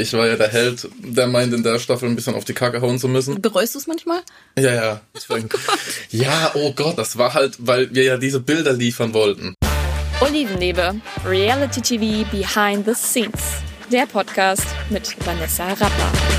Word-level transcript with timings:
Ich 0.00 0.12
war 0.12 0.28
ja 0.28 0.36
der 0.36 0.46
Held, 0.46 0.88
der 1.02 1.26
meint, 1.26 1.52
in 1.52 1.64
der 1.64 1.80
Staffel 1.80 2.08
ein 2.08 2.14
bisschen 2.14 2.36
auf 2.36 2.44
die 2.44 2.52
Kacke 2.54 2.80
hauen 2.80 3.00
zu 3.00 3.08
müssen. 3.08 3.42
Bereust 3.42 3.74
du 3.74 3.80
es 3.80 3.88
manchmal? 3.88 4.20
Ja, 4.56 4.72
ja. 4.72 5.00
Deswegen. 5.12 5.48
Oh 5.52 5.72
ja, 6.10 6.52
oh 6.54 6.72
Gott, 6.72 6.96
das 6.96 7.18
war 7.18 7.34
halt, 7.34 7.56
weil 7.58 7.92
wir 7.92 8.04
ja 8.04 8.16
diese 8.16 8.38
Bilder 8.38 8.72
liefern 8.72 9.12
wollten. 9.12 9.54
Olivenliebe, 10.20 10.94
Reality 11.26 11.80
TV 11.80 12.30
Behind 12.30 12.86
the 12.86 12.94
Scenes. 12.94 13.60
Der 13.90 14.06
Podcast 14.06 14.66
mit 14.88 15.16
Vanessa 15.26 15.66
Rapper. 15.66 16.37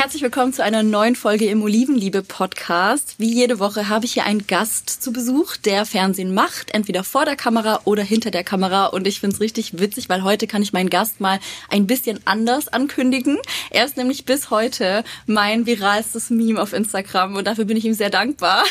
Herzlich 0.00 0.22
willkommen 0.22 0.54
zu 0.54 0.64
einer 0.64 0.82
neuen 0.82 1.14
Folge 1.14 1.44
im 1.44 1.62
Olivenliebe 1.62 2.22
Podcast. 2.22 3.16
Wie 3.18 3.34
jede 3.34 3.58
Woche 3.58 3.90
habe 3.90 4.06
ich 4.06 4.14
hier 4.14 4.24
einen 4.24 4.46
Gast 4.46 4.88
zu 4.88 5.12
Besuch, 5.12 5.58
der 5.58 5.84
Fernsehen 5.84 6.32
macht, 6.32 6.72
entweder 6.72 7.04
vor 7.04 7.26
der 7.26 7.36
Kamera 7.36 7.82
oder 7.84 8.02
hinter 8.02 8.30
der 8.30 8.42
Kamera. 8.42 8.86
Und 8.86 9.06
ich 9.06 9.20
finde 9.20 9.34
es 9.34 9.42
richtig 9.42 9.78
witzig, 9.78 10.08
weil 10.08 10.24
heute 10.24 10.46
kann 10.46 10.62
ich 10.62 10.72
meinen 10.72 10.88
Gast 10.88 11.20
mal 11.20 11.38
ein 11.68 11.86
bisschen 11.86 12.18
anders 12.24 12.68
ankündigen. 12.68 13.36
Er 13.68 13.84
ist 13.84 13.98
nämlich 13.98 14.24
bis 14.24 14.48
heute 14.48 15.04
mein 15.26 15.66
viralstes 15.66 16.30
Meme 16.30 16.62
auf 16.62 16.72
Instagram 16.72 17.36
und 17.36 17.46
dafür 17.46 17.66
bin 17.66 17.76
ich 17.76 17.84
ihm 17.84 17.92
sehr 17.92 18.08
dankbar. 18.08 18.64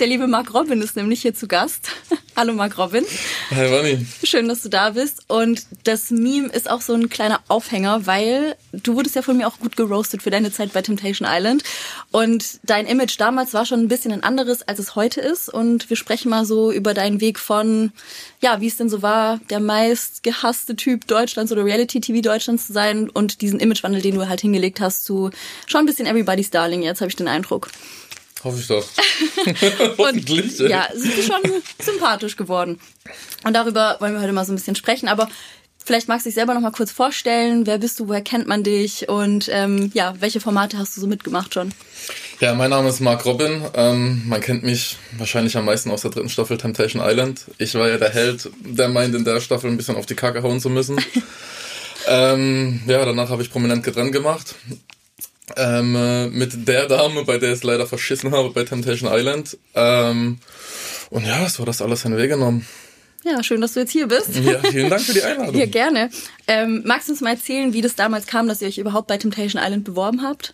Der 0.00 0.08
liebe 0.08 0.26
Mark 0.26 0.52
Robin 0.52 0.82
ist 0.82 0.96
nämlich 0.96 1.22
hier 1.22 1.32
zu 1.32 1.46
Gast. 1.46 1.90
Hallo 2.34 2.54
Mark 2.54 2.78
Robin. 2.78 3.04
Hi 3.50 3.70
Wanni. 3.70 4.06
Schön, 4.24 4.48
dass 4.48 4.62
du 4.62 4.70
da 4.70 4.90
bist. 4.90 5.22
Und 5.28 5.66
das 5.84 6.10
Meme 6.10 6.48
ist 6.48 6.70
auch 6.70 6.80
so 6.80 6.94
ein 6.94 7.10
kleiner 7.10 7.40
Aufhänger, 7.48 8.06
weil 8.06 8.56
du 8.72 8.94
wurdest 8.94 9.16
ja 9.16 9.22
von 9.22 9.36
mir 9.36 9.46
auch 9.46 9.58
gut 9.58 9.76
geroastet 9.76 10.22
für 10.22 10.30
deine 10.30 10.50
Zeit 10.50 10.72
bei 10.72 10.80
Temptation 10.80 11.28
Island. 11.30 11.62
Und 12.10 12.58
dein 12.62 12.86
Image 12.86 13.20
damals 13.20 13.52
war 13.52 13.66
schon 13.66 13.80
ein 13.80 13.88
bisschen 13.88 14.12
ein 14.12 14.22
anderes, 14.22 14.62
als 14.62 14.78
es 14.78 14.96
heute 14.96 15.20
ist. 15.20 15.52
Und 15.52 15.90
wir 15.90 15.96
sprechen 15.98 16.30
mal 16.30 16.46
so 16.46 16.72
über 16.72 16.94
deinen 16.94 17.20
Weg 17.20 17.38
von, 17.38 17.92
ja, 18.40 18.62
wie 18.62 18.68
es 18.68 18.78
denn 18.78 18.88
so 18.88 19.02
war, 19.02 19.38
der 19.50 19.60
meist 19.60 20.22
gehasste 20.22 20.74
Typ 20.74 21.06
Deutschlands 21.06 21.52
oder 21.52 21.66
Reality-TV 21.66 22.22
Deutschlands 22.22 22.66
zu 22.66 22.72
sein 22.72 23.10
und 23.10 23.42
diesen 23.42 23.60
Imagewandel, 23.60 24.00
den 24.00 24.14
du 24.14 24.26
halt 24.26 24.40
hingelegt 24.40 24.80
hast, 24.80 25.04
zu 25.04 25.30
schon 25.66 25.80
ein 25.80 25.86
bisschen 25.86 26.06
Everybody's 26.06 26.50
Darling. 26.50 26.82
Jetzt 26.82 27.02
habe 27.02 27.10
ich 27.10 27.16
den 27.16 27.28
Eindruck. 27.28 27.68
Hoffe 28.44 28.58
ich 28.58 28.66
doch. 28.66 28.84
Hoffentlich. 29.98 30.58
ja, 30.58 30.88
es 30.92 31.02
ist 31.02 31.26
schon 31.26 31.40
sympathisch 31.80 32.36
geworden. 32.36 32.80
Und 33.44 33.54
darüber 33.54 33.96
wollen 34.00 34.14
wir 34.14 34.20
heute 34.20 34.32
mal 34.32 34.44
so 34.44 34.52
ein 34.52 34.56
bisschen 34.56 34.76
sprechen. 34.76 35.08
Aber 35.08 35.28
Vielleicht 35.84 36.06
magst 36.06 36.26
du 36.26 36.28
dich 36.28 36.36
selber 36.36 36.54
noch 36.54 36.60
mal 36.60 36.70
kurz 36.70 36.92
vorstellen. 36.92 37.66
Wer 37.66 37.78
bist 37.78 37.98
du? 37.98 38.08
Woher 38.08 38.22
kennt 38.22 38.46
man 38.46 38.62
dich? 38.62 39.08
Und 39.08 39.48
ähm, 39.50 39.90
ja, 39.94 40.14
welche 40.20 40.40
Formate 40.40 40.78
hast 40.78 40.96
du 40.96 41.00
so 41.00 41.06
mitgemacht 41.08 41.54
schon? 41.54 41.72
Ja, 42.40 42.54
mein 42.54 42.70
Name 42.70 42.88
ist 42.88 43.00
Mark 43.00 43.24
Robin. 43.24 43.62
Ähm, 43.74 44.22
man 44.26 44.40
kennt 44.40 44.62
mich 44.62 44.96
wahrscheinlich 45.18 45.56
am 45.56 45.64
meisten 45.64 45.90
aus 45.90 46.02
der 46.02 46.12
dritten 46.12 46.28
Staffel 46.28 46.56
Temptation 46.56 47.02
Island. 47.04 47.46
Ich 47.58 47.74
war 47.74 47.88
ja 47.88 47.98
der 47.98 48.10
Held, 48.10 48.48
der 48.60 48.88
meint, 48.88 49.14
in 49.14 49.24
der 49.24 49.40
Staffel 49.40 49.70
ein 49.70 49.76
bisschen 49.76 49.96
auf 49.96 50.06
die 50.06 50.14
Kacke 50.14 50.42
hauen 50.44 50.60
zu 50.60 50.70
müssen. 50.70 51.00
ähm, 52.06 52.80
ja, 52.86 53.04
danach 53.04 53.30
habe 53.30 53.42
ich 53.42 53.50
prominent 53.50 53.82
getrennt 53.82 54.12
gemacht. 54.12 54.54
Ähm, 55.56 55.96
äh, 55.96 56.28
mit 56.28 56.68
der 56.68 56.86
Dame, 56.86 57.24
bei 57.24 57.38
der 57.38 57.50
ich 57.50 57.58
es 57.58 57.62
leider 57.64 57.86
verschissen 57.86 58.32
habe 58.32 58.50
bei 58.50 58.64
Temptation 58.64 59.10
Island. 59.12 59.58
Ähm, 59.74 60.38
und 61.10 61.26
ja, 61.26 61.48
so 61.48 61.60
hat 61.60 61.68
das 61.68 61.82
alles 61.82 62.02
seinen 62.02 62.16
Weg 62.16 62.30
genommen. 62.30 62.66
Ja, 63.24 63.42
schön, 63.42 63.60
dass 63.60 63.74
du 63.74 63.80
jetzt 63.80 63.92
hier 63.92 64.08
bist. 64.08 64.34
Ja, 64.34 64.58
vielen 64.58 64.90
Dank 64.90 65.02
für 65.02 65.14
die 65.14 65.22
Einladung. 65.22 65.54
ja, 65.58 65.66
gerne. 65.66 66.10
Ähm, 66.48 66.82
magst 66.84 67.08
du 67.08 67.12
uns 67.12 67.20
mal 67.20 67.30
erzählen, 67.30 67.72
wie 67.72 67.80
das 67.80 67.94
damals 67.94 68.26
kam, 68.26 68.48
dass 68.48 68.60
ihr 68.62 68.68
euch 68.68 68.78
überhaupt 68.78 69.06
bei 69.06 69.16
Temptation 69.16 69.62
Island 69.62 69.84
beworben 69.84 70.22
habt? 70.22 70.52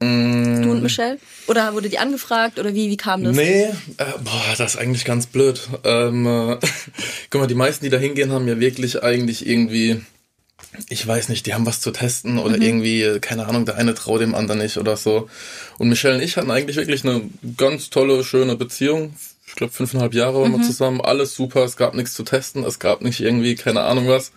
Mm. 0.00 0.62
Du 0.62 0.70
und 0.70 0.82
Michelle? 0.82 1.18
Oder 1.46 1.72
wurde 1.74 1.88
die 1.88 1.98
angefragt 1.98 2.58
oder 2.58 2.74
wie, 2.74 2.90
wie 2.90 2.96
kam 2.96 3.24
das? 3.24 3.36
Nee, 3.36 3.64
äh, 3.64 4.04
boah, 4.22 4.54
das 4.56 4.74
ist 4.74 4.80
eigentlich 4.80 5.04
ganz 5.04 5.26
blöd. 5.26 5.60
Ähm, 5.84 6.26
äh, 6.26 6.58
guck 7.30 7.40
mal, 7.40 7.46
die 7.46 7.54
meisten, 7.54 7.84
die 7.84 7.90
da 7.90 7.98
hingehen, 7.98 8.32
haben 8.32 8.48
ja 8.48 8.60
wirklich 8.60 9.02
eigentlich 9.02 9.46
irgendwie, 9.46 10.02
ich 10.88 11.06
weiß 11.06 11.28
nicht, 11.28 11.46
die 11.46 11.54
haben 11.54 11.66
was 11.66 11.80
zu 11.80 11.90
testen 11.90 12.38
oder 12.38 12.56
mhm. 12.56 12.62
irgendwie, 12.62 13.18
keine 13.20 13.46
Ahnung, 13.46 13.64
der 13.64 13.76
eine 13.76 13.94
traut 13.94 14.20
dem 14.20 14.34
anderen 14.34 14.60
nicht 14.60 14.76
oder 14.76 14.96
so. 14.96 15.28
Und 15.78 15.88
Michelle 15.88 16.16
und 16.16 16.22
ich 16.22 16.36
hatten 16.36 16.50
eigentlich 16.50 16.76
wirklich 16.76 17.04
eine 17.04 17.22
ganz 17.56 17.90
tolle, 17.90 18.22
schöne 18.24 18.56
Beziehung 18.56 19.14
ich 19.50 19.56
glaube, 19.56 19.72
fünfeinhalb 19.72 20.14
Jahre 20.14 20.40
waren 20.40 20.52
mhm. 20.52 20.60
wir 20.60 20.66
zusammen. 20.66 21.00
Alles 21.00 21.34
super, 21.34 21.64
es 21.64 21.76
gab 21.76 21.94
nichts 21.94 22.14
zu 22.14 22.22
testen, 22.22 22.62
es 22.62 22.78
gab 22.78 23.02
nicht 23.02 23.20
irgendwie, 23.20 23.56
keine 23.56 23.82
Ahnung 23.82 24.06
was. 24.06 24.30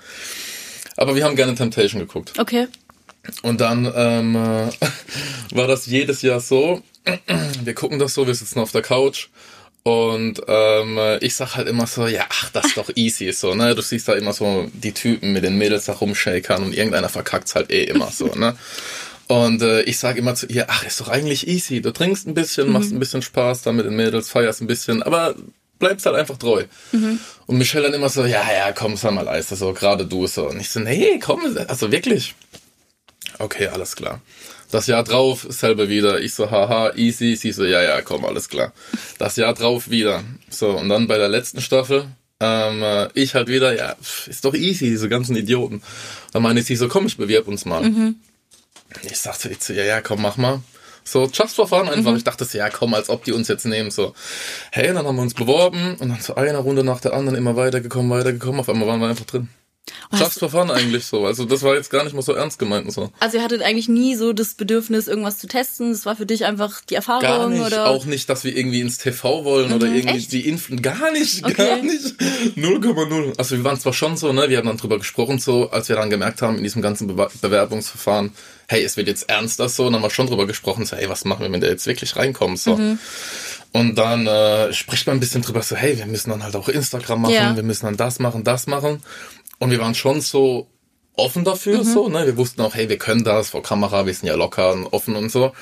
Aber 0.98 1.16
wir 1.16 1.24
haben 1.24 1.36
gerne 1.36 1.54
Temptation 1.54 2.02
geguckt. 2.02 2.34
Okay. 2.40 2.68
Und 3.44 3.62
dann 3.62 3.92
ähm, 3.96 4.34
war 5.52 5.68
das 5.68 5.86
jedes 5.86 6.24
Jahr 6.24 6.40
so. 6.40 6.82
Wir 7.64 7.76
gucken 7.76 8.00
das 8.00 8.16
so, 8.16 8.26
wir 8.26 8.34
sitzen 8.34 8.60
auf 8.60 8.72
der 8.72 8.82
Couch 8.82 9.28
und 9.84 10.42
ähm, 10.48 11.00
ich 11.20 11.36
sag 11.36 11.56
halt 11.56 11.68
immer 11.68 11.88
so, 11.88 12.08
ja, 12.08 12.26
ach, 12.30 12.50
das 12.52 12.68
ist 12.68 12.78
doch 12.78 12.90
easy 12.96 13.34
so, 13.34 13.54
ne? 13.54 13.76
Du 13.76 13.82
siehst 13.82 14.08
da 14.08 14.14
immer 14.14 14.32
so 14.32 14.70
die 14.74 14.94
Typen 14.94 15.34
mit 15.34 15.44
den 15.44 15.58
Mädels 15.58 15.86
da 15.86 15.94
rumshakern 15.94 16.64
und 16.64 16.74
irgendeiner 16.74 17.10
verkackt's 17.10 17.54
halt 17.54 17.70
eh 17.70 17.84
immer 17.84 18.10
so, 18.10 18.28
ne? 18.28 18.56
Und 19.28 19.62
äh, 19.62 19.82
ich 19.84 20.00
sage 20.00 20.20
immer 20.20 20.36
zu 20.36 20.48
ihr, 20.48 20.68
ach, 20.70 20.86
ist 20.86 21.02
doch 21.02 21.10
eigentlich 21.10 21.48
easy. 21.48 21.82
Du 21.82 21.92
trinkst 21.92 22.28
ein 22.28 22.34
bisschen, 22.34 22.68
mhm. 22.68 22.74
machst 22.74 22.92
ein 22.92 23.00
bisschen 23.00 23.22
Spaß 23.22 23.64
da 23.64 23.72
mit 23.72 23.86
den 23.86 23.96
Mädels, 23.96 24.30
feierst 24.30 24.62
ein 24.62 24.68
bisschen, 24.68 25.04
aber 25.04 25.36
bleibst 25.80 26.06
halt 26.06 26.16
einfach 26.16 26.38
treu. 26.38 26.64
Mhm. 26.92 27.20
Und 27.46 27.58
Michelle 27.58 27.84
dann 27.84 27.94
immer 27.94 28.10
so, 28.10 28.26
ja, 28.26 28.44
ja, 28.54 28.72
komm, 28.72 28.96
sag 28.96 29.14
mal 29.14 29.24
leise, 29.24 29.56
so, 29.56 29.74
gerade 29.74 30.06
du 30.06 30.28
so. 30.28 30.50
Und 30.50 30.60
ich 30.60 30.70
so, 30.70 30.80
nee, 30.80 31.20
komm, 31.20 31.42
also 31.68 31.92
wirklich. 31.92 32.36
Okay, 33.40 33.68
alles 33.68 33.96
klar. 33.96 34.22
Das 34.74 34.88
Jahr 34.88 35.04
drauf, 35.04 35.46
selbe 35.50 35.88
wieder. 35.88 36.20
Ich 36.20 36.34
so, 36.34 36.50
haha, 36.50 36.94
easy. 36.96 37.36
Sie 37.36 37.52
so, 37.52 37.64
ja, 37.64 37.84
ja, 37.84 38.02
komm, 38.02 38.26
alles 38.26 38.50
klar. 38.50 38.74
Das 39.20 39.36
Jahr 39.36 39.54
drauf 39.54 39.92
wieder. 39.92 40.24
So, 40.50 40.72
und 40.72 40.90
dann 40.90 41.06
bei 41.06 41.20
der 41.20 41.30
letzten 41.30 41.62
Staffel, 41.62 42.08
ähm, 42.40 42.82
äh, 42.82 43.08
ich 43.14 43.36
halt 43.36 43.50
wieder, 43.50 43.78
ja, 43.78 43.96
ist 44.26 44.44
doch 44.44 44.56
easy, 44.56 44.90
diese 44.90 45.10
ganzen 45.10 45.36
Idioten. 45.36 45.84
Dann 46.32 46.42
meine 46.42 46.60
ich 46.60 46.66
sie 46.66 46.76
so, 46.76 46.88
komm, 46.88 47.06
ich 47.06 47.18
bewirb 47.18 47.48
uns 47.48 47.66
mal. 47.66 47.84
Mhm. 47.84 48.16
Ich 49.04 49.20
sagte 49.20 49.50
ich 49.50 49.62
so, 49.62 49.74
ja, 49.74 49.84
ja, 49.84 50.02
komm, 50.02 50.24
mach 50.24 50.38
mal. 50.38 50.64
So, 51.04 51.30
just 51.32 51.56
for 51.56 51.68
fun 51.68 51.88
einfach. 51.88 52.10
Mhm. 52.10 52.18
Ich 52.18 52.24
dachte, 52.24 52.48
ja, 52.54 52.72
komm, 52.72 52.96
als 52.96 53.10
ob 53.10 53.26
die 53.26 53.32
uns 53.32 53.50
jetzt 53.50 53.68
nehmen. 53.68 53.92
So, 53.92 54.16
hey, 54.72 54.92
dann 54.92 55.06
haben 55.06 55.16
wir 55.16 55.22
uns 55.22 55.36
beworben 55.36 55.98
und 56.00 56.10
dann 56.10 56.20
zu 56.20 56.36
einer 56.36 56.58
Runde 56.58 56.84
nach 56.84 57.00
der 57.00 57.14
anderen 57.14 57.38
immer 57.38 57.56
weitergekommen, 57.56 58.10
weitergekommen. 58.10 58.62
Auf 58.62 58.70
einmal 58.70 58.88
waren 58.88 59.00
wir 59.00 59.08
einfach 59.08 59.26
drin. 59.26 59.50
Just 60.12 60.40
for 60.40 60.50
fun 60.50 60.70
eigentlich 60.70 61.06
so. 61.06 61.26
Also 61.26 61.46
das 61.46 61.64
war 61.64 61.76
jetzt 61.76 61.90
gar 61.90 62.04
nicht 62.04 62.14
mal 62.14 62.22
so 62.22 62.34
ernst 62.34 62.60
gemeint 62.60 62.86
und 62.86 62.92
so. 62.92 63.12
Also 63.20 63.38
ihr 63.38 63.44
hattet 63.44 63.62
eigentlich 63.62 63.90
nie 63.90 64.16
so 64.16 64.34
das 64.34 64.54
Bedürfnis, 64.54 65.08
irgendwas 65.08 65.40
zu 65.40 65.48
testen. 65.48 65.92
Das 65.92 66.06
war 66.06 66.16
für 66.16 66.26
dich 66.26 66.46
einfach 66.46 66.82
die 66.82 66.96
Erfahrung 66.96 67.22
gar 67.22 67.50
nicht, 67.50 67.62
oder? 67.62 67.88
Auch 67.88 68.06
nicht, 68.06 68.30
dass 68.30 68.44
wir 68.44 68.56
irgendwie 68.56 68.82
ins 68.82 68.98
TV 68.98 69.44
wollen 69.44 69.70
mhm, 69.70 69.76
oder 69.76 69.88
irgendwie 69.88 70.18
echt? 70.18 70.32
die 70.32 70.48
Inflen. 70.48 70.82
Gar 70.82 71.12
nicht, 71.12 71.44
okay. 71.46 71.54
gar 71.54 71.78
nicht. 71.78 72.16
0,0. 72.56 73.38
Also 73.38 73.58
wir 73.58 73.64
waren 73.64 73.80
zwar 73.80 73.94
schon 73.94 74.18
so, 74.18 74.32
ne, 74.34 74.50
wir 74.50 74.58
haben 74.58 74.68
dann 74.68 74.78
drüber 74.78 74.98
gesprochen, 74.98 75.40
so, 75.40 75.70
als 75.72 75.90
wir 75.90 75.96
dann 75.96 76.10
gemerkt 76.10 76.42
haben 76.42 76.58
in 76.58 76.64
diesem 76.64 76.82
ganzen 76.82 77.08
Be 77.08 77.30
Bewerbungsverfahren, 77.42 78.32
hey, 78.68 78.84
es 78.84 78.98
wird 78.98 79.08
jetzt 79.08 79.30
ernster 79.30 79.70
so, 79.70 79.86
dann 79.86 79.96
haben 79.96 80.04
wir 80.04 80.10
schon 80.10 80.28
drüber 80.28 80.48
gesprochen, 80.48 80.86
so, 80.86 80.96
hey, 80.96 81.10
was 81.10 81.26
machen 81.26 81.44
wir, 81.44 81.52
wenn 81.52 81.62
der 81.62 81.70
jetzt 81.70 81.88
wirklich 81.88 82.16
reinkommt, 82.16 82.60
so. 82.60 82.78
Mhm. 82.78 83.00
Und 83.72 83.96
dann 83.96 84.28
äh, 84.28 84.72
spricht 84.72 85.08
man 85.08 85.18
ein 85.18 85.20
bisschen 85.20 85.42
drüber, 85.42 85.62
so, 85.64 85.76
hey, 85.76 85.98
wir 85.98 86.06
müssen 86.06 86.30
dann 86.30 86.44
halt 86.44 86.56
auch 86.56 86.70
Instagram 86.70 87.24
machen, 87.24 87.34
ja. 87.34 87.56
wir 87.56 87.64
müssen 87.64 87.86
dann 87.86 87.98
das 87.98 88.20
machen, 88.20 88.44
das 88.44 88.68
machen. 88.68 89.02
Und 89.64 89.72
wir 89.72 89.80
waren 89.80 89.96
schon 89.96 90.22
so 90.22 90.68
offen 91.16 91.46
dafür, 91.46 91.80
mhm. 91.80 91.84
so, 91.84 92.10
ne? 92.10 92.26
Wir 92.26 92.38
wussten 92.38 92.62
auch, 92.62 92.76
hey, 92.76 92.90
wir 92.90 92.98
können 92.98 93.24
das 93.24 93.52
vor 93.52 93.64
Kamera, 93.64 94.06
wir 94.06 94.14
sind 94.14 94.28
ja 94.28 94.36
locker 94.36 94.74
und 94.74 94.88
offen 94.88 95.16
und 95.16 95.32
so. 95.32 95.54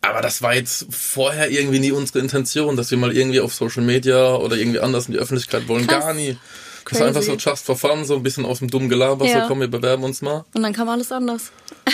Aber 0.00 0.20
das 0.20 0.40
war 0.42 0.54
jetzt 0.54 0.86
vorher 0.90 1.50
irgendwie 1.50 1.80
nie 1.80 1.92
unsere 1.92 2.20
Intention, 2.20 2.76
dass 2.76 2.90
wir 2.90 2.98
mal 2.98 3.16
irgendwie 3.16 3.40
auf 3.40 3.54
Social 3.54 3.82
Media 3.82 4.36
oder 4.36 4.56
irgendwie 4.56 4.80
anders 4.80 5.06
in 5.06 5.12
die 5.12 5.18
Öffentlichkeit 5.18 5.68
wollen. 5.68 5.86
Krass. 5.86 6.04
Gar 6.04 6.14
nie. 6.14 6.36
Das 6.88 7.00
war 7.00 7.08
einfach 7.08 7.22
so 7.22 7.34
just 7.34 7.66
for 7.66 7.76
fun, 7.76 8.04
so 8.04 8.14
ein 8.14 8.22
bisschen 8.22 8.46
aus 8.46 8.60
dem 8.60 8.70
dummen 8.70 8.88
Gelaber, 8.88 9.26
ja. 9.26 9.42
so 9.42 9.48
komm, 9.48 9.60
wir 9.60 9.68
bewerben 9.68 10.04
uns 10.04 10.22
mal. 10.22 10.44
Und 10.54 10.62
dann 10.62 10.72
kam 10.72 10.88
alles 10.88 11.10
anders. 11.10 11.50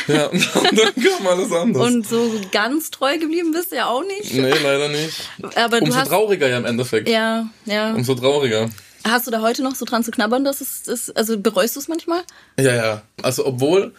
Ja, 0.06 0.26
und 0.26 0.42
dann 0.54 0.94
kam 0.94 1.26
alles 1.26 1.50
anders. 1.50 1.82
Und 1.82 2.06
so 2.06 2.30
ganz 2.52 2.90
treu 2.90 3.16
geblieben 3.18 3.52
bist 3.52 3.72
du 3.72 3.76
ja 3.76 3.86
auch 3.86 4.04
nicht. 4.04 4.34
Nee, 4.34 4.52
leider 4.62 4.88
nicht. 4.90 5.30
Aber 5.54 5.80
Umso 5.80 5.96
hast... 5.96 6.08
trauriger 6.08 6.48
ja 6.48 6.58
im 6.58 6.66
Endeffekt. 6.66 7.08
Ja, 7.08 7.48
ja. 7.64 7.94
Umso 7.94 8.14
trauriger. 8.14 8.68
Hast 9.04 9.26
du 9.26 9.30
da 9.30 9.40
heute 9.40 9.62
noch 9.62 9.74
so 9.74 9.84
dran 9.84 10.04
zu 10.04 10.10
knabbern, 10.10 10.44
dass 10.44 10.60
es 10.60 10.86
ist, 10.86 11.16
also 11.16 11.38
bereust 11.38 11.76
du 11.76 11.80
es 11.80 11.88
manchmal? 11.88 12.22
Ja, 12.58 12.74
ja. 12.74 13.02
Also 13.22 13.46
obwohl 13.46 13.94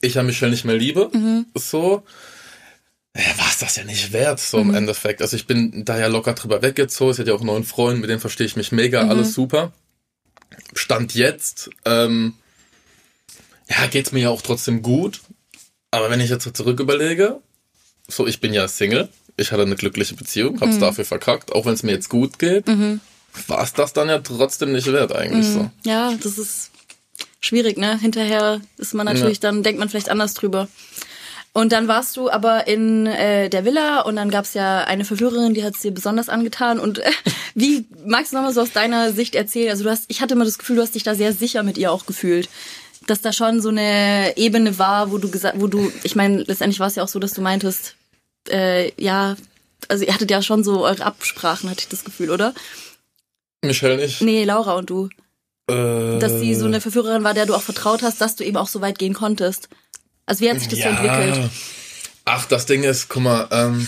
ich 0.00 0.14
ja 0.14 0.22
Michelle 0.22 0.50
nicht 0.50 0.64
mehr 0.64 0.76
liebe, 0.76 1.10
mhm. 1.12 1.46
so, 1.54 2.04
ja, 3.16 3.38
war 3.38 3.48
es 3.48 3.58
das 3.58 3.76
ja 3.76 3.84
nicht 3.84 4.12
wert, 4.12 4.38
so 4.38 4.62
mhm. 4.62 4.70
im 4.70 4.76
Endeffekt. 4.76 5.22
Also 5.22 5.36
ich 5.36 5.46
bin 5.46 5.84
da 5.84 5.98
ja 5.98 6.06
locker 6.06 6.34
drüber 6.34 6.62
weggezogen. 6.62 7.14
Sie 7.14 7.22
hat 7.22 7.28
ja 7.28 7.34
auch 7.34 7.40
einen 7.40 7.46
neuen 7.46 7.64
Freund, 7.64 8.00
mit 8.00 8.10
dem 8.10 8.20
verstehe 8.20 8.46
ich 8.46 8.56
mich 8.56 8.70
mega, 8.70 9.02
mhm. 9.02 9.10
alles 9.10 9.34
super. 9.34 9.72
Stand 10.74 11.14
jetzt, 11.14 11.70
ähm, 11.84 12.34
ja, 13.68 13.86
geht's 13.86 14.12
mir 14.12 14.20
ja 14.20 14.30
auch 14.30 14.42
trotzdem 14.42 14.82
gut. 14.82 15.20
Aber 15.90 16.10
wenn 16.10 16.20
ich 16.20 16.30
jetzt 16.30 16.44
so 16.44 16.50
zurück 16.50 16.80
überlege, 16.80 17.40
so, 18.06 18.26
ich 18.26 18.40
bin 18.40 18.52
ja 18.52 18.68
Single, 18.68 19.08
ich 19.36 19.52
hatte 19.52 19.62
eine 19.62 19.76
glückliche 19.76 20.14
Beziehung, 20.14 20.60
hab's 20.60 20.76
mhm. 20.76 20.80
dafür 20.80 21.04
verkackt, 21.04 21.52
auch 21.52 21.66
wenn 21.66 21.74
es 21.74 21.82
mir 21.82 21.92
jetzt 21.92 22.08
gut 22.08 22.38
geht. 22.38 22.66
War 23.46 23.62
es 23.62 23.72
das 23.72 23.92
dann 23.92 24.08
ja 24.08 24.18
trotzdem 24.18 24.72
nicht 24.72 24.92
wert 24.92 25.14
eigentlich 25.14 25.46
mhm. 25.48 25.52
so. 25.52 25.70
Ja, 25.84 26.12
das 26.22 26.38
ist 26.38 26.70
schwierig, 27.40 27.76
ne? 27.76 27.98
Hinterher 27.98 28.60
ist 28.76 28.94
man 28.94 29.06
natürlich, 29.06 29.38
ja. 29.38 29.42
dann 29.42 29.62
denkt 29.62 29.78
man 29.78 29.88
vielleicht 29.88 30.10
anders 30.10 30.34
drüber. 30.34 30.68
Und 31.52 31.72
dann 31.72 31.88
warst 31.88 32.16
du 32.16 32.30
aber 32.30 32.68
in 32.68 33.06
äh, 33.06 33.48
der 33.48 33.64
Villa 33.64 34.02
und 34.02 34.16
dann 34.16 34.30
gab's 34.30 34.54
ja 34.54 34.84
eine 34.84 35.04
Verführerin, 35.04 35.54
die 35.54 35.64
hat 35.64 35.74
es 35.74 35.80
dir 35.80 35.90
besonders 35.90 36.28
angetan. 36.28 36.78
Und 36.78 36.98
äh, 37.00 37.10
wie 37.54 37.84
magst 38.06 38.32
du 38.32 38.36
nochmal 38.36 38.52
so 38.52 38.60
aus 38.60 38.72
deiner 38.72 39.12
Sicht 39.12 39.34
erzählen? 39.34 39.70
Also 39.70 39.84
du 39.84 39.90
hast, 39.90 40.04
ich 40.08 40.20
hatte 40.20 40.34
immer 40.34 40.44
das 40.44 40.58
Gefühl, 40.58 40.76
du 40.76 40.82
hast 40.82 40.94
dich 40.94 41.02
da 41.02 41.14
sehr 41.14 41.32
sicher 41.32 41.62
mit 41.62 41.78
ihr 41.78 41.90
auch 41.90 42.06
gefühlt. 42.06 42.48
dass 43.06 43.22
da 43.22 43.32
schon 43.32 43.60
so 43.62 43.70
eine 43.70 44.36
Ebene 44.36 44.78
war, 44.78 45.10
wo 45.10 45.18
du 45.18 45.30
gesagt, 45.30 45.60
wo 45.60 45.66
du, 45.66 45.90
ich 46.02 46.14
meine, 46.14 46.42
letztendlich 46.42 46.78
war 46.78 46.88
es 46.88 46.96
ja 46.96 47.02
auch 47.02 47.08
so, 47.08 47.18
dass 47.18 47.32
du 47.32 47.40
meintest, 47.40 47.96
äh, 48.50 48.92
ja, 49.02 49.36
also 49.88 50.04
ihr 50.04 50.12
hattet 50.12 50.30
ja 50.30 50.42
schon 50.42 50.62
so 50.62 50.84
eure 50.84 51.04
Absprachen, 51.04 51.70
hatte 51.70 51.80
ich 51.80 51.88
das 51.88 52.04
Gefühl, 52.04 52.30
oder? 52.30 52.52
Michelle 53.64 53.96
nicht. 53.96 54.20
Nee, 54.22 54.44
Laura 54.44 54.74
und 54.76 54.88
du. 54.90 55.08
Äh, 55.68 56.18
Dass 56.18 56.38
sie 56.40 56.54
so 56.54 56.66
eine 56.66 56.80
Verführerin 56.80 57.24
war, 57.24 57.34
der 57.34 57.46
du 57.46 57.54
auch 57.54 57.62
vertraut 57.62 58.02
hast, 58.02 58.20
dass 58.20 58.36
du 58.36 58.44
eben 58.44 58.56
auch 58.56 58.68
so 58.68 58.80
weit 58.80 58.98
gehen 58.98 59.14
konntest. 59.14 59.68
Also 60.26 60.42
wie 60.42 60.50
hat 60.50 60.58
sich 60.60 60.68
das 60.68 60.80
so 60.80 60.88
entwickelt? 60.88 61.50
Ach, 62.24 62.44
das 62.46 62.66
Ding 62.66 62.82
ist, 62.84 63.08
guck 63.08 63.22
mal, 63.22 63.48
ähm, 63.50 63.86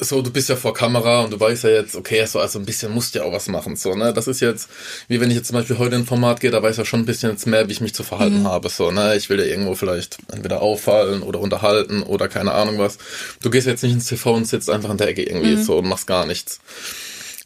so, 0.00 0.20
du 0.22 0.32
bist 0.32 0.48
ja 0.48 0.56
vor 0.56 0.74
Kamera 0.74 1.20
und 1.20 1.32
du 1.32 1.38
weißt 1.38 1.62
ja 1.64 1.70
jetzt, 1.70 1.94
okay, 1.94 2.24
so, 2.26 2.40
also 2.40 2.58
ein 2.58 2.64
bisschen 2.64 2.92
musst 2.92 3.14
du 3.14 3.20
ja 3.20 3.24
auch 3.24 3.32
was 3.32 3.46
machen, 3.48 3.76
so, 3.76 3.94
ne? 3.94 4.12
Das 4.12 4.26
ist 4.26 4.40
jetzt, 4.40 4.68
wie 5.06 5.20
wenn 5.20 5.30
ich 5.30 5.36
jetzt 5.36 5.46
zum 5.48 5.54
Beispiel 5.54 5.78
heute 5.78 5.94
in 5.94 6.02
ein 6.02 6.06
Format 6.06 6.40
gehe, 6.40 6.50
da 6.50 6.60
weiß 6.60 6.72
ich 6.72 6.78
ja 6.78 6.84
schon 6.84 7.00
ein 7.00 7.06
bisschen 7.06 7.30
jetzt 7.30 7.46
mehr, 7.46 7.68
wie 7.68 7.72
ich 7.72 7.80
mich 7.80 7.94
zu 7.94 8.02
verhalten 8.02 8.40
Mhm. 8.40 8.48
habe, 8.48 8.68
so, 8.68 8.90
ne? 8.90 9.14
Ich 9.16 9.28
will 9.28 9.38
ja 9.38 9.44
irgendwo 9.44 9.74
vielleicht 9.76 10.18
entweder 10.32 10.60
auffallen 10.62 11.22
oder 11.22 11.38
unterhalten 11.40 12.02
oder 12.02 12.28
keine 12.28 12.52
Ahnung 12.52 12.78
was. 12.78 12.98
Du 13.42 13.50
gehst 13.50 13.66
jetzt 13.68 13.82
nicht 13.84 13.92
ins 13.92 14.06
TV 14.06 14.34
und 14.34 14.46
sitzt 14.46 14.70
einfach 14.70 14.90
in 14.90 14.96
der 14.96 15.06
Ecke 15.08 15.22
irgendwie 15.22 15.54
Mhm. 15.56 15.62
so 15.62 15.78
und 15.78 15.86
machst 15.88 16.08
gar 16.08 16.26
nichts. 16.26 16.58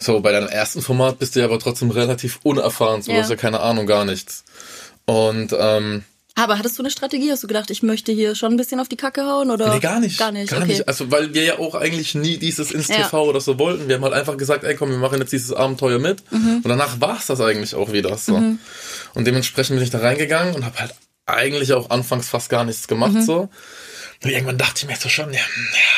So, 0.01 0.21
bei 0.21 0.33
deinem 0.33 0.49
ersten 0.49 0.83
Format 0.83 1.19
bist 1.19 1.35
du 1.37 1.41
ja 1.41 1.47
aber 1.47 1.59
trotzdem 1.59 1.91
relativ 1.91 2.41
unerfahren, 2.43 3.03
so, 3.03 3.11
Ja. 3.11 3.19
du 3.19 3.23
hast 3.25 3.31
ja 3.31 3.37
keine 3.37 3.61
Ahnung, 3.61 3.87
gar 3.87 4.05
nichts. 4.05 4.45
Und, 5.07 5.55
ähm, 5.59 6.05
Aber 6.39 6.59
hattest 6.59 6.77
du 6.79 6.83
eine 6.83 6.91
Strategie? 6.91 7.31
Hast 7.31 7.43
du 7.45 7.47
gedacht, 7.47 7.71
ich 7.71 7.83
möchte 7.83 8.13
hier 8.13 8.35
schon 8.35 8.53
ein 8.53 8.57
bisschen 8.59 8.79
auf 8.79 8.89
die 8.89 8.97
Kacke 8.97 9.23
hauen? 9.23 9.51
Oder? 9.51 9.73
Nee, 9.73 9.81
gar 9.81 10.01
nicht. 10.01 10.19
Gar 10.19 10.33
nicht, 10.33 10.51
Gar 10.51 10.61
okay. 10.61 10.69
nicht. 10.73 10.87
Also, 10.87 11.11
weil 11.11 11.33
wir 11.33 11.45
ja 11.45 11.59
auch 11.59 11.75
eigentlich 11.75 12.15
nie 12.15 12.37
dieses 12.37 12.73
ins 12.73 12.89
Ja. 12.89 12.97
TV 12.97 13.25
oder 13.25 13.41
so 13.41 13.59
wollten. 13.59 13.89
Wir 13.89 13.95
haben 13.97 14.03
halt 14.05 14.13
einfach 14.13 14.37
gesagt, 14.37 14.63
ey 14.65 14.75
komm, 14.75 14.91
wir 14.91 14.99
machen 14.99 15.19
jetzt 15.19 15.33
dieses 15.33 15.55
Abenteuer 15.55 15.99
mit. 15.99 16.31
Mhm. 16.31 16.57
Und 16.63 16.69
danach 16.69 17.01
war's 17.01 17.25
das 17.27 17.41
eigentlich 17.41 17.75
auch 17.75 17.91
wieder 17.93 18.15
so. 18.19 18.35
Und 18.35 18.59
dementsprechend 19.27 19.77
bin 19.77 19.85
ich 19.85 19.89
da 19.91 20.01
reingegangen 20.01 20.55
und 20.55 20.67
habe 20.67 20.79
halt 20.79 20.95
eigentlich 21.25 21.73
auch 21.73 21.89
anfangs 21.89 22.29
fast 22.29 22.51
gar 22.51 22.65
nichts 22.65 22.87
gemacht 22.87 23.15
Mhm. 23.15 23.23
so. 23.23 23.49
Und 24.25 24.31
irgendwann 24.31 24.59
dachte 24.59 24.81
ich 24.83 24.87
mir 24.87 24.97
so 24.97 25.09
schon, 25.09 25.33
ja, 25.33 25.41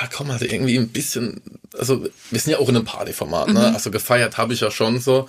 ja, 0.01 0.09
komm, 0.13 0.31
also 0.31 0.45
irgendwie 0.45 0.77
ein 0.77 0.89
bisschen, 0.89 1.41
also 1.77 2.07
wir 2.31 2.41
sind 2.41 2.53
ja 2.53 2.59
auch 2.59 2.69
in 2.69 2.77
einem 2.77 2.85
Partyformat, 2.85 3.49
Mhm. 3.49 3.55
ne? 3.55 3.73
Also 3.75 3.91
gefeiert 3.91 4.37
habe 4.39 4.55
ich 4.55 4.61
ja 4.61 4.71
schon 4.71 5.01
so. 5.01 5.29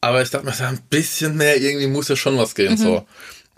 Aber 0.00 0.22
ich 0.22 0.30
dachte 0.30 0.46
mir 0.46 0.52
so, 0.52 0.64
ein 0.64 0.78
bisschen 0.88 1.36
mehr, 1.36 1.60
irgendwie 1.60 1.86
muss 1.88 2.08
ja 2.08 2.16
schon 2.16 2.38
was 2.38 2.50
Mhm. 2.50 2.54
gehen, 2.54 2.76
so. 2.76 3.06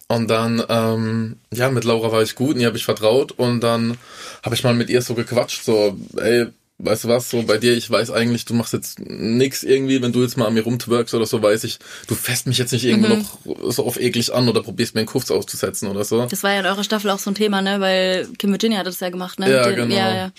Und 0.08 0.28
dann, 0.28 0.62
ähm, 0.68 1.36
ja, 1.52 1.70
mit 1.70 1.84
Laura 1.84 2.10
war 2.12 2.22
ich 2.22 2.34
gut 2.34 2.54
und 2.56 2.60
ihr 2.60 2.66
habe 2.66 2.76
ich 2.76 2.84
vertraut 2.84 3.32
und 3.32 3.60
dann 3.60 3.96
habe 4.42 4.54
ich 4.54 4.64
mal 4.64 4.74
mit 4.74 4.90
ihr 4.90 5.00
so 5.02 5.14
gequatscht, 5.14 5.64
so, 5.64 5.96
ey, 6.16 6.46
weißt 6.84 7.04
du 7.04 7.08
was, 7.08 7.30
so 7.30 7.42
bei 7.44 7.58
dir, 7.58 7.72
ich 7.76 7.88
weiß 7.90 8.10
eigentlich, 8.10 8.44
du 8.44 8.54
machst 8.54 8.72
jetzt 8.72 8.98
nix 9.00 9.62
irgendwie, 9.62 10.02
wenn 10.02 10.12
du 10.12 10.22
jetzt 10.22 10.36
mal 10.36 10.46
an 10.46 10.54
mir 10.54 10.62
rumtwerkst 10.64 11.14
oder 11.14 11.26
so, 11.26 11.40
weiß 11.42 11.64
ich, 11.64 11.78
du 12.08 12.14
fässt 12.14 12.46
mich 12.46 12.58
jetzt 12.58 12.72
nicht 12.72 12.84
irgendwie 12.84 13.14
Mhm. 13.14 13.24
noch 13.54 13.72
so 13.72 13.86
auf 13.86 13.98
eklig 14.00 14.34
an 14.34 14.48
oder 14.48 14.62
probierst 14.62 14.94
mir 14.94 15.00
einen 15.00 15.08
Kuffs 15.08 15.30
auszusetzen 15.30 15.88
oder 15.88 16.04
so. 16.04 16.26
Das 16.26 16.42
war 16.42 16.52
ja 16.52 16.60
in 16.60 16.66
eurer 16.66 16.84
Staffel 16.84 17.10
auch 17.10 17.18
so 17.18 17.30
ein 17.30 17.34
Thema, 17.34 17.62
ne? 17.62 17.80
Weil 17.80 18.28
Kim 18.38 18.50
Virginia 18.50 18.78
hat 18.78 18.86
das 18.86 19.00
ja 19.00 19.10
gemacht, 19.10 19.38
ne? 19.38 19.50
Ja, 19.50 19.64
den- 19.66 19.76
genau. 19.76 19.94
Ja, 19.94 20.14
ja. 20.14 20.32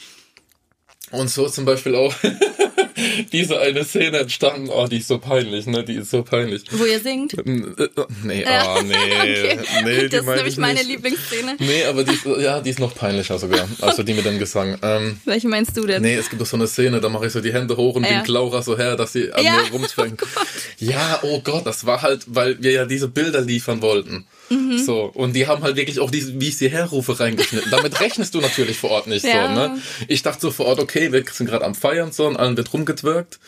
Und 1.11 1.29
so 1.29 1.47
zum 1.47 1.65
Beispiel 1.65 1.95
auch 1.95 2.13
diese 3.31 3.59
eine 3.59 3.83
Szene 3.83 4.19
entstanden, 4.19 4.69
oh, 4.69 4.87
die 4.87 4.97
ist 4.97 5.07
so 5.07 5.17
peinlich, 5.17 5.65
ne, 5.65 5.83
die 5.83 5.95
ist 5.95 6.09
so 6.11 6.23
peinlich. 6.23 6.63
Wo 6.71 6.85
ihr 6.85 6.99
singt. 6.99 7.33
Nee, 7.45 8.43
Ja. 8.43 8.75
oh, 8.77 8.81
nee, 8.83 8.93
Okay. 9.53 9.59
nee, 9.83 10.07
das 10.07 10.21
ist 10.21 10.27
nämlich 10.27 10.47
ich 10.47 10.57
meine 10.57 10.79
nicht. 10.79 10.87
Lieblingsszene. 10.89 11.55
Nee, 11.59 11.85
aber 11.85 12.03
die 12.03 12.13
ist, 12.13 12.25
ja, 12.25 12.59
die 12.61 12.69
ist 12.69 12.79
noch 12.79 12.95
peinlicher 12.95 13.37
sogar, 13.39 13.67
also 13.81 14.03
die 14.03 14.13
mit 14.13 14.25
dem 14.25 14.39
Gesang. 14.39 14.77
Ähm, 14.81 15.17
Welche 15.25 15.47
meinst 15.47 15.75
du 15.77 15.85
denn? 15.85 16.01
Nee, 16.01 16.15
es 16.15 16.29
gibt 16.29 16.41
doch 16.41 16.45
so 16.47 16.57
eine 16.57 16.67
Szene, 16.67 16.99
da 17.01 17.09
mache 17.09 17.27
ich 17.27 17.33
so 17.33 17.41
die 17.41 17.53
Hände 17.53 17.77
hoch 17.77 17.95
und 17.95 18.03
Ja. 18.03 18.11
wink 18.17 18.27
Laura 18.27 18.61
so 18.61 18.77
her, 18.77 18.95
dass 18.95 19.13
sie 19.13 19.31
an 19.31 19.43
Ja. 19.43 19.57
mir 19.61 19.71
rumfängt. 19.71 20.21
ja, 20.79 21.19
oh 21.23 21.41
Gott, 21.41 21.65
das 21.65 21.85
war 21.85 22.01
halt, 22.01 22.21
weil 22.27 22.61
wir 22.61 22.71
ja 22.71 22.85
diese 22.85 23.07
Bilder 23.07 23.41
liefern 23.41 23.81
wollten. 23.81 24.25
Mhm. 24.53 24.77
So, 24.77 25.03
und 25.13 25.33
die 25.33 25.47
haben 25.47 25.63
halt 25.63 25.75
wirklich 25.75 25.99
auch 25.99 26.11
diese, 26.11 26.39
wie 26.39 26.49
ich 26.49 26.57
sie 26.57 26.69
herrufe, 26.69 27.19
reingeschnitten. 27.19 27.71
Damit 27.71 27.99
rechnest 27.99 28.33
du 28.35 28.41
natürlich 28.41 28.77
vor 28.77 28.91
Ort 28.91 29.07
nicht 29.07 29.25
Ja. 29.25 29.47
so, 29.47 29.53
ne? 29.53 29.77
Ich 30.07 30.21
dachte 30.23 30.41
so 30.41 30.51
vor 30.51 30.65
Ort, 30.67 30.79
okay, 30.79 31.11
wir 31.11 31.23
sind 31.31 31.47
gerade 31.49 31.65
am 31.65 31.75
Feiern 31.75 32.11
so 32.11 32.25
und 32.27 32.37
allen 32.37 32.55
wird 32.57 32.73
rumgetwirkt. 32.73 33.39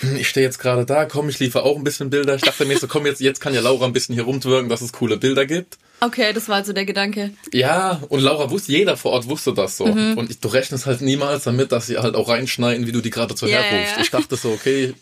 Hm, 0.00 0.16
Ich 0.16 0.28
stehe 0.28 0.44
jetzt 0.46 0.58
gerade 0.58 0.84
da, 0.84 1.06
komm, 1.06 1.28
ich 1.30 1.38
liefere 1.38 1.62
auch 1.64 1.76
ein 1.76 1.84
bisschen 1.84 2.10
Bilder. 2.10 2.34
Ich 2.34 2.42
dachte 2.42 2.64
mir 2.66 2.78
so, 2.78 2.86
komm, 2.86 3.06
jetzt, 3.06 3.20
jetzt 3.20 3.40
kann 3.40 3.54
ja 3.54 3.60
Laura 3.62 3.86
ein 3.86 3.92
bisschen 3.94 4.14
hier 4.14 4.24
rumtwirken, 4.24 4.68
dass 4.68 4.82
es 4.82 4.92
coole 4.92 5.16
Bilder 5.16 5.46
gibt. 5.46 5.78
Okay, 6.00 6.34
das 6.34 6.50
war 6.50 6.56
also 6.56 6.74
der 6.74 6.84
Gedanke. 6.84 7.30
Ja, 7.54 8.02
und 8.10 8.20
Laura 8.20 8.50
wusste, 8.50 8.72
jeder 8.72 8.98
vor 8.98 9.12
Ort 9.12 9.28
wusste 9.30 9.54
das 9.54 9.78
so. 9.78 9.86
Mhm. 9.86 10.18
Und 10.18 10.30
ich, 10.30 10.38
du 10.40 10.48
rechnest 10.48 10.84
halt 10.84 11.00
niemals 11.00 11.44
damit, 11.44 11.72
dass 11.72 11.86
sie 11.86 11.96
halt 11.96 12.14
auch 12.16 12.28
reinschneiden, 12.28 12.86
wie 12.86 12.92
du 12.92 13.00
die 13.00 13.08
gerade 13.08 13.34
so 13.34 13.46
Ja, 13.46 13.60
herrufst. 13.60 13.92
ja, 13.92 13.96
ja. 13.96 14.02
Ich 14.02 14.10
dachte 14.10 14.36
so, 14.36 14.50
okay, 14.50 14.92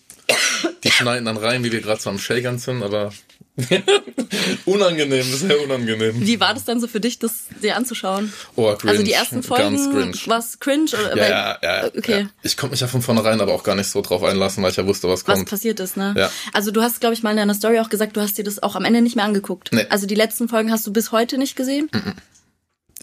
die 0.84 0.90
schneiden 0.90 1.24
dann 1.26 1.36
rein, 1.36 1.64
wie 1.64 1.72
wir 1.72 1.80
gerade 1.80 2.00
so 2.00 2.10
am 2.10 2.18
Shakern 2.18 2.58
sind, 2.58 2.82
aber 2.82 3.12
unangenehm, 4.64 5.22
sehr 5.22 5.60
unangenehm. 5.62 6.20
Wie 6.26 6.40
war 6.40 6.54
das 6.54 6.64
dann 6.64 6.80
so 6.80 6.88
für 6.88 7.00
dich, 7.00 7.18
das 7.18 7.44
dir 7.62 7.76
anzuschauen? 7.76 8.32
Oh, 8.56 8.72
cringe. 8.74 8.90
Also 8.92 9.02
die 9.04 9.12
ersten 9.12 9.42
Folgen, 9.42 9.76
Ganz 9.76 9.90
cringe. 9.92 10.16
was 10.26 10.58
cringe? 10.60 10.90
Oder, 10.92 11.16
Ja, 11.16 11.28
ja, 11.28 11.58
ja, 11.62 11.84
Okay. 11.96 12.20
ja. 12.22 12.28
Ich 12.42 12.56
konnte 12.56 12.72
mich 12.72 12.80
ja 12.80 12.86
von 12.88 13.02
vornherein 13.02 13.40
aber 13.40 13.52
auch 13.52 13.62
gar 13.62 13.74
nicht 13.76 13.88
so 13.90 14.00
drauf 14.02 14.22
einlassen, 14.22 14.62
weil 14.62 14.70
ich 14.70 14.76
ja 14.76 14.86
wusste, 14.86 15.08
was 15.08 15.26
Was 15.26 15.36
kommt. 15.36 15.50
passiert 15.50 15.78
ist, 15.80 15.96
ne? 15.96 16.14
Ja. 16.16 16.30
Also 16.52 16.70
du 16.70 16.82
hast, 16.82 17.00
glaube 17.00 17.14
ich, 17.14 17.22
mal 17.22 17.30
in 17.30 17.36
deiner 17.36 17.54
Story 17.54 17.78
auch 17.78 17.88
gesagt, 17.90 18.16
du 18.16 18.20
hast 18.20 18.36
dir 18.38 18.44
das 18.44 18.62
auch 18.62 18.74
am 18.76 18.84
Ende 18.84 19.02
nicht 19.02 19.16
mehr 19.16 19.24
angeguckt. 19.24 19.70
Nee. 19.72 19.86
Also 19.88 20.06
die 20.06 20.14
letzten 20.16 20.48
Folgen 20.48 20.72
hast 20.72 20.86
du 20.86 20.92
bis 20.92 21.12
heute 21.12 21.38
nicht 21.38 21.54
gesehen? 21.56 21.88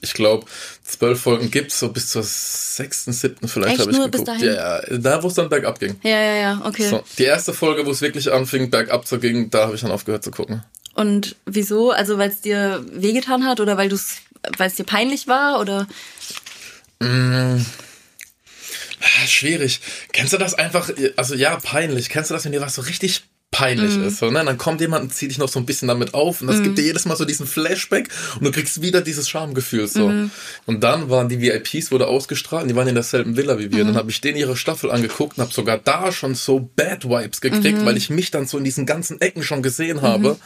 Ich 0.02 0.14
glaube, 0.14 0.48
zwölf 0.84 1.22
Folgen 1.22 1.52
gibt's, 1.52 1.80
so 1.80 1.90
bis 1.90 2.10
zur 2.10 2.24
sechsten, 2.24 3.14
siebten 3.14 3.48
vielleicht 3.48 3.80
habe 3.80 3.92
ich 3.92 3.98
Nur 3.98 4.08
bis 4.08 4.22
geguckt. 4.22 4.42
dahin? 4.42 4.56
Ja, 4.56 4.82
ja, 4.82 4.98
da 4.98 5.22
wo 5.22 5.28
es 5.28 5.36
dann 5.36 5.48
bergab 5.48 5.80
ging. 5.80 5.96
Ja, 6.02 6.20
ja, 6.20 6.36
ja, 6.36 6.62
okay. 6.66 6.90
So, 6.90 7.04
die 7.20 7.26
erste 7.26 7.54
Folge, 7.54 7.86
wo 7.86 7.92
es 7.92 8.02
wirklich 8.02 8.32
anfing, 8.32 8.72
bergab 8.72 9.06
zu 9.06 9.20
gehen, 9.20 9.50
da 9.52 9.66
habe 9.68 9.76
ich 9.76 9.82
dann 9.82 9.92
aufgehört 9.92 10.24
zu 10.24 10.32
gucken. 10.32 10.64
Und 10.96 11.36
wieso? 11.46 11.92
Also 11.92 12.18
weil 12.18 12.30
es 12.30 12.42
dir 12.42 12.84
wehgetan 12.92 13.46
hat 13.46 13.60
oder 13.60 13.78
weil 13.78 13.90
du 13.90 13.96
es, 13.96 14.18
weil 14.58 14.68
es 14.68 14.76
dir 14.76 14.84
peinlich 14.86 15.28
war 15.28 15.60
oder? 15.60 15.88
Ah, 17.00 17.58
Schwierig. 19.28 19.82
Kennst 20.12 20.34
du 20.34 20.38
das 20.38 20.54
einfach, 20.54 20.92
also 21.16 21.36
ja, 21.36 21.58
peinlich. 21.58 22.10
Kennst 22.10 22.30
du 22.30 22.34
das, 22.34 22.46
wenn 22.46 22.52
dir 22.52 22.62
was 22.62 22.76
so 22.76 22.82
richtig 22.82 23.24
peinlich 23.52 23.98
Mhm. 23.98 24.06
ist? 24.08 24.18
So, 24.20 24.32
ne? 24.32 24.44
Dann 24.46 24.58
kommt 24.58 24.80
jemand 24.82 25.04
und 25.04 25.14
zieht 25.14 25.30
dich 25.30 25.38
noch 25.38 25.50
so 25.50 25.60
ein 25.60 25.66
bisschen 25.66 25.88
damit 25.90 26.14
auf 26.14 26.42
und 26.42 26.48
das 26.48 26.64
gibt 26.64 26.78
dir 26.78 26.84
jedes 26.84 27.06
Mal 27.06 27.16
so 27.18 27.26
diesen 27.26 27.46
Flashback 27.46 28.08
und 28.36 28.46
du 28.46 28.52
kriegst 28.52 28.82
wieder 28.82 29.02
dieses 29.02 29.30
Schamgefühl. 29.30 29.88
So. 29.88 30.08
Mhm. 30.08 30.32
Und 30.66 30.84
dann 30.84 31.10
waren 31.10 31.28
die 31.30 31.40
VIPs, 31.42 31.92
wurde 31.92 32.08
ausgestrahlt, 32.08 32.64
und 32.64 32.70
die 32.70 32.76
waren 32.76 32.88
in 32.88 32.96
derselben 32.96 33.36
Villa 33.38 33.60
wie 33.60 33.68
Mhm. 33.68 33.76
wir. 33.76 33.84
Dann 33.86 33.96
habe 33.98 34.10
ich 34.10 34.22
denen 34.22 34.38
ihre 34.38 34.56
Staffel 34.56 34.90
angeguckt 34.90 35.38
und 35.38 35.42
habe 35.44 35.54
sogar 35.54 35.78
da 35.78 36.12
schon 36.12 36.34
so 36.34 36.70
Bad 36.76 37.04
Vibes 37.06 37.42
gekriegt, 37.42 37.80
Mhm. 37.80 37.86
weil 37.86 37.98
ich 37.98 38.10
mich 38.10 38.32
dann 38.32 38.48
so 38.48 38.58
in 38.58 38.64
diesen 38.64 38.86
ganzen 38.86 39.20
Ecken 39.22 39.44
schon 39.44 39.62
gesehen 39.62 40.02
habe. 40.02 40.38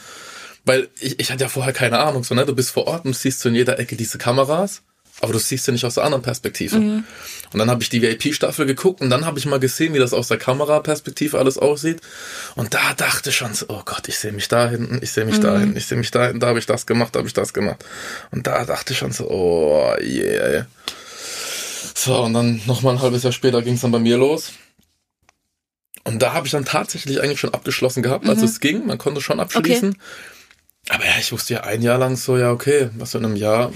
Weil 0.64 0.88
ich, 0.98 1.20
ich 1.20 1.30
hatte 1.30 1.44
ja 1.44 1.48
vorher 1.48 1.72
keine 1.72 2.00
Ahnung, 2.00 2.24
so, 2.24 2.34
ne? 2.34 2.44
Du 2.44 2.54
bist 2.56 2.70
vor 2.72 2.88
Ort 2.88 3.04
und 3.04 3.14
siehst 3.16 3.38
so 3.38 3.48
in 3.48 3.54
jeder 3.54 3.78
Ecke 3.78 3.94
diese 3.94 4.18
Kameras, 4.18 4.82
aber 5.20 5.32
du 5.32 5.38
siehst 5.38 5.64
sie 5.64 5.72
nicht 5.72 5.84
aus 5.84 5.94
der 5.94 6.04
anderen 6.04 6.22
Perspektive. 6.22 6.76
Und 7.52 7.58
dann 7.58 7.70
habe 7.70 7.82
ich 7.82 7.88
die 7.88 8.02
VIP-Staffel 8.02 8.66
geguckt 8.66 9.00
und 9.00 9.08
dann 9.10 9.24
habe 9.24 9.38
ich 9.38 9.46
mal 9.46 9.58
gesehen, 9.58 9.94
wie 9.94 9.98
das 9.98 10.12
aus 10.12 10.28
der 10.28 10.36
Kameraperspektive 10.36 11.38
alles 11.38 11.58
aussieht. 11.58 12.00
Und 12.54 12.74
da 12.74 12.92
dachte 12.94 13.30
ich 13.30 13.36
schon 13.36 13.54
so, 13.54 13.66
oh 13.68 13.82
Gott, 13.84 14.08
ich 14.08 14.18
sehe 14.18 14.32
mich 14.32 14.48
da 14.48 14.68
hinten, 14.68 14.98
ich 15.02 15.12
sehe 15.12 15.24
mich 15.24 15.40
da 15.40 15.58
hinten, 15.58 15.76
ich 15.76 15.86
sehe 15.86 15.96
mich 15.96 16.10
da 16.10 16.24
hinten, 16.24 16.40
da 16.40 16.48
habe 16.48 16.58
ich 16.58 16.66
das 16.66 16.86
gemacht, 16.86 17.14
da 17.14 17.18
habe 17.20 17.28
ich 17.28 17.34
das 17.34 17.54
gemacht. 17.54 17.84
Und 18.30 18.46
da 18.46 18.64
dachte 18.64 18.92
ich 18.92 18.98
schon 18.98 19.12
so, 19.12 19.30
oh 19.30 19.94
yeah. 20.00 20.66
So, 21.94 22.22
und 22.22 22.34
dann 22.34 22.60
nochmal 22.66 22.94
ein 22.94 23.02
halbes 23.02 23.22
Jahr 23.22 23.32
später 23.32 23.62
ging 23.62 23.74
es 23.74 23.80
dann 23.80 23.92
bei 23.92 23.98
mir 23.98 24.18
los. 24.18 24.52
Und 26.04 26.20
da 26.20 26.34
habe 26.34 26.46
ich 26.46 26.52
dann 26.52 26.64
tatsächlich 26.64 27.20
eigentlich 27.20 27.40
schon 27.40 27.54
abgeschlossen 27.54 28.02
gehabt, 28.02 28.28
also 28.28 28.44
es 28.44 28.60
ging, 28.60 28.86
man 28.86 28.98
konnte 28.98 29.20
schon 29.20 29.40
abschließen. 29.40 29.96
Aber 30.88 31.04
ja, 31.04 31.12
ich 31.18 31.32
wusste 31.32 31.54
ja 31.54 31.60
ein 31.62 31.82
Jahr 31.82 31.98
lang 31.98 32.16
so, 32.16 32.36
ja, 32.36 32.52
okay, 32.52 32.90
was 32.96 33.14
in 33.14 33.24
einem 33.24 33.34
Jahr 33.34 33.72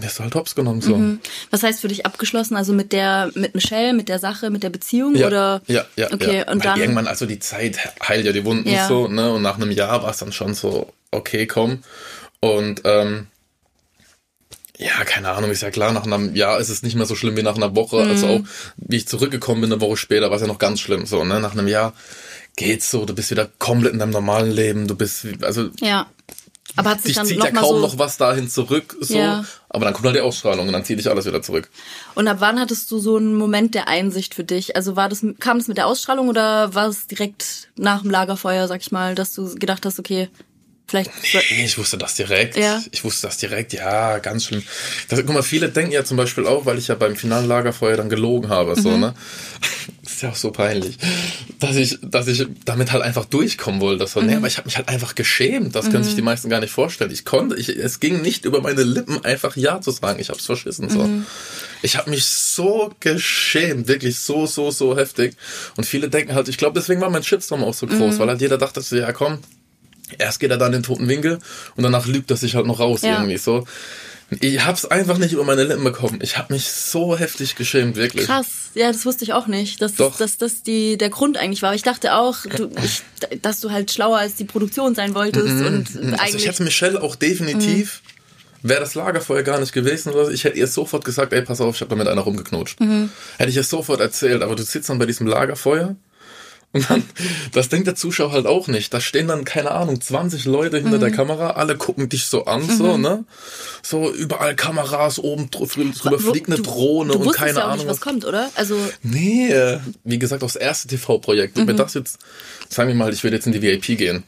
wirst 0.00 0.18
du 0.18 0.22
halt 0.22 0.34
hops 0.34 0.54
genommen, 0.54 0.80
so. 0.80 0.96
Mhm. 0.96 1.20
Was 1.50 1.62
heißt 1.62 1.80
für 1.80 1.88
dich 1.88 2.06
abgeschlossen? 2.06 2.56
Also 2.56 2.72
mit 2.72 2.92
der, 2.92 3.30
mit 3.34 3.54
Michelle, 3.54 3.92
mit 3.92 4.08
der 4.08 4.18
Sache, 4.18 4.50
mit 4.50 4.62
der 4.62 4.70
Beziehung 4.70 5.14
Ja, 5.16 5.26
oder? 5.26 5.62
ja, 5.66 5.84
ja. 5.96 6.12
Okay, 6.12 6.38
ja. 6.38 6.50
und 6.50 6.64
Weil 6.64 6.70
dann- 6.72 6.80
irgendwann, 6.80 7.06
also 7.08 7.26
die 7.26 7.38
Zeit 7.40 7.78
heilt 8.08 8.24
ja 8.24 8.32
die 8.32 8.44
Wunden 8.44 8.68
Ja. 8.70 8.88
so, 8.88 9.08
ne? 9.08 9.32
Und 9.32 9.42
nach 9.42 9.56
einem 9.56 9.70
Jahr 9.70 10.02
war 10.02 10.10
es 10.10 10.18
dann 10.18 10.32
schon 10.32 10.54
so, 10.54 10.92
okay, 11.10 11.46
komm. 11.46 11.82
Und 12.40 12.80
ähm, 12.84 13.26
ja, 14.78 15.04
keine 15.04 15.30
Ahnung, 15.30 15.50
ist 15.50 15.62
ja 15.62 15.70
klar, 15.70 15.92
nach 15.92 16.06
einem 16.06 16.34
Jahr 16.34 16.58
ist 16.58 16.68
es 16.70 16.82
nicht 16.82 16.96
mehr 16.96 17.06
so 17.06 17.14
schlimm 17.14 17.36
wie 17.36 17.42
nach 17.42 17.56
einer 17.56 17.76
Woche. 17.76 18.02
Mhm. 18.04 18.10
Also 18.10 18.26
auch, 18.26 18.40
wie 18.78 18.96
ich 18.96 19.06
zurückgekommen 19.06 19.60
bin, 19.60 19.72
eine 19.72 19.80
Woche 19.80 19.96
später, 19.96 20.28
war 20.30 20.36
es 20.36 20.42
ja 20.42 20.48
noch 20.48 20.58
ganz 20.58 20.80
schlimm. 20.80 21.06
So, 21.06 21.24
ne? 21.24 21.38
Nach 21.40 21.52
einem 21.52 21.68
Jahr 21.68 21.92
geht's 22.56 22.90
so, 22.90 23.04
du 23.04 23.14
bist 23.14 23.30
wieder 23.30 23.48
komplett 23.58 23.92
in 23.92 23.98
deinem 23.98 24.10
normalen 24.10 24.50
Leben, 24.50 24.86
du 24.88 24.94
bist, 24.96 25.26
also 25.42 25.70
Ja. 25.80 26.06
Aber 26.76 26.90
hat 26.90 26.98
sich 27.02 27.08
dich 27.10 27.16
dann 27.16 27.26
zieht 27.26 27.38
noch 27.38 27.46
ja 27.46 27.52
kaum 27.52 27.76
so, 27.76 27.80
noch 27.80 27.98
was 27.98 28.16
dahin 28.16 28.48
zurück, 28.48 28.96
so. 29.00 29.16
Ja. 29.16 29.44
Aber 29.68 29.84
dann 29.84 29.92
kommt 29.94 30.06
halt 30.06 30.16
die 30.16 30.20
Ausstrahlung 30.20 30.66
und 30.68 30.72
dann 30.72 30.84
zieht 30.84 30.98
dich 30.98 31.10
alles 31.10 31.26
wieder 31.26 31.42
zurück. 31.42 31.68
Und 32.14 32.28
ab 32.28 32.38
wann 32.40 32.58
hattest 32.58 32.90
du 32.90 32.98
so 32.98 33.16
einen 33.16 33.34
Moment 33.34 33.74
der 33.74 33.88
Einsicht 33.88 34.34
für 34.34 34.44
dich? 34.44 34.74
Also 34.76 34.96
war 34.96 35.08
das, 35.08 35.24
kam 35.38 35.58
das 35.58 35.68
mit 35.68 35.76
der 35.76 35.86
Ausstrahlung 35.86 36.28
oder 36.28 36.74
war 36.74 36.88
es 36.88 37.06
direkt 37.06 37.68
nach 37.76 38.02
dem 38.02 38.10
Lagerfeuer, 38.10 38.68
sag 38.68 38.80
ich 38.80 38.90
mal, 38.92 39.14
dass 39.14 39.34
du 39.34 39.54
gedacht 39.54 39.84
hast, 39.84 39.98
okay, 39.98 40.28
vielleicht. 40.86 41.10
Nee, 41.50 41.64
ich 41.64 41.76
wusste 41.78 41.98
das 41.98 42.14
direkt. 42.14 42.56
Ja. 42.56 42.82
Ich 42.90 43.04
wusste 43.04 43.26
das 43.26 43.36
direkt, 43.38 43.72
ja, 43.72 44.18
ganz 44.18 44.44
schlimm. 44.44 44.62
Das, 45.08 45.18
guck 45.20 45.34
mal, 45.34 45.42
viele 45.42 45.68
denken 45.68 45.92
ja 45.92 46.04
zum 46.04 46.16
Beispiel 46.16 46.46
auch, 46.46 46.64
weil 46.64 46.78
ich 46.78 46.88
ja 46.88 46.94
beim 46.94 47.16
finalen 47.16 47.48
Lagerfeuer 47.48 47.96
dann 47.96 48.08
gelogen 48.08 48.48
habe, 48.50 48.76
Mhm. 48.76 48.80
so, 48.82 48.96
ne? 48.96 49.14
Das 50.22 50.36
ist 50.36 50.44
ja 50.44 50.48
auch 50.48 50.52
so 50.52 50.52
peinlich, 50.52 50.98
dass 51.58 51.74
ich, 51.74 51.98
dass 52.00 52.28
ich 52.28 52.46
damit 52.64 52.92
halt 52.92 53.02
einfach 53.02 53.24
durchkommen 53.24 53.80
wollte. 53.80 54.06
So, 54.06 54.20
mhm. 54.20 54.26
nee, 54.26 54.34
aber 54.36 54.46
ich 54.46 54.56
habe 54.56 54.66
mich 54.66 54.76
halt 54.76 54.88
einfach 54.88 55.16
geschämt. 55.16 55.74
Das 55.74 55.86
mhm. 55.86 55.90
können 55.90 56.04
sich 56.04 56.14
die 56.14 56.22
meisten 56.22 56.48
gar 56.48 56.60
nicht 56.60 56.70
vorstellen. 56.70 57.10
Ich 57.10 57.24
konnte, 57.24 57.56
ich, 57.56 57.68
es 57.70 57.98
ging 57.98 58.22
nicht 58.22 58.44
über 58.44 58.60
meine 58.60 58.84
Lippen, 58.84 59.24
einfach 59.24 59.56
Ja 59.56 59.80
zu 59.80 59.90
sagen. 59.90 60.20
Ich 60.20 60.28
habe 60.28 60.38
es 60.38 60.46
verschissen. 60.46 60.88
So. 60.88 61.02
Mhm. 61.02 61.26
Ich 61.82 61.96
habe 61.96 62.10
mich 62.10 62.24
so 62.24 62.92
geschämt, 63.00 63.88
wirklich 63.88 64.20
so, 64.20 64.46
so, 64.46 64.70
so 64.70 64.96
heftig. 64.96 65.34
Und 65.76 65.84
viele 65.84 66.08
denken 66.08 66.34
halt, 66.34 66.48
ich 66.48 66.56
glaube, 66.56 66.78
deswegen 66.78 67.00
war 67.00 67.10
mein 67.10 67.24
Shitstorm 67.24 67.64
auch 67.64 67.74
so 67.74 67.88
groß, 67.88 68.14
mhm. 68.14 68.18
weil 68.18 68.28
halt 68.28 68.40
jeder 68.40 68.58
dachte, 68.58 68.80
so, 68.80 68.94
ja 68.94 69.12
komm, 69.12 69.38
erst 70.18 70.38
geht 70.38 70.52
er 70.52 70.58
dann 70.58 70.68
in 70.72 70.80
den 70.80 70.82
toten 70.84 71.08
Winkel 71.08 71.40
und 71.74 71.82
danach 71.82 72.06
lügt 72.06 72.30
er 72.30 72.36
sich 72.36 72.54
halt 72.54 72.66
noch 72.66 72.78
raus 72.78 73.02
ja. 73.02 73.14
irgendwie 73.14 73.38
so. 73.38 73.66
Ich 74.40 74.64
hab's 74.64 74.84
einfach 74.84 75.18
nicht 75.18 75.32
über 75.32 75.44
meine 75.44 75.64
Lippen 75.64 75.84
bekommen. 75.84 76.20
Ich 76.22 76.38
habe 76.38 76.52
mich 76.52 76.68
so 76.68 77.18
heftig 77.18 77.56
geschämt, 77.56 77.96
wirklich. 77.96 78.26
Krass, 78.26 78.70
ja, 78.74 78.90
das 78.90 79.04
wusste 79.04 79.24
ich 79.24 79.32
auch 79.32 79.46
nicht, 79.46 79.82
dass 79.82 79.94
Doch. 79.96 80.16
das, 80.16 80.38
dass 80.38 80.52
das 80.52 80.62
die, 80.62 80.96
der 80.96 81.10
Grund 81.10 81.36
eigentlich 81.36 81.62
war. 81.62 81.74
Ich 81.74 81.82
dachte 81.82 82.14
auch, 82.14 82.38
du, 82.44 82.70
ich, 82.82 83.02
dass 83.42 83.60
du 83.60 83.70
halt 83.70 83.90
schlauer 83.90 84.18
als 84.18 84.34
die 84.34 84.44
Produktion 84.44 84.94
sein 84.94 85.14
wolltest. 85.14 85.54
Mhm. 85.54 85.66
und 85.66 85.94
mhm. 85.94 86.14
also 86.18 86.38
ich 86.38 86.46
hätte 86.46 86.62
Michelle 86.62 87.02
auch 87.02 87.14
definitiv, 87.14 88.02
mhm. 88.62 88.68
wäre 88.70 88.80
das 88.80 88.94
Lagerfeuer 88.94 89.42
gar 89.42 89.60
nicht 89.60 89.72
gewesen 89.72 90.12
oder 90.12 90.30
ich 90.30 90.44
hätte 90.44 90.58
ihr 90.58 90.66
sofort 90.66 91.04
gesagt, 91.04 91.32
ey, 91.32 91.42
pass 91.42 91.60
auf, 91.60 91.74
ich 91.74 91.80
habe 91.82 91.90
da 91.90 91.96
mit 91.96 92.08
einer 92.08 92.22
rumgeknutscht. 92.22 92.80
Mhm. 92.80 93.10
Hätte 93.36 93.50
ich 93.50 93.56
ihr 93.56 93.64
sofort 93.64 94.00
erzählt, 94.00 94.42
aber 94.42 94.56
du 94.56 94.62
sitzt 94.62 94.88
dann 94.88 94.98
bei 94.98 95.06
diesem 95.06 95.26
Lagerfeuer 95.26 95.96
und 96.72 96.88
dann, 96.88 97.02
das 97.52 97.68
denkt 97.68 97.86
der 97.86 97.94
Zuschauer 97.94 98.32
halt 98.32 98.46
auch 98.46 98.66
nicht. 98.68 98.94
Da 98.94 99.00
stehen 99.00 99.28
dann, 99.28 99.44
keine 99.44 99.72
Ahnung, 99.72 100.00
20 100.00 100.46
Leute 100.46 100.78
hinter 100.78 100.96
mhm. 100.96 101.00
der 101.00 101.10
Kamera, 101.10 101.50
alle 101.50 101.76
gucken 101.76 102.08
dich 102.08 102.26
so 102.26 102.46
an, 102.46 102.66
mhm. 102.66 102.76
so, 102.76 102.96
ne? 102.96 103.24
So, 103.82 104.10
überall 104.10 104.56
Kameras, 104.56 105.18
oben 105.18 105.50
drüber 105.50 106.18
fliegt 106.18 106.48
eine 106.48 106.60
Drohne 106.60 107.12
du 107.12 107.20
und 107.20 107.32
keine 107.34 107.58
ja 107.58 107.64
auch 107.66 107.70
Ahnung. 107.72 107.78
Nicht, 107.78 107.88
was 107.88 108.00
kommt, 108.00 108.24
oder? 108.24 108.50
Also. 108.54 108.76
Nee, 109.02 109.54
wie 110.04 110.18
gesagt, 110.18 110.42
aufs 110.42 110.56
erste 110.56 110.88
TV-Projekt. 110.88 111.56
Mhm. 111.56 111.66
Wenn 111.66 111.76
das 111.76 111.94
jetzt, 111.94 112.18
sagen 112.68 112.88
wir 112.88 112.94
mal, 112.94 113.12
ich 113.12 113.22
würde 113.22 113.36
jetzt 113.36 113.46
in 113.46 113.52
die 113.52 113.62
VIP 113.62 113.98
gehen. 113.98 114.24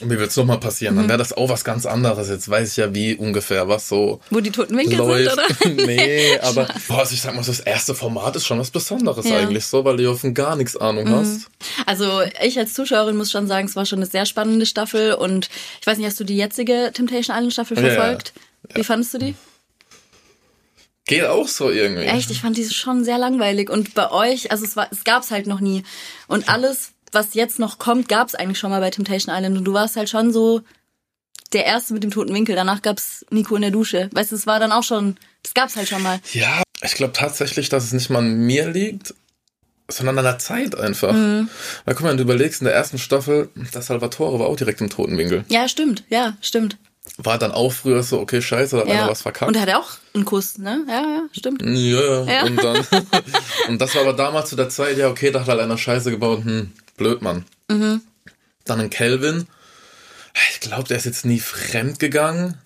Und 0.00 0.08
mir 0.08 0.18
wird 0.18 0.30
es 0.30 0.36
nochmal 0.36 0.58
passieren, 0.58 0.94
mhm. 0.94 1.00
dann 1.00 1.08
wäre 1.08 1.18
das 1.18 1.32
auch 1.32 1.48
was 1.48 1.64
ganz 1.64 1.86
anderes. 1.86 2.28
Jetzt 2.28 2.48
weiß 2.48 2.70
ich 2.70 2.76
ja, 2.76 2.94
wie 2.94 3.14
ungefähr 3.14 3.68
was 3.68 3.88
so. 3.88 4.20
Wo 4.30 4.40
die 4.40 4.50
toten 4.50 4.76
Winkel 4.76 4.98
läuft. 4.98 5.30
sind, 5.30 5.78
oder? 5.78 5.86
nee, 5.86 6.38
aber 6.40 6.68
boah, 6.88 6.98
also 6.98 7.14
ich 7.14 7.20
sag 7.22 7.34
mal, 7.34 7.42
das 7.44 7.60
erste 7.60 7.94
Format 7.94 8.36
ist 8.36 8.46
schon 8.46 8.58
was 8.58 8.70
Besonderes 8.70 9.26
ja. 9.26 9.38
eigentlich 9.38 9.64
so, 9.64 9.84
weil 9.84 9.96
du 9.96 10.14
von 10.14 10.34
gar 10.34 10.56
nichts 10.56 10.76
Ahnung 10.76 11.04
mhm. 11.04 11.14
hast. 11.14 11.46
Also 11.86 12.22
ich 12.42 12.58
als 12.58 12.74
Zuschauerin 12.74 13.16
muss 13.16 13.30
schon 13.30 13.46
sagen, 13.46 13.66
es 13.66 13.76
war 13.76 13.86
schon 13.86 14.00
eine 14.00 14.06
sehr 14.06 14.26
spannende 14.26 14.66
Staffel 14.66 15.14
und 15.14 15.48
ich 15.80 15.86
weiß 15.86 15.98
nicht, 15.98 16.06
hast 16.06 16.20
du 16.20 16.24
die 16.24 16.36
jetzige 16.36 16.90
Temptation 16.92 17.34
Island 17.34 17.52
Staffel 17.52 17.76
verfolgt? 17.76 18.32
Ja. 18.70 18.76
Wie 18.76 18.84
fandest 18.84 19.14
du 19.14 19.18
die? 19.18 19.34
Geht 21.06 21.24
auch 21.24 21.46
so 21.46 21.70
irgendwie. 21.70 22.02
Echt, 22.02 22.30
ich 22.32 22.40
fand 22.40 22.56
die 22.56 22.64
schon 22.64 23.04
sehr 23.04 23.16
langweilig. 23.16 23.70
Und 23.70 23.94
bei 23.94 24.10
euch, 24.10 24.50
also 24.50 24.64
es 24.64 24.74
war, 24.74 24.88
es 24.90 25.04
gab's 25.04 25.30
halt 25.30 25.46
noch 25.46 25.60
nie. 25.60 25.84
Und 26.26 26.48
alles, 26.48 26.90
was 27.16 27.34
jetzt 27.34 27.58
noch 27.58 27.78
kommt, 27.78 28.08
gab 28.08 28.28
es 28.28 28.34
eigentlich 28.34 28.58
schon 28.58 28.70
mal 28.70 28.80
bei 28.80 28.90
Temptation 28.90 29.34
Island. 29.34 29.56
Und 29.56 29.64
du 29.64 29.72
warst 29.72 29.96
halt 29.96 30.08
schon 30.08 30.32
so 30.32 30.60
der 31.52 31.64
Erste 31.64 31.94
mit 31.94 32.04
dem 32.04 32.10
toten 32.10 32.34
Winkel. 32.34 32.54
Danach 32.54 32.82
gab's 32.82 33.24
Nico 33.30 33.56
in 33.56 33.62
der 33.62 33.70
Dusche. 33.70 34.10
Weißt 34.12 34.32
du, 34.32 34.36
es 34.36 34.46
war 34.46 34.60
dann 34.60 34.70
auch 34.70 34.82
schon, 34.82 35.16
das 35.42 35.54
gab's 35.54 35.76
halt 35.76 35.88
schon 35.88 36.02
mal. 36.02 36.20
Ja, 36.32 36.62
ich 36.82 36.94
glaube 36.94 37.14
tatsächlich, 37.14 37.70
dass 37.70 37.84
es 37.84 37.92
nicht 37.92 38.10
mal 38.10 38.18
an 38.18 38.36
mir 38.36 38.68
liegt, 38.68 39.14
sondern 39.88 40.18
an 40.18 40.24
der 40.24 40.38
Zeit 40.38 40.78
einfach. 40.78 41.12
Mhm. 41.12 41.48
Weil 41.84 41.94
guck 41.94 42.04
mal, 42.04 42.10
wenn 42.10 42.18
du 42.18 42.24
überlegst, 42.24 42.60
in 42.60 42.66
der 42.66 42.74
ersten 42.74 42.98
Staffel, 42.98 43.48
der 43.54 43.82
Salvatore 43.82 44.38
war 44.38 44.46
auch 44.46 44.56
direkt 44.56 44.80
im 44.82 44.90
toten 44.90 45.16
Winkel. 45.16 45.44
Ja, 45.48 45.68
stimmt, 45.68 46.04
ja, 46.10 46.36
stimmt. 46.42 46.76
War 47.18 47.38
dann 47.38 47.52
auch 47.52 47.72
früher 47.72 48.02
so, 48.02 48.20
okay, 48.20 48.42
scheiße, 48.42 48.76
da 48.76 48.82
hat 48.82 48.88
ja. 48.88 48.94
einer 48.94 49.10
was 49.10 49.22
verkackt. 49.22 49.48
Und 49.48 49.54
er 49.54 49.62
hatte 49.62 49.78
auch 49.78 49.92
einen 50.12 50.24
Kuss, 50.24 50.58
ne? 50.58 50.84
Ja, 50.88 51.00
ja, 51.00 51.22
stimmt. 51.32 51.62
Ja, 51.62 52.24
ja. 52.24 52.44
und 52.44 52.56
dann, 52.62 52.84
und 53.68 53.80
das 53.80 53.94
war 53.94 54.02
aber 54.02 54.12
damals 54.12 54.50
zu 54.50 54.56
der 54.56 54.68
Zeit, 54.68 54.98
ja, 54.98 55.08
okay, 55.08 55.30
da 55.30 55.40
hat 55.40 55.48
halt 55.48 55.60
einer 55.60 55.78
Scheiße 55.78 56.10
gebaut, 56.10 56.44
hm, 56.44 56.72
blöd, 56.96 57.22
Mann. 57.22 57.44
Mhm. 57.68 58.02
Dann 58.64 58.80
ein 58.80 58.90
Kelvin. 58.90 59.46
Ich 60.50 60.60
glaube, 60.60 60.88
der 60.88 60.96
ist 60.96 61.06
jetzt 61.06 61.24
nie 61.24 61.40
fremd 61.40 61.98
gegangen. 61.98 62.58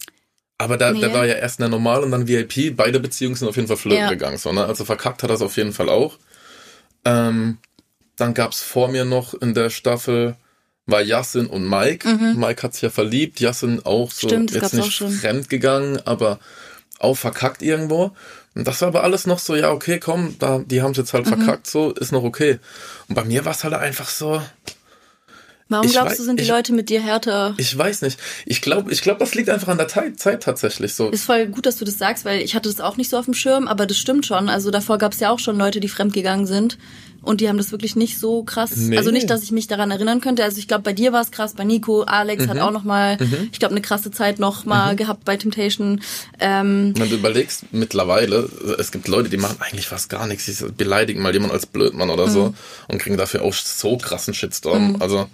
Aber 0.59 0.77
da, 0.77 0.93
nee. 0.93 1.01
der 1.01 1.15
war 1.15 1.25
ja 1.25 1.35
erst 1.35 1.59
in 1.59 1.63
der 1.63 1.71
Normal 1.71 2.03
und 2.03 2.11
dann 2.11 2.29
VIP. 2.29 2.77
Beide 2.77 3.01
Beziehungen 3.01 3.35
sind 3.35 3.49
auf 3.49 3.57
jeden 3.57 3.69
Fall 3.69 3.77
flöten 3.77 4.03
ja. 4.03 4.11
gegangen. 4.11 4.39
So, 4.39 4.53
ne? 4.53 4.65
Also 4.65 4.85
verkackt 4.85 5.23
hat 5.23 5.31
er 5.31 5.37
es 5.37 5.43
auf 5.43 5.57
jeden 5.57 5.73
Fall 5.73 5.89
auch. 5.89 6.19
Ähm, 7.05 7.59
dann 8.17 8.35
gab's 8.35 8.63
vor 8.63 8.89
mir 8.89 9.05
noch 9.05 9.35
in 9.35 9.55
der 9.55 9.71
Staffel 9.71 10.37
war 10.91 11.03
Yassin 11.03 11.47
und 11.47 11.69
Mike. 11.69 12.09
Mhm. 12.09 12.39
Mike 12.39 12.63
hat 12.63 12.75
sich 12.75 12.83
ja 12.83 12.91
verliebt. 12.91 13.41
Yassin 13.41 13.85
auch 13.85 14.11
so 14.11 14.29
Stimmt, 14.29 14.53
jetzt 14.53 14.75
nicht 14.75 14.99
fremd 14.99 15.49
gegangen, 15.49 16.01
aber 16.05 16.41
auch 16.99 17.17
verkackt 17.17 17.63
irgendwo. 17.63 18.13
Und 18.55 18.67
das 18.67 18.81
war 18.81 18.89
aber 18.89 19.05
alles 19.05 19.27
noch 19.27 19.39
so, 19.39 19.55
ja, 19.55 19.71
okay, 19.71 20.01
komm, 20.01 20.37
da, 20.39 20.59
die 20.59 20.83
haben 20.83 20.93
es 20.93 20.99
jetzt 20.99 21.13
halt 21.13 21.27
mhm. 21.27 21.37
verkackt, 21.37 21.67
so, 21.67 21.93
ist 21.93 22.13
noch 22.13 22.25
okay. 22.25 22.59
Und 23.09 23.15
bei 23.15 23.25
mir 23.25 23.45
war 23.45 23.53
es 23.53 23.63
halt 23.63 23.75
einfach 23.75 24.09
so. 24.09 24.43
Warum 25.69 25.89
glaubst 25.89 26.11
weiß, 26.11 26.19
du, 26.19 26.25
sind 26.25 26.41
die 26.41 26.45
ich, 26.45 26.51
Leute 26.51 26.73
mit 26.73 26.89
dir 26.89 27.01
härter? 27.01 27.55
Ich 27.57 27.79
weiß 27.79 28.03
nicht. 28.03 28.19
Ich 28.45 28.61
glaube, 28.61 28.91
ich 28.91 29.03
glaube, 29.03 29.21
das 29.21 29.37
liegt 29.37 29.49
einfach 29.49 29.69
an 29.69 29.79
der 29.79 29.87
Zeit, 29.87 30.19
Zeit 30.19 30.43
tatsächlich 30.43 30.95
so. 30.95 31.11
Ist 31.11 31.25
voll 31.25 31.47
gut, 31.47 31.65
dass 31.65 31.77
du 31.77 31.85
das 31.85 31.97
sagst, 31.97 32.25
weil 32.25 32.43
ich 32.43 32.57
hatte 32.57 32.69
das 32.69 32.81
auch 32.81 32.97
nicht 32.97 33.09
so 33.09 33.17
auf 33.17 33.27
dem 33.27 33.35
Schirm, 33.35 33.69
aber 33.69 33.87
das 33.87 33.97
stimmt 33.97 34.27
schon. 34.27 34.49
Also 34.49 34.73
davor 34.73 34.99
gab 34.99 35.13
es 35.13 35.21
ja 35.21 35.31
auch 35.31 35.39
schon 35.39 35.57
Leute, 35.57 35.79
die 35.79 35.87
fremdgegangen 35.87 36.47
sind. 36.47 36.77
Und 37.23 37.41
die 37.41 37.49
haben 37.49 37.59
das 37.59 37.71
wirklich 37.71 37.97
nicht 37.97 38.19
so 38.19 38.43
krass. 38.43 38.77
Nee. 38.77 38.97
Also 38.97 39.11
nicht, 39.11 39.29
dass 39.29 39.43
ich 39.43 39.53
mich 39.53 39.67
daran 39.67 39.91
erinnern 39.91 40.21
könnte. 40.21 40.43
Also 40.43 40.59
ich 40.59 40.69
glaube, 40.69 40.83
bei 40.83 40.93
dir 40.93 41.13
war 41.13 41.21
es 41.21 41.31
krass, 41.31 41.55
bei 41.55 41.65
Nico, 41.65 42.03
Alex 42.03 42.45
mhm. 42.45 42.51
hat 42.51 42.59
auch 42.61 42.71
noch 42.71 42.85
mal, 42.85 43.19
mhm. 43.19 43.49
ich 43.53 43.59
glaube, 43.59 43.73
eine 43.73 43.83
krasse 43.83 44.11
Zeit 44.11 44.39
noch 44.39 44.65
mal 44.65 44.93
mhm. 44.93 44.97
gehabt 44.97 45.25
bei 45.25 45.37
Temptation. 45.37 46.01
Ähm, 46.39 46.95
Wenn 46.97 47.11
du 47.11 47.17
überlegst, 47.17 47.65
mittlerweile, 47.73 48.49
es 48.79 48.91
gibt 48.91 49.09
Leute, 49.09 49.29
die 49.29 49.37
machen 49.37 49.57
eigentlich 49.61 49.87
fast 49.87 50.09
gar 50.09 50.27
nichts. 50.27 50.47
Sie 50.47 50.73
beleidigen 50.73 51.23
mal 51.23 51.33
jemanden 51.33 51.55
als 51.55 51.67
Blödmann 51.67 52.11
oder 52.11 52.29
so 52.29 52.49
mhm. 52.49 52.55
und 52.89 52.99
kriegen 52.99 53.17
dafür 53.17 53.43
auch 53.43 53.53
so 53.53 53.97
krassen 53.99 54.33
Shitstorm. 54.33 54.93
Mhm. 54.93 55.03
Also 55.03 55.27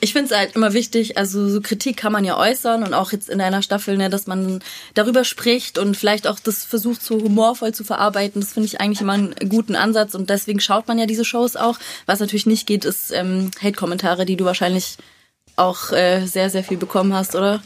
ich 0.00 0.12
finde 0.12 0.32
es 0.32 0.38
halt 0.38 0.56
immer 0.56 0.72
wichtig, 0.72 1.18
also 1.18 1.48
so 1.48 1.60
Kritik 1.60 1.96
kann 1.96 2.12
man 2.12 2.24
ja 2.24 2.36
äußern 2.38 2.82
und 2.82 2.94
auch 2.94 3.12
jetzt 3.12 3.28
in 3.28 3.40
einer 3.40 3.62
Staffel, 3.62 3.96
ne, 3.96 4.10
dass 4.10 4.26
man 4.26 4.60
darüber 4.94 5.24
spricht 5.24 5.78
und 5.78 5.96
vielleicht 5.96 6.26
auch 6.26 6.38
das 6.40 6.64
versucht, 6.64 7.02
so 7.02 7.20
humorvoll 7.20 7.72
zu 7.72 7.84
verarbeiten. 7.84 8.40
Das 8.40 8.52
finde 8.52 8.66
ich 8.66 8.80
eigentlich 8.80 9.00
immer 9.00 9.14
einen 9.14 9.34
guten 9.48 9.76
Ansatz 9.76 10.14
und 10.14 10.30
deswegen 10.30 10.60
schaut 10.60 10.88
man 10.88 10.98
ja 10.98 11.06
diese 11.06 11.24
Shows 11.24 11.56
auch. 11.56 11.78
Was 12.06 12.20
natürlich 12.20 12.46
nicht 12.46 12.66
geht, 12.66 12.84
ist 12.84 13.12
ähm, 13.12 13.50
Hate-Kommentare, 13.62 14.24
die 14.24 14.36
du 14.36 14.44
wahrscheinlich 14.44 14.96
auch 15.56 15.92
äh, 15.92 16.26
sehr, 16.26 16.50
sehr 16.50 16.64
viel 16.64 16.76
bekommen 16.76 17.14
hast, 17.14 17.34
oder? 17.34 17.62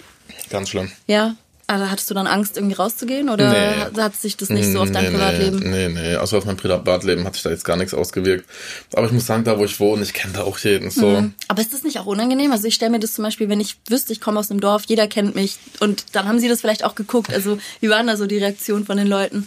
Ganz 0.49 0.71
schlimm. 0.71 0.91
Ja. 1.07 1.35
Also 1.71 1.89
hattest 1.89 2.11
du 2.11 2.15
dann 2.15 2.27
Angst, 2.27 2.57
irgendwie 2.57 2.75
rauszugehen 2.75 3.29
oder 3.29 3.53
nee. 3.53 4.01
hat 4.01 4.17
sich 4.17 4.37
das 4.37 4.49
nicht 4.49 4.73
so 4.73 4.81
auf 4.81 4.91
dein 4.91 5.05
nee, 5.05 5.11
Privatleben? 5.11 5.59
Nee, 5.71 5.89
nee, 5.89 6.17
also 6.17 6.37
auf 6.37 6.45
mein 6.45 6.57
Privatleben 6.57 7.25
hat 7.25 7.35
sich 7.35 7.45
da 7.45 7.51
jetzt 7.51 7.65
gar 7.65 7.77
nichts 7.77 7.95
ausgewirkt. 7.95 8.45
Aber 8.93 9.07
ich 9.07 9.13
muss 9.13 9.27
sagen, 9.27 9.45
da 9.45 9.57
wo 9.57 9.65
ich 9.65 9.79
wohne, 9.79 10.03
ich 10.03 10.13
kenne 10.13 10.33
da 10.33 10.43
auch 10.43 10.59
jeden 10.59 10.91
so. 10.91 11.07
Mhm. 11.07 11.35
Aber 11.47 11.63
ist 11.63 11.73
das 11.73 11.85
nicht 11.85 12.01
auch 12.01 12.07
unangenehm? 12.07 12.51
Also 12.51 12.67
ich 12.67 12.75
stelle 12.75 12.91
mir 12.91 12.99
das 12.99 13.15
zum 13.15 13.23
Beispiel, 13.23 13.49
wenn 13.49 13.61
ich 13.61 13.77
wüsste, 13.89 14.13
ich 14.13 14.21
komme 14.21 14.41
aus 14.41 14.51
einem 14.51 14.59
Dorf, 14.59 14.83
jeder 14.89 15.07
kennt 15.07 15.37
mich 15.37 15.59
und 15.79 16.17
dann 16.17 16.27
haben 16.27 16.41
sie 16.41 16.49
das 16.49 16.61
vielleicht 16.61 16.83
auch 16.83 16.97
geguckt. 16.97 17.33
Also 17.33 17.59
wie 17.79 17.89
waren 17.89 18.09
da 18.09 18.17
so 18.17 18.27
die 18.27 18.39
Reaktionen 18.39 18.85
von 18.85 18.97
den 18.97 19.07
Leuten? 19.07 19.47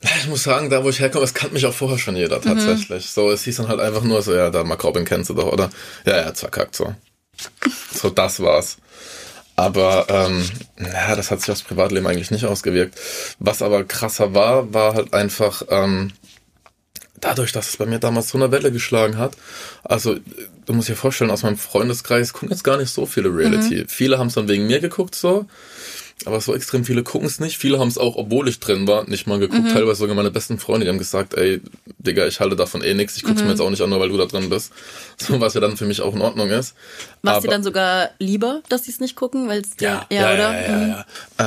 Ich 0.00 0.28
muss 0.28 0.44
sagen, 0.44 0.70
da 0.70 0.84
wo 0.84 0.90
ich 0.90 1.00
herkomme, 1.00 1.24
es 1.24 1.34
kannte 1.34 1.54
mich 1.54 1.66
auch 1.66 1.74
vorher 1.74 1.98
schon 1.98 2.14
jeder 2.14 2.38
mhm. 2.38 2.42
tatsächlich. 2.42 3.04
Mhm. 3.04 3.10
So, 3.12 3.30
es 3.32 3.42
hieß 3.42 3.56
dann 3.56 3.68
halt 3.68 3.80
einfach 3.80 4.04
nur 4.04 4.22
so, 4.22 4.32
ja, 4.32 4.50
da 4.50 4.62
Mark 4.62 4.84
Robin 4.84 5.04
kennst 5.04 5.30
du 5.30 5.34
doch, 5.34 5.52
oder? 5.52 5.70
Ja, 6.06 6.24
hat's 6.24 6.38
verkackt, 6.38 6.76
so. 6.76 6.94
so, 7.92 8.10
das 8.10 8.38
war's. 8.38 8.76
Aber 9.56 10.06
ähm, 10.08 10.44
ja, 10.78 11.14
das 11.14 11.30
hat 11.30 11.40
sich 11.40 11.50
aufs 11.50 11.62
Privatleben 11.62 12.06
eigentlich 12.06 12.30
nicht 12.30 12.46
ausgewirkt. 12.46 12.98
Was 13.38 13.62
aber 13.62 13.84
krasser 13.84 14.34
war, 14.34 14.72
war 14.72 14.94
halt 14.94 15.12
einfach 15.12 15.62
ähm, 15.68 16.12
dadurch, 17.20 17.52
dass 17.52 17.68
es 17.68 17.76
bei 17.76 17.86
mir 17.86 17.98
damals 17.98 18.28
so 18.28 18.38
eine 18.38 18.50
Welle 18.50 18.72
geschlagen 18.72 19.16
hat. 19.16 19.36
Also, 19.84 20.16
du 20.66 20.72
musst 20.72 20.88
dir 20.88 20.96
vorstellen, 20.96 21.30
aus 21.30 21.42
meinem 21.42 21.56
Freundeskreis 21.56 22.32
gucken 22.32 22.50
jetzt 22.50 22.64
gar 22.64 22.76
nicht 22.76 22.90
so 22.90 23.06
viele 23.06 23.34
Reality. 23.34 23.82
Mhm. 23.82 23.88
Viele 23.88 24.18
haben 24.18 24.26
es 24.26 24.34
dann 24.34 24.48
wegen 24.48 24.66
mir 24.66 24.80
geguckt, 24.80 25.14
so. 25.14 25.46
Aber 26.26 26.40
so 26.40 26.54
extrem 26.54 26.84
viele 26.84 27.02
gucken 27.02 27.26
es 27.26 27.40
nicht. 27.40 27.58
Viele 27.58 27.78
haben 27.78 27.88
es 27.88 27.98
auch, 27.98 28.16
obwohl 28.16 28.48
ich 28.48 28.60
drin 28.60 28.86
war, 28.86 29.08
nicht 29.08 29.26
mal 29.26 29.38
geguckt. 29.38 29.64
Mhm. 29.64 29.68
Teilweise 29.68 29.98
sogar 30.00 30.14
meine 30.14 30.30
besten 30.30 30.58
Freunde, 30.58 30.84
die 30.84 30.90
haben 30.90 30.98
gesagt, 30.98 31.34
ey, 31.34 31.60
Digga, 31.98 32.26
ich 32.26 32.40
halte 32.40 32.56
davon 32.56 32.82
eh 32.82 32.94
nichts. 32.94 33.16
Ich 33.16 33.22
guck's 33.22 33.40
mhm. 33.40 33.46
mir 33.46 33.52
jetzt 33.52 33.60
auch 33.60 33.70
nicht 33.70 33.80
an, 33.80 33.90
nur 33.90 34.00
weil 34.00 34.08
du 34.08 34.16
da 34.16 34.26
drin 34.26 34.48
bist. 34.48 34.72
So, 35.18 35.40
was 35.40 35.54
ja 35.54 35.60
dann 35.60 35.76
für 35.76 35.84
mich 35.84 36.00
auch 36.00 36.14
in 36.14 36.20
Ordnung 36.20 36.50
ist. 36.50 36.74
War 37.22 37.40
dir 37.40 37.46
dann 37.46 37.62
sogar 37.62 38.10
lieber, 38.18 38.62
dass 38.68 38.84
sie 38.84 38.90
es 38.90 38.98
nicht 38.98 39.14
gucken? 39.14 39.46
Weil's 39.46 39.70
ja, 39.78 40.04
ja, 40.10 40.20
ja, 40.20 40.34
oder? 40.34 40.52
Ja, 40.52 40.60
ja, 40.62 40.76
mhm. 40.76 40.88
ja. 40.88 41.06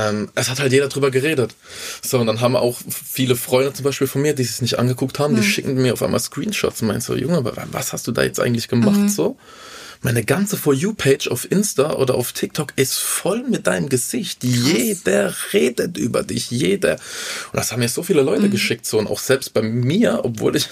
Ähm, 0.09 0.29
es 0.35 0.49
hat 0.49 0.59
halt 0.59 0.71
jeder 0.71 0.87
drüber 0.87 1.11
geredet. 1.11 1.55
So, 2.01 2.19
und 2.19 2.27
dann 2.27 2.39
haben 2.39 2.55
auch 2.55 2.79
viele 2.87 3.35
Freunde 3.35 3.73
zum 3.73 3.83
Beispiel 3.83 4.07
von 4.07 4.21
mir, 4.21 4.33
die 4.33 4.43
es 4.43 4.61
nicht 4.61 4.79
angeguckt 4.79 5.19
haben, 5.19 5.35
die 5.35 5.41
mhm. 5.41 5.45
schicken 5.45 5.73
mir 5.73 5.91
auf 5.91 6.03
einmal 6.03 6.21
Screenshots 6.21 6.81
und 6.81 6.87
meinen 6.87 7.01
so, 7.01 7.15
Junge, 7.15 7.43
was 7.71 7.91
hast 7.91 8.07
du 8.07 8.13
da 8.13 8.23
jetzt 8.23 8.39
eigentlich 8.39 8.69
gemacht? 8.69 8.97
Mhm. 8.97 9.09
So. 9.09 9.37
Meine 10.05 10.23
ganze 10.23 10.55
For 10.55 10.71
You-Page 10.71 11.29
auf 11.29 11.51
Insta 11.51 11.93
oder 11.93 12.13
auf 12.13 12.31
TikTok 12.31 12.73
ist 12.75 12.93
voll 12.93 13.41
mit 13.41 13.65
deinem 13.65 13.89
Gesicht. 13.89 14.41
Krass. 14.41 14.51
Jeder 14.53 15.33
redet 15.51 15.97
über 15.97 16.21
dich, 16.21 16.51
jeder. 16.51 16.91
Und 16.91 17.53
das 17.53 17.71
haben 17.71 17.79
mir 17.79 17.89
so 17.89 18.03
viele 18.03 18.21
Leute 18.21 18.43
mhm. 18.43 18.51
geschickt, 18.51 18.85
so 18.85 18.99
und 18.99 19.07
auch 19.07 19.17
selbst 19.17 19.55
bei 19.55 19.63
mir, 19.63 20.19
obwohl 20.21 20.55
ich, 20.55 20.67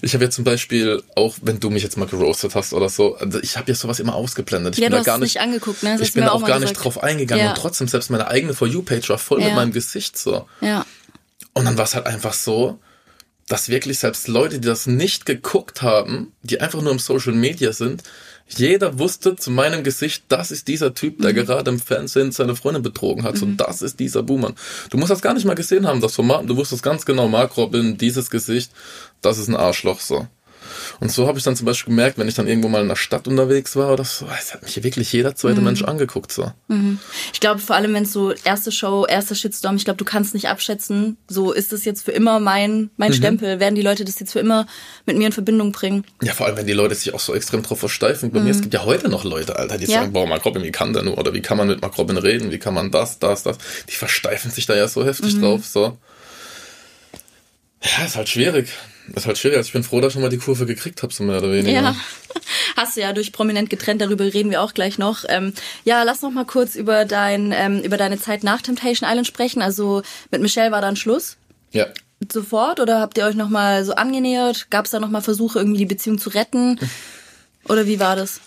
ich 0.00 0.14
habe 0.14 0.24
ja 0.24 0.30
zum 0.30 0.44
Beispiel 0.44 1.02
auch, 1.14 1.36
wenn 1.42 1.60
du 1.60 1.68
mich 1.68 1.82
jetzt 1.82 1.98
mal 1.98 2.06
geroastet 2.06 2.54
hast 2.54 2.72
oder 2.72 2.88
so, 2.88 3.16
also 3.16 3.38
ich 3.40 3.58
habe 3.58 3.70
ja 3.70 3.74
sowas 3.74 4.00
immer 4.00 4.14
ausgeblendet. 4.14 4.78
Ich 4.78 4.80
ja, 4.82 4.88
bin 4.88 4.96
da 4.96 5.02
gar 5.02 5.18
nicht, 5.18 5.34
nicht 5.34 5.42
angeguckt, 5.42 5.82
ne? 5.82 5.98
Das 5.98 6.08
ich 6.08 6.14
bin 6.14 6.24
da 6.24 6.30
auch, 6.30 6.40
gar 6.40 6.58
gesagt. 6.58 6.72
nicht 6.72 6.82
drauf 6.82 7.02
eingegangen 7.02 7.44
ja. 7.44 7.50
und 7.50 7.58
trotzdem 7.58 7.86
selbst 7.86 8.08
meine 8.08 8.28
eigene 8.28 8.54
For 8.54 8.66
You-Page 8.66 9.10
war 9.10 9.18
voll 9.18 9.40
ja. 9.40 9.48
mit 9.48 9.56
meinem 9.56 9.72
Gesicht 9.74 10.16
so. 10.16 10.48
Ja. 10.62 10.86
Und 11.52 11.66
dann 11.66 11.76
war 11.76 11.84
es 11.84 11.94
halt 11.94 12.06
einfach 12.06 12.32
so, 12.32 12.80
dass 13.46 13.68
wirklich 13.68 13.98
selbst 13.98 14.26
Leute, 14.28 14.60
die 14.60 14.68
das 14.68 14.86
nicht 14.86 15.26
geguckt 15.26 15.82
haben, 15.82 16.32
die 16.42 16.62
einfach 16.62 16.80
nur 16.80 16.92
im 16.92 16.98
Social 16.98 17.34
Media 17.34 17.74
sind, 17.74 18.04
jeder 18.58 18.98
wusste 18.98 19.36
zu 19.36 19.50
meinem 19.50 19.84
Gesicht, 19.84 20.24
das 20.28 20.50
ist 20.50 20.68
dieser 20.68 20.94
Typ, 20.94 21.20
der 21.20 21.32
mhm. 21.32 21.36
gerade 21.36 21.70
im 21.70 21.78
Fernsehen 21.78 22.32
seine 22.32 22.56
Freundin 22.56 22.82
betrogen 22.82 23.24
hat. 23.24 23.34
Mhm. 23.34 23.38
So, 23.38 23.46
das 23.56 23.82
ist 23.82 24.00
dieser 24.00 24.22
Boomer. 24.22 24.54
Du 24.90 24.98
musst 24.98 25.10
das 25.10 25.22
gar 25.22 25.34
nicht 25.34 25.46
mal 25.46 25.54
gesehen 25.54 25.86
haben, 25.86 26.00
das 26.00 26.14
Format. 26.14 26.48
Du 26.48 26.56
wusstest 26.56 26.82
ganz 26.82 27.04
genau, 27.04 27.28
Mark 27.28 27.56
Robin, 27.56 27.96
dieses 27.96 28.30
Gesicht, 28.30 28.72
das 29.22 29.38
ist 29.38 29.48
ein 29.48 29.56
Arschloch, 29.56 30.00
so. 30.00 30.26
Und 30.98 31.12
so 31.12 31.26
habe 31.26 31.38
ich 31.38 31.44
dann 31.44 31.56
zum 31.56 31.66
Beispiel 31.66 31.90
gemerkt, 31.90 32.18
wenn 32.18 32.28
ich 32.28 32.34
dann 32.34 32.48
irgendwo 32.48 32.68
mal 32.68 32.82
in 32.82 32.88
der 32.88 32.96
Stadt 32.96 33.28
unterwegs 33.28 33.76
war 33.76 33.92
oder 33.92 34.04
so, 34.04 34.26
es 34.38 34.52
hat 34.52 34.62
mich 34.62 34.82
wirklich 34.82 35.12
jeder 35.12 35.34
zweite 35.34 35.60
mhm. 35.60 35.66
Mensch 35.66 35.82
angeguckt. 35.82 36.32
So. 36.32 36.50
Mhm. 36.68 36.98
Ich 37.32 37.40
glaube, 37.40 37.60
vor 37.60 37.76
allem, 37.76 37.94
wenn 37.94 38.02
es 38.02 38.12
so 38.12 38.32
erste 38.32 38.72
Show, 38.72 39.06
erster 39.06 39.34
Shitstorm, 39.34 39.76
ich 39.76 39.84
glaube, 39.84 39.98
du 39.98 40.04
kannst 40.04 40.34
nicht 40.34 40.48
abschätzen, 40.48 41.16
so 41.28 41.52
ist 41.52 41.72
es 41.72 41.84
jetzt 41.84 42.04
für 42.04 42.12
immer 42.12 42.40
mein, 42.40 42.90
mein 42.96 43.10
mhm. 43.10 43.14
Stempel, 43.14 43.60
werden 43.60 43.74
die 43.74 43.82
Leute 43.82 44.04
das 44.04 44.18
jetzt 44.18 44.32
für 44.32 44.40
immer 44.40 44.66
mit 45.06 45.16
mir 45.16 45.26
in 45.26 45.32
Verbindung 45.32 45.72
bringen. 45.72 46.04
Ja, 46.22 46.32
vor 46.32 46.46
allem, 46.46 46.56
wenn 46.56 46.66
die 46.66 46.72
Leute 46.72 46.94
sich 46.94 47.14
auch 47.14 47.20
so 47.20 47.34
extrem 47.34 47.62
drauf 47.62 47.78
versteifen. 47.78 48.30
Bei 48.32 48.40
mir, 48.40 48.50
es 48.50 48.58
mhm. 48.58 48.62
gibt 48.62 48.74
ja 48.74 48.84
heute 48.84 49.08
noch 49.08 49.24
Leute, 49.24 49.56
Alter, 49.56 49.78
die 49.78 49.86
ja. 49.86 50.00
sagen, 50.00 50.12
boah, 50.12 50.26
Mark 50.26 50.44
Robin, 50.44 50.62
wie 50.62 50.72
kann 50.72 50.92
der 50.92 51.02
nur? 51.02 51.18
Oder 51.18 51.34
wie 51.34 51.42
kann 51.42 51.56
man 51.56 51.68
mit 51.68 51.82
Mark 51.82 51.96
Robin 51.98 52.16
reden? 52.16 52.50
Wie 52.50 52.58
kann 52.58 52.74
man 52.74 52.90
das, 52.90 53.18
das, 53.18 53.42
das? 53.42 53.58
Die 53.88 53.94
versteifen 53.94 54.50
sich 54.50 54.66
da 54.66 54.74
ja 54.74 54.88
so 54.88 55.04
heftig 55.04 55.36
mhm. 55.36 55.42
drauf, 55.42 55.66
so. 55.66 55.98
Ja, 57.82 58.04
ist 58.04 58.16
halt 58.16 58.28
schwierig. 58.28 58.68
Das 59.12 59.24
ist 59.24 59.26
halt 59.26 59.38
schwierig. 59.38 59.56
Also 59.56 59.68
ich 59.68 59.72
bin 59.72 59.82
froh, 59.82 60.00
dass 60.00 60.08
ich 60.08 60.12
schon 60.14 60.22
mal 60.22 60.28
die 60.28 60.38
Kurve 60.38 60.66
gekriegt 60.66 61.02
habe, 61.02 61.12
so 61.12 61.24
mehr 61.24 61.38
oder 61.38 61.52
weniger. 61.52 61.80
Ja, 61.80 61.96
hast 62.76 62.96
du 62.96 63.00
ja 63.00 63.12
durch 63.12 63.32
prominent 63.32 63.70
getrennt. 63.70 64.00
Darüber 64.00 64.24
reden 64.24 64.50
wir 64.50 64.62
auch 64.62 64.74
gleich 64.74 64.98
noch. 64.98 65.24
Ähm, 65.28 65.52
ja, 65.84 66.02
lass 66.04 66.22
noch 66.22 66.30
mal 66.30 66.44
kurz 66.44 66.76
über 66.76 67.04
dein 67.04 67.52
ähm, 67.52 67.80
über 67.80 67.96
deine 67.96 68.18
Zeit 68.18 68.44
nach 68.44 68.62
Temptation 68.62 69.08
Island 69.08 69.26
sprechen. 69.26 69.62
Also 69.62 70.02
mit 70.30 70.40
Michelle 70.40 70.70
war 70.70 70.80
dann 70.80 70.96
Schluss. 70.96 71.36
Ja. 71.72 71.86
Sofort 72.32 72.80
oder 72.80 73.00
habt 73.00 73.16
ihr 73.18 73.24
euch 73.24 73.34
noch 73.34 73.48
mal 73.48 73.84
so 73.84 73.94
angenähert? 73.94 74.70
Gab 74.70 74.84
es 74.84 74.90
da 74.90 75.00
noch 75.00 75.10
mal 75.10 75.22
Versuche, 75.22 75.58
irgendwie 75.58 75.78
die 75.78 75.86
Beziehung 75.86 76.18
zu 76.18 76.30
retten? 76.30 76.78
Oder 77.68 77.86
wie 77.86 78.00
war 78.00 78.16
das? 78.16 78.40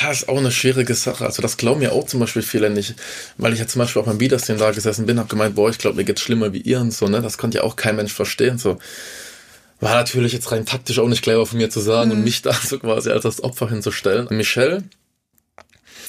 Ja, 0.00 0.10
ist 0.10 0.28
auch 0.28 0.38
eine 0.38 0.52
schwierige 0.52 0.94
Sache. 0.94 1.24
Also 1.24 1.42
das 1.42 1.56
glauben 1.56 1.80
mir 1.80 1.92
auch 1.92 2.06
zum 2.06 2.20
Beispiel 2.20 2.42
viele 2.42 2.70
nicht, 2.70 2.94
weil 3.38 3.52
ich 3.52 3.58
ja 3.58 3.66
zum 3.66 3.80
Beispiel 3.80 4.02
auch 4.02 4.06
beim 4.06 4.20
Wiedersehen 4.20 4.58
da 4.58 4.70
gesessen 4.70 5.06
bin, 5.06 5.18
habe 5.18 5.28
gemeint, 5.28 5.54
boah, 5.54 5.70
ich 5.70 5.78
glaube, 5.78 5.96
mir 5.96 6.04
geht's 6.04 6.20
schlimmer 6.20 6.52
wie 6.52 6.60
ihr 6.60 6.80
und 6.80 6.92
so, 6.92 7.08
ne? 7.08 7.22
Das 7.22 7.38
konnte 7.38 7.58
ja 7.58 7.64
auch 7.64 7.76
kein 7.76 7.96
Mensch 7.96 8.12
verstehen. 8.12 8.58
So 8.58 8.78
war 9.80 9.94
natürlich 9.94 10.32
jetzt 10.32 10.50
rein 10.52 10.66
taktisch 10.66 10.98
auch 10.98 11.08
nicht 11.08 11.22
clever 11.22 11.46
von 11.46 11.58
mir 11.58 11.70
zu 11.70 11.80
sagen 11.80 12.10
mhm. 12.10 12.16
und 12.18 12.24
mich 12.24 12.42
da 12.42 12.52
so 12.52 12.78
quasi 12.78 13.10
als 13.10 13.22
das 13.22 13.42
Opfer 13.42 13.68
hinzustellen. 13.68 14.28
Michelle, 14.30 14.84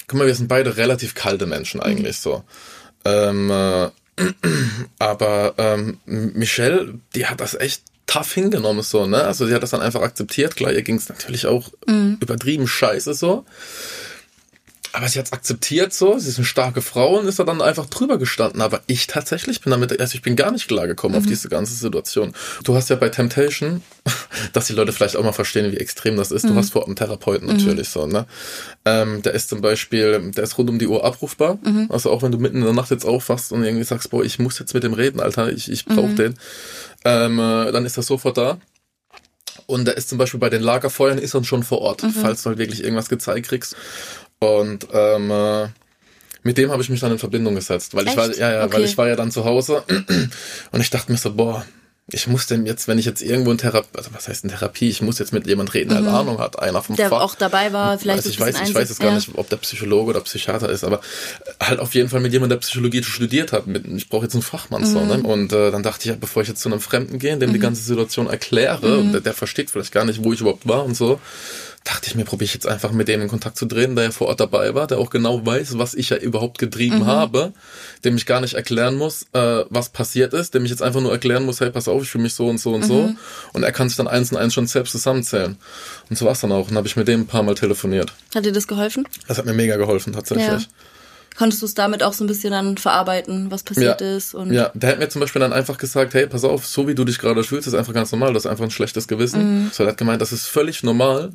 guck 0.07 0.19
mal, 0.19 0.27
wir 0.27 0.35
sind 0.35 0.47
beide 0.47 0.77
relativ 0.77 1.15
kalte 1.15 1.45
Menschen 1.45 1.81
eigentlich 1.81 2.17
mhm. 2.17 2.21
so. 2.21 2.43
Ähm, 3.05 3.51
äh, 3.51 3.89
aber 4.99 5.53
ähm, 5.57 5.99
Michelle, 6.05 6.95
die 7.15 7.27
hat 7.27 7.39
das 7.39 7.53
echt 7.53 7.83
tough 8.07 8.33
hingenommen 8.33 8.83
so, 8.83 9.05
ne? 9.05 9.23
Also 9.23 9.45
sie 9.45 9.53
hat 9.53 9.63
das 9.63 9.71
dann 9.71 9.81
einfach 9.81 10.01
akzeptiert. 10.01 10.55
Klar, 10.55 10.71
ihr 10.71 10.81
ging 10.81 10.95
es 10.95 11.09
natürlich 11.09 11.45
auch 11.45 11.69
mhm. 11.85 12.17
übertrieben 12.21 12.67
scheiße 12.67 13.13
so. 13.13 13.45
Aber 14.93 15.07
sie 15.07 15.19
hat 15.19 15.27
es 15.27 15.33
akzeptiert 15.33 15.93
so, 15.93 16.17
sie 16.17 16.29
ist 16.29 16.37
eine 16.37 16.45
starke 16.45 16.81
Frau 16.81 17.17
und 17.19 17.27
ist 17.27 17.39
da 17.39 17.43
dann 17.43 17.61
einfach 17.61 17.85
drüber 17.87 18.17
gestanden. 18.17 18.61
Aber 18.61 18.81
ich 18.87 19.07
tatsächlich 19.07 19.61
bin 19.61 19.71
damit, 19.71 19.99
also 19.99 20.15
ich 20.15 20.21
bin 20.21 20.35
gar 20.35 20.51
nicht 20.51 20.67
klargekommen 20.67 21.17
mhm. 21.17 21.23
auf 21.23 21.27
diese 21.27 21.49
ganze 21.49 21.73
Situation. 21.73 22.33
Du 22.63 22.75
hast 22.75 22.89
ja 22.89 22.95
bei 22.95 23.09
Temptation, 23.09 23.83
dass 24.53 24.67
die 24.67 24.73
Leute 24.73 24.91
vielleicht 24.93 25.15
auch 25.15 25.23
mal 25.23 25.33
verstehen, 25.33 25.71
wie 25.71 25.77
extrem 25.77 26.17
das 26.17 26.31
ist. 26.31 26.45
Mhm. 26.45 26.49
Du 26.49 26.55
hast 26.55 26.71
vor 26.71 26.85
einem 26.85 26.95
Therapeuten 26.95 27.47
mhm. 27.47 27.57
natürlich 27.57 27.87
mhm. 27.89 27.91
so, 27.91 28.07
ne? 28.07 28.25
Ähm, 28.85 29.21
der 29.21 29.33
ist 29.33 29.49
zum 29.49 29.61
Beispiel, 29.61 30.31
der 30.31 30.43
ist 30.43 30.57
rund 30.57 30.69
um 30.69 30.79
die 30.79 30.87
Uhr 30.87 31.03
abrufbar. 31.03 31.59
Mhm. 31.63 31.87
Also 31.89 32.09
auch 32.11 32.23
wenn 32.23 32.31
du 32.31 32.37
mitten 32.37 32.57
in 32.57 32.63
der 32.63 32.73
Nacht 32.73 32.91
jetzt 32.91 33.05
aufwachst 33.05 33.51
und 33.51 33.63
irgendwie 33.63 33.83
sagst, 33.83 34.09
boah, 34.09 34.23
ich 34.23 34.39
muss 34.39 34.59
jetzt 34.59 34.73
mit 34.73 34.83
dem 34.83 34.93
reden, 34.93 35.19
Alter, 35.19 35.51
ich, 35.51 35.71
ich 35.71 35.85
brauch 35.85 36.07
mhm. 36.07 36.15
den, 36.15 36.39
ähm, 37.05 37.39
äh, 37.39 37.71
dann 37.71 37.85
ist 37.85 37.97
er 37.97 38.03
sofort 38.03 38.37
da. 38.37 38.57
Und 39.65 39.85
da 39.85 39.91
ist 39.91 40.07
zum 40.09 40.17
Beispiel 40.17 40.39
bei 40.39 40.49
den 40.49 40.61
Lagerfeuern 40.61 41.17
ist 41.17 41.33
er 41.33 41.43
schon 41.43 41.63
vor 41.63 41.79
Ort, 41.79 42.03
mhm. 42.03 42.11
falls 42.11 42.43
du 42.43 42.49
halt 42.49 42.57
wirklich 42.57 42.83
irgendwas 42.83 43.09
gezeigt 43.09 43.47
kriegst. 43.49 43.75
Und 44.39 44.87
ähm, 44.93 45.31
äh, 45.31 45.67
mit 46.43 46.57
dem 46.57 46.71
habe 46.71 46.81
ich 46.81 46.89
mich 46.89 46.99
dann 46.99 47.11
in 47.11 47.19
Verbindung 47.19 47.55
gesetzt, 47.55 47.93
weil 47.95 48.05
Echt? 48.05 48.11
ich 48.11 48.17
war 48.17 48.35
ja 48.35 48.51
ja, 48.51 48.65
okay. 48.65 48.75
weil 48.75 48.83
ich 48.85 48.97
war 48.97 49.07
ja 49.07 49.15
dann 49.15 49.31
zu 49.31 49.45
Hause 49.45 49.83
und 50.71 50.79
ich 50.79 50.89
dachte 50.89 51.11
mir 51.11 51.17
so, 51.17 51.33
boah, 51.33 51.65
ich 52.09 52.25
muss 52.27 52.47
denn 52.47 52.65
jetzt, 52.65 52.87
wenn 52.87 52.97
ich 52.97 53.05
jetzt 53.05 53.21
irgendwo 53.21 53.51
in 53.51 53.57
Therapie, 53.57 53.89
also 53.97 54.11
was 54.13 54.29
heißt 54.29 54.45
in 54.45 54.49
Therapie, 54.49 54.87
ich 54.87 55.01
muss 55.01 55.19
jetzt 55.19 55.33
mit 55.33 55.45
jemand 55.45 55.73
reden, 55.73 55.89
der 55.89 56.01
mhm. 56.01 56.07
Ahnung 56.07 56.39
hat, 56.39 56.57
einer 56.57 56.81
vom 56.81 56.95
der 56.95 57.09
Fach. 57.09 57.21
auch 57.21 57.35
dabei 57.35 57.73
war, 57.73 57.99
vielleicht 57.99 58.19
also 58.19 58.29
ich 58.29 58.39
weiß, 58.39 58.61
ich 58.63 58.73
weiß 58.73 58.87
jetzt 58.87 59.01
gar 59.01 59.09
ja. 59.09 59.15
nicht, 59.15 59.31
ob 59.35 59.49
der 59.49 59.57
Psychologe 59.57 60.11
oder 60.11 60.21
Psychiater 60.21 60.69
ist, 60.69 60.85
aber 60.85 61.01
halt 61.61 61.81
auf 61.81 61.93
jeden 61.95 62.07
Fall 62.07 62.21
mit 62.21 62.31
jemandem, 62.31 62.59
der 62.59 62.65
Psychologie 62.65 63.03
studiert 63.03 63.51
hat. 63.51 63.67
Mit, 63.67 63.85
ich 63.85 64.07
brauche 64.07 64.23
jetzt 64.23 64.35
einen 64.35 64.41
Fachmann 64.41 64.83
mhm. 64.83 64.85
so, 64.85 65.03
ne? 65.03 65.21
Und 65.21 65.51
äh, 65.51 65.69
dann 65.69 65.83
dachte 65.83 66.03
ich, 66.03 66.05
ja, 66.05 66.15
bevor 66.17 66.43
ich 66.43 66.47
jetzt 66.47 66.61
zu 66.61 66.69
einem 66.69 66.79
Fremden 66.79 67.19
gehe, 67.19 67.35
dem 67.37 67.49
mhm. 67.49 67.53
die 67.53 67.59
ganze 67.59 67.83
Situation 67.83 68.27
erkläre, 68.27 69.03
mhm. 69.03 69.11
der, 69.11 69.21
der 69.21 69.33
versteht 69.33 69.69
vielleicht 69.69 69.91
gar 69.91 70.05
nicht, 70.05 70.23
wo 70.23 70.31
ich 70.31 70.39
überhaupt 70.39 70.65
war 70.65 70.85
und 70.85 70.95
so, 70.95 71.19
dachte 71.87 72.07
ich 72.07 72.15
mir, 72.15 72.25
probiere 72.25 72.45
ich 72.45 72.53
jetzt 72.53 72.67
einfach 72.67 72.91
mit 72.91 73.07
dem 73.07 73.21
in 73.21 73.29
Kontakt 73.29 73.57
zu 73.57 73.65
treten, 73.65 73.95
der 73.95 74.05
ja 74.05 74.11
vor 74.11 74.27
Ort 74.27 74.41
dabei 74.41 74.75
war, 74.75 74.87
der 74.87 74.97
auch 74.97 75.09
genau 75.09 75.45
weiß, 75.45 75.77
was 75.77 75.93
ich 75.93 76.09
ja 76.09 76.17
überhaupt 76.17 76.57
getrieben 76.57 76.99
mhm. 76.99 77.05
habe, 77.05 77.53
dem 78.03 78.17
ich 78.17 78.25
gar 78.25 78.41
nicht 78.41 78.55
erklären 78.55 78.95
muss, 78.95 79.25
äh, 79.31 79.63
was 79.69 79.89
passiert 79.89 80.33
ist, 80.33 80.53
dem 80.53 80.65
ich 80.65 80.71
jetzt 80.71 80.83
einfach 80.83 80.99
nur 80.99 81.13
erklären 81.13 81.45
muss, 81.45 81.61
hey, 81.61 81.69
pass 81.69 81.87
auf, 81.87 82.03
ich 82.03 82.09
fühle 82.09 82.23
mich 82.23 82.33
so 82.33 82.47
und 82.47 82.59
so 82.59 82.73
und 82.73 82.81
mhm. 82.81 82.87
so. 82.87 83.13
Und 83.53 83.63
er 83.63 83.71
kann 83.71 83.87
sich 83.87 83.97
dann 83.97 84.09
eins 84.09 84.31
und 84.31 84.37
eins 84.37 84.53
schon 84.53 84.67
selbst 84.67 84.91
zusammenzählen. 84.91 85.57
Und 86.09 86.17
so 86.17 86.25
war 86.25 86.33
es 86.33 86.41
dann 86.41 86.51
auch. 86.51 86.69
Und 86.69 86.75
habe 86.75 86.87
ich 86.87 86.97
mit 86.97 87.07
dem 87.07 87.21
ein 87.21 87.27
paar 87.27 87.43
Mal 87.43 87.55
telefoniert. 87.55 88.13
Hat 88.35 88.43
dir 88.43 88.51
das 88.51 88.67
geholfen? 88.67 89.07
Das 89.27 89.37
hat 89.37 89.45
mir 89.45 89.53
mega 89.53 89.77
geholfen, 89.77 90.11
tatsächlich. 90.11 90.63
Ja. 90.63 90.67
Konntest 91.37 91.61
du 91.61 91.67
es 91.67 91.75
damit 91.75 92.03
auch 92.03 92.13
so 92.13 92.23
ein 92.23 92.27
bisschen 92.27 92.51
dann 92.51 92.77
verarbeiten, 92.77 93.49
was 93.51 93.63
passiert 93.63 94.01
ja. 94.01 94.17
ist? 94.17 94.33
Und 94.33 94.51
ja, 94.51 94.71
der 94.73 94.89
hat 94.89 94.99
mir 94.99 95.07
zum 95.07 95.21
Beispiel 95.21 95.39
dann 95.39 95.53
einfach 95.53 95.77
gesagt, 95.77 96.15
hey, 96.15 96.27
pass 96.27 96.43
auf, 96.43 96.65
so 96.65 96.87
wie 96.87 96.95
du 96.95 97.05
dich 97.05 97.19
gerade 97.19 97.43
fühlst, 97.43 97.67
ist 97.67 97.75
einfach 97.75 97.93
ganz 97.93 98.11
normal, 98.11 98.33
das 98.33 98.45
ist 98.45 98.51
einfach 98.51 98.65
ein 98.65 98.71
schlechtes 98.71 99.07
Gewissen. 99.07 99.65
Mhm. 99.65 99.71
So, 99.71 99.83
er 99.83 99.89
hat 99.89 99.97
gemeint, 99.97 100.21
das 100.21 100.33
ist 100.33 100.47
völlig 100.47 100.81
normal, 100.81 101.31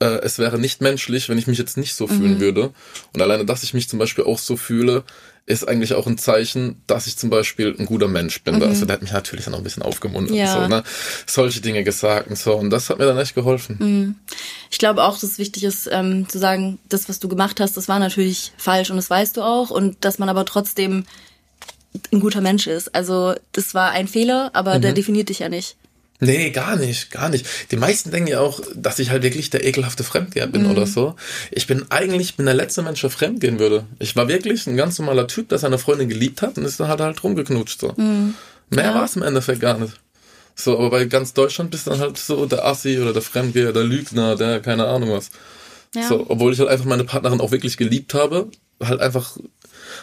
äh, 0.00 0.20
es 0.22 0.38
wäre 0.38 0.58
nicht 0.58 0.80
menschlich, 0.80 1.28
wenn 1.28 1.38
ich 1.38 1.46
mich 1.46 1.58
jetzt 1.58 1.76
nicht 1.76 1.94
so 1.94 2.06
fühlen 2.06 2.34
mhm. 2.34 2.40
würde. 2.40 2.72
Und 3.12 3.22
alleine, 3.22 3.44
dass 3.44 3.62
ich 3.62 3.74
mich 3.74 3.88
zum 3.88 3.98
Beispiel 3.98 4.24
auch 4.24 4.38
so 4.38 4.56
fühle, 4.56 5.04
ist 5.46 5.66
eigentlich 5.66 5.94
auch 5.94 6.06
ein 6.06 6.18
Zeichen, 6.18 6.80
dass 6.86 7.06
ich 7.06 7.16
zum 7.16 7.28
Beispiel 7.28 7.74
ein 7.78 7.86
guter 7.86 8.08
Mensch 8.08 8.42
bin. 8.42 8.56
Mhm. 8.56 8.62
Also 8.62 8.86
der 8.86 8.94
hat 8.94 9.02
mich 9.02 9.12
natürlich 9.12 9.44
dann 9.44 9.54
auch 9.54 9.58
ein 9.58 9.64
bisschen 9.64 9.82
aufgemuntert. 9.82 10.36
Ja. 10.36 10.52
So, 10.52 10.68
ne? 10.68 10.82
Solche 11.26 11.60
Dinge 11.60 11.84
gesagt 11.84 12.28
und 12.28 12.36
so. 12.36 12.54
Und 12.54 12.70
das 12.70 12.88
hat 12.88 12.98
mir 12.98 13.06
dann 13.06 13.18
echt 13.18 13.34
geholfen. 13.34 13.76
Mhm. 13.78 14.14
Ich 14.70 14.78
glaube 14.78 15.02
auch, 15.02 15.14
dass 15.14 15.24
es 15.24 15.38
wichtig 15.38 15.64
ist, 15.64 15.88
ähm, 15.90 16.28
zu 16.28 16.38
sagen, 16.38 16.78
das, 16.88 17.08
was 17.08 17.18
du 17.18 17.28
gemacht 17.28 17.60
hast, 17.60 17.76
das 17.76 17.88
war 17.88 17.98
natürlich 17.98 18.52
falsch 18.56 18.90
und 18.90 18.96
das 18.96 19.10
weißt 19.10 19.36
du 19.36 19.42
auch. 19.42 19.70
Und 19.70 20.04
dass 20.04 20.18
man 20.18 20.28
aber 20.28 20.44
trotzdem 20.44 21.04
ein 22.12 22.20
guter 22.20 22.40
Mensch 22.40 22.66
ist. 22.66 22.94
Also 22.94 23.34
das 23.52 23.74
war 23.74 23.90
ein 23.90 24.08
Fehler, 24.08 24.50
aber 24.52 24.78
der 24.78 24.92
mhm. 24.92 24.96
definiert 24.96 25.28
dich 25.28 25.40
ja 25.40 25.48
nicht. 25.48 25.76
Nee, 26.20 26.50
gar 26.50 26.76
nicht, 26.76 27.10
gar 27.10 27.30
nicht. 27.30 27.46
Die 27.70 27.76
meisten 27.76 28.10
denken 28.10 28.28
ja 28.28 28.40
auch, 28.40 28.60
dass 28.74 28.98
ich 28.98 29.10
halt 29.10 29.22
wirklich 29.22 29.48
der 29.48 29.64
ekelhafte 29.64 30.04
Fremdgeher 30.04 30.46
bin 30.46 30.64
mhm. 30.64 30.70
oder 30.70 30.86
so. 30.86 31.16
Ich 31.50 31.66
bin 31.66 31.86
eigentlich 31.88 32.36
bin 32.36 32.46
der 32.46 32.54
letzte 32.54 32.82
Mensch, 32.82 33.00
der 33.00 33.10
fremdgehen 33.10 33.58
würde. 33.58 33.84
Ich 33.98 34.16
war 34.16 34.28
wirklich 34.28 34.66
ein 34.66 34.76
ganz 34.76 34.98
normaler 34.98 35.26
Typ, 35.26 35.48
der 35.48 35.58
seine 35.58 35.78
Freundin 35.78 36.08
geliebt 36.08 36.42
hat 36.42 36.58
und 36.58 36.64
ist 36.64 36.78
dann 36.78 36.88
halt 36.88 37.00
halt 37.00 37.24
rumgeknutscht 37.24 37.80
so. 37.80 37.94
Mhm. 37.96 38.34
Mehr 38.68 38.84
ja. 38.84 38.94
war 38.94 39.04
es 39.04 39.16
im 39.16 39.22
Endeffekt 39.22 39.60
gar 39.60 39.78
nicht. 39.78 39.94
So, 40.54 40.78
aber 40.78 40.90
bei 40.90 41.04
ganz 41.06 41.32
Deutschland 41.32 41.70
bist 41.70 41.86
du 41.86 41.90
dann 41.90 42.00
halt 42.00 42.18
so 42.18 42.44
der 42.44 42.66
Assi 42.66 42.98
oder 42.98 43.12
der 43.14 43.22
Fremdgeher, 43.22 43.72
der 43.72 43.84
Lügner, 43.84 44.36
der 44.36 44.60
keine 44.60 44.86
Ahnung 44.86 45.10
was. 45.10 45.30
Ja. 45.94 46.06
So, 46.06 46.26
obwohl 46.28 46.52
ich 46.52 46.58
halt 46.60 46.68
einfach 46.68 46.84
meine 46.84 47.04
Partnerin 47.04 47.40
auch 47.40 47.50
wirklich 47.50 47.76
geliebt 47.76 48.14
habe, 48.14 48.48
halt 48.82 49.00
einfach 49.00 49.36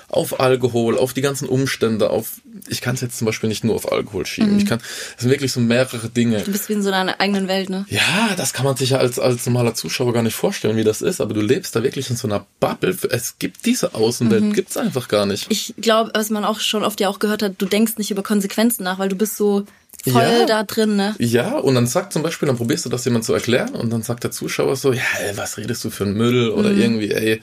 auf 0.08 0.40
Alkohol, 0.40 0.98
auf 0.98 1.14
die 1.14 1.22
ganzen 1.22 1.48
Umstände, 1.48 2.10
auf, 2.10 2.42
ich 2.68 2.82
kann 2.82 2.96
es 2.96 3.02
jetzt 3.02 3.18
zum 3.18 3.26
Beispiel 3.26 3.50
nicht 3.50 3.64
nur 3.64 3.76
auf 3.76 3.92
Alkohol 3.92 4.26
schieben. 4.26 4.54
Mhm. 4.54 4.60
Ich 4.60 4.66
kann, 4.66 4.80
das 4.80 5.22
sind 5.22 5.30
wirklich 5.30 5.52
so 5.52 5.60
mehrere 5.60 6.10
Dinge. 6.10 6.42
Du 6.42 6.52
bist 6.52 6.70
wie 6.70 6.74
in 6.74 6.84
so 6.84 6.92
einer 6.92 7.20
eigenen 7.20 7.48
Welt, 7.48 7.70
ne? 7.70 7.86
Ja, 7.90 8.34
das 8.36 8.54
kann 8.54 8.66
man 8.66 8.76
sich 8.76 8.92
ja 8.92 8.98
als, 8.98 9.20
als 9.20 9.46
normaler 9.46 9.74
Zuschauer 9.74 10.14
gar 10.14 10.24
nicht 10.24 10.36
vorstellen, 10.36 10.78
wie 10.78 10.84
das 10.84 11.02
ist, 11.02 11.22
aber 11.22 11.34
du 11.34 11.42
lebst 11.42 11.76
da 11.76 11.84
wirklich 11.84 12.10
in 12.10 12.16
so 12.16 12.28
einer 12.28 12.46
Bubble. 12.60 12.98
Es 13.10 13.40
gibt 13.40 13.66
diese 13.66 13.96
Außenwelt, 13.96 14.44
mhm. 14.44 14.54
gibt's 14.54 14.78
einfach 14.78 15.08
gar 15.08 15.26
nicht. 15.26 15.48
Ich 15.50 15.74
glaube, 15.80 16.12
was 16.14 16.30
man 16.30 16.46
auch 16.46 16.60
schon 16.60 16.84
oft 16.84 17.00
ja 17.00 17.10
auch 17.10 17.20
gehört 17.20 17.42
hat, 17.42 17.56
du 17.58 17.66
denkst 17.66 17.98
nicht 17.98 18.12
über 18.12 18.24
Konsequenzen 18.24 18.84
nach, 18.84 19.00
weil 19.00 19.10
du 19.10 19.16
bist 19.16 19.38
so 19.38 19.66
voll 20.04 20.22
ja, 20.22 20.46
da 20.46 20.64
drin, 20.64 20.96
ne? 20.96 21.16
Ja, 21.20 21.58
und 21.58 21.76
dann 21.76 21.88
sagt 21.88 22.14
zum 22.14 22.24
Beispiel, 22.24 22.48
dann 22.48 22.58
probierst 22.58 22.86
du 22.86 22.90
das 22.90 23.06
jemand 23.06 23.26
zu 23.26 23.34
erklären 23.34 23.76
und 23.76 23.92
dann 23.92 24.04
sagt 24.04 24.24
der 24.24 24.32
Zuschauer 24.32 24.76
so, 24.76 24.94
ja, 24.94 25.02
ey, 25.22 25.38
was 25.38 25.58
redest 25.58 25.84
du 25.84 25.90
für 25.90 26.04
ein 26.04 26.14
Müll 26.14 26.50
oder 26.50 26.70
mhm. 26.70 26.82
irgendwie, 26.82 27.12
ey, 27.12 27.42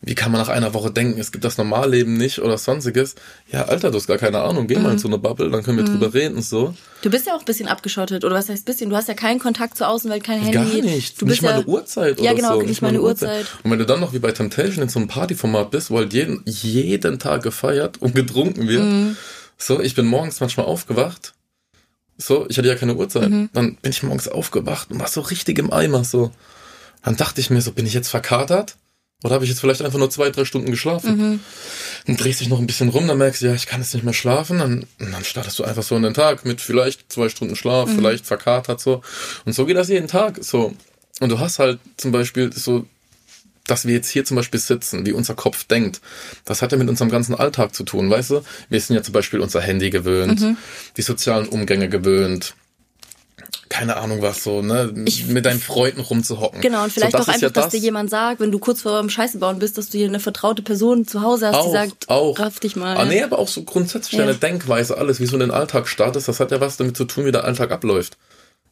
wie 0.00 0.14
kann 0.14 0.30
man 0.30 0.40
nach 0.40 0.48
einer 0.48 0.74
Woche 0.74 0.92
denken, 0.92 1.18
es 1.18 1.32
gibt 1.32 1.44
das 1.44 1.58
Normalleben 1.58 2.16
nicht 2.16 2.38
oder 2.38 2.56
sonstiges? 2.56 3.16
Ja, 3.50 3.64
Alter, 3.64 3.90
du 3.90 3.96
hast 3.96 4.06
gar 4.06 4.16
keine 4.16 4.40
Ahnung, 4.40 4.68
geh 4.68 4.76
mhm. 4.76 4.82
mal 4.84 4.92
in 4.92 4.98
so 4.98 5.08
eine 5.08 5.18
Bubble, 5.18 5.50
dann 5.50 5.64
können 5.64 5.76
wir 5.76 5.84
mhm. 5.84 5.98
drüber 5.98 6.14
reden 6.14 6.40
so. 6.40 6.74
Du 7.02 7.10
bist 7.10 7.26
ja 7.26 7.34
auch 7.34 7.40
ein 7.40 7.44
bisschen 7.44 7.66
abgeschottet, 7.66 8.24
oder 8.24 8.36
was 8.36 8.48
heißt 8.48 8.64
bisschen? 8.64 8.90
Du 8.90 8.96
hast 8.96 9.08
ja 9.08 9.14
keinen 9.14 9.40
Kontakt 9.40 9.76
zur 9.76 9.88
Außenwelt, 9.88 10.22
kein 10.22 10.40
Handy. 10.40 10.52
Gar 10.52 10.64
nicht, 10.64 11.20
du 11.20 11.26
nicht 11.26 11.42
mal 11.42 11.54
eine 11.54 11.64
Uhrzeit 11.64 12.20
ja, 12.20 12.30
oder 12.30 12.34
genau, 12.34 12.52
so. 12.54 12.58
Nicht, 12.60 12.68
nicht 12.68 12.82
mal 12.82 12.88
eine 12.88 13.02
Uhrzeit. 13.02 13.40
Uhrzeit. 13.40 13.64
Und 13.64 13.70
wenn 13.72 13.78
du 13.80 13.86
dann 13.86 13.98
noch 13.98 14.12
wie 14.12 14.20
bei 14.20 14.30
Temptation 14.30 14.84
in 14.84 14.88
so 14.88 15.00
einem 15.00 15.08
Partyformat 15.08 15.72
bist, 15.72 15.90
wo 15.90 15.98
halt 15.98 16.12
jeden, 16.12 16.42
jeden 16.46 17.18
Tag 17.18 17.42
gefeiert 17.42 18.00
und 18.00 18.14
getrunken 18.14 18.68
wird, 18.68 18.84
mhm. 18.84 19.16
so, 19.56 19.80
ich 19.80 19.96
bin 19.96 20.06
morgens 20.06 20.38
manchmal 20.38 20.66
aufgewacht, 20.66 21.34
so, 22.16 22.46
ich 22.48 22.56
hatte 22.56 22.68
ja 22.68 22.76
keine 22.76 22.94
Uhrzeit, 22.94 23.30
mhm. 23.30 23.50
dann 23.52 23.76
bin 23.76 23.90
ich 23.90 24.04
morgens 24.04 24.28
aufgewacht 24.28 24.92
und 24.92 25.00
war 25.00 25.08
so 25.08 25.22
richtig 25.22 25.58
im 25.58 25.72
Eimer, 25.72 26.04
so. 26.04 26.30
Dann 27.02 27.16
dachte 27.16 27.40
ich 27.40 27.50
mir 27.50 27.60
so, 27.62 27.72
bin 27.72 27.86
ich 27.86 27.94
jetzt 27.94 28.08
verkatert? 28.08 28.76
Oder 29.24 29.34
habe 29.34 29.44
ich 29.44 29.50
jetzt 29.50 29.60
vielleicht 29.60 29.82
einfach 29.82 29.98
nur 29.98 30.10
zwei, 30.10 30.30
drei 30.30 30.44
Stunden 30.44 30.70
geschlafen? 30.70 31.16
Mhm. 31.16 31.40
Dann 32.06 32.16
drehst 32.16 32.40
dich 32.40 32.48
noch 32.48 32.60
ein 32.60 32.66
bisschen 32.66 32.88
rum, 32.88 33.08
dann 33.08 33.18
merkst 33.18 33.42
du, 33.42 33.46
ja, 33.46 33.54
ich 33.54 33.66
kann 33.66 33.80
jetzt 33.80 33.92
nicht 33.92 34.04
mehr 34.04 34.14
schlafen. 34.14 34.58
Dann, 34.58 34.86
dann 34.98 35.24
startest 35.24 35.58
du 35.58 35.64
einfach 35.64 35.82
so 35.82 35.96
in 35.96 36.02
den 36.02 36.14
Tag 36.14 36.44
mit 36.44 36.60
vielleicht 36.60 37.12
zwei 37.12 37.28
Stunden 37.28 37.56
Schlaf, 37.56 37.88
mhm. 37.88 37.96
vielleicht 37.96 38.26
verkatert 38.26 38.80
so. 38.80 39.02
Und 39.44 39.54
so 39.54 39.66
geht 39.66 39.76
das 39.76 39.88
jeden 39.88 40.06
Tag. 40.06 40.38
So. 40.42 40.72
Und 41.20 41.30
du 41.30 41.40
hast 41.40 41.58
halt 41.58 41.80
zum 41.96 42.12
Beispiel 42.12 42.52
so 42.52 42.86
dass 43.68 43.86
wir 43.86 43.94
jetzt 43.94 44.10
hier 44.10 44.24
zum 44.24 44.36
Beispiel 44.36 44.58
sitzen, 44.58 45.06
wie 45.06 45.12
unser 45.12 45.34
Kopf 45.34 45.64
denkt, 45.64 46.00
das 46.44 46.62
hat 46.62 46.72
ja 46.72 46.78
mit 46.78 46.88
unserem 46.88 47.10
ganzen 47.10 47.34
Alltag 47.34 47.74
zu 47.74 47.84
tun, 47.84 48.10
weißt 48.10 48.30
du? 48.30 48.42
Wir 48.68 48.80
sind 48.80 48.96
ja 48.96 49.02
zum 49.02 49.12
Beispiel 49.12 49.40
unser 49.40 49.60
Handy 49.60 49.90
gewöhnt, 49.90 50.40
mhm. 50.40 50.56
die 50.96 51.02
sozialen 51.02 51.46
Umgänge 51.46 51.88
gewöhnt, 51.88 52.54
keine 53.68 53.96
Ahnung 53.96 54.22
was 54.22 54.42
so, 54.42 54.62
ne, 54.62 54.92
ich, 55.04 55.26
mit 55.26 55.44
deinen 55.46 55.60
Freunden 55.60 56.00
rumzuhocken. 56.00 56.60
Genau, 56.60 56.84
und 56.84 56.92
vielleicht 56.92 57.12
so, 57.12 57.18
auch 57.18 57.28
einfach, 57.28 57.40
ja 57.40 57.50
das, 57.50 57.64
dass 57.64 57.72
dir 57.72 57.80
jemand 57.80 58.10
sagt, 58.10 58.40
wenn 58.40 58.50
du 58.50 58.58
kurz 58.58 58.82
vor 58.82 59.00
dem 59.00 59.10
Scheiße 59.10 59.38
bauen 59.38 59.58
bist, 59.58 59.78
dass 59.78 59.90
du 59.90 59.98
hier 59.98 60.08
eine 60.08 60.20
vertraute 60.20 60.62
Person 60.62 61.06
zu 61.06 61.22
Hause 61.22 61.48
hast, 61.48 61.56
auch, 61.56 61.66
die 61.66 61.72
sagt, 61.72 62.08
auch. 62.08 62.38
raff 62.38 62.60
dich 62.60 62.76
mal. 62.76 62.96
Ah, 62.96 63.04
nee, 63.04 63.22
aber 63.22 63.38
auch 63.38 63.48
so 63.48 63.62
grundsätzlich 63.62 64.18
ja. 64.18 64.24
deine 64.24 64.36
Denkweise, 64.36 64.96
alles, 64.96 65.20
wie 65.20 65.26
so 65.26 65.34
in 65.34 65.40
den 65.40 65.50
Alltag 65.50 65.86
startest, 65.88 66.28
das 66.28 66.40
hat 66.40 66.50
ja 66.50 66.60
was 66.60 66.76
damit 66.76 66.96
zu 66.96 67.04
tun, 67.04 67.26
wie 67.26 67.32
der 67.32 67.44
Alltag 67.44 67.70
abläuft. 67.70 68.16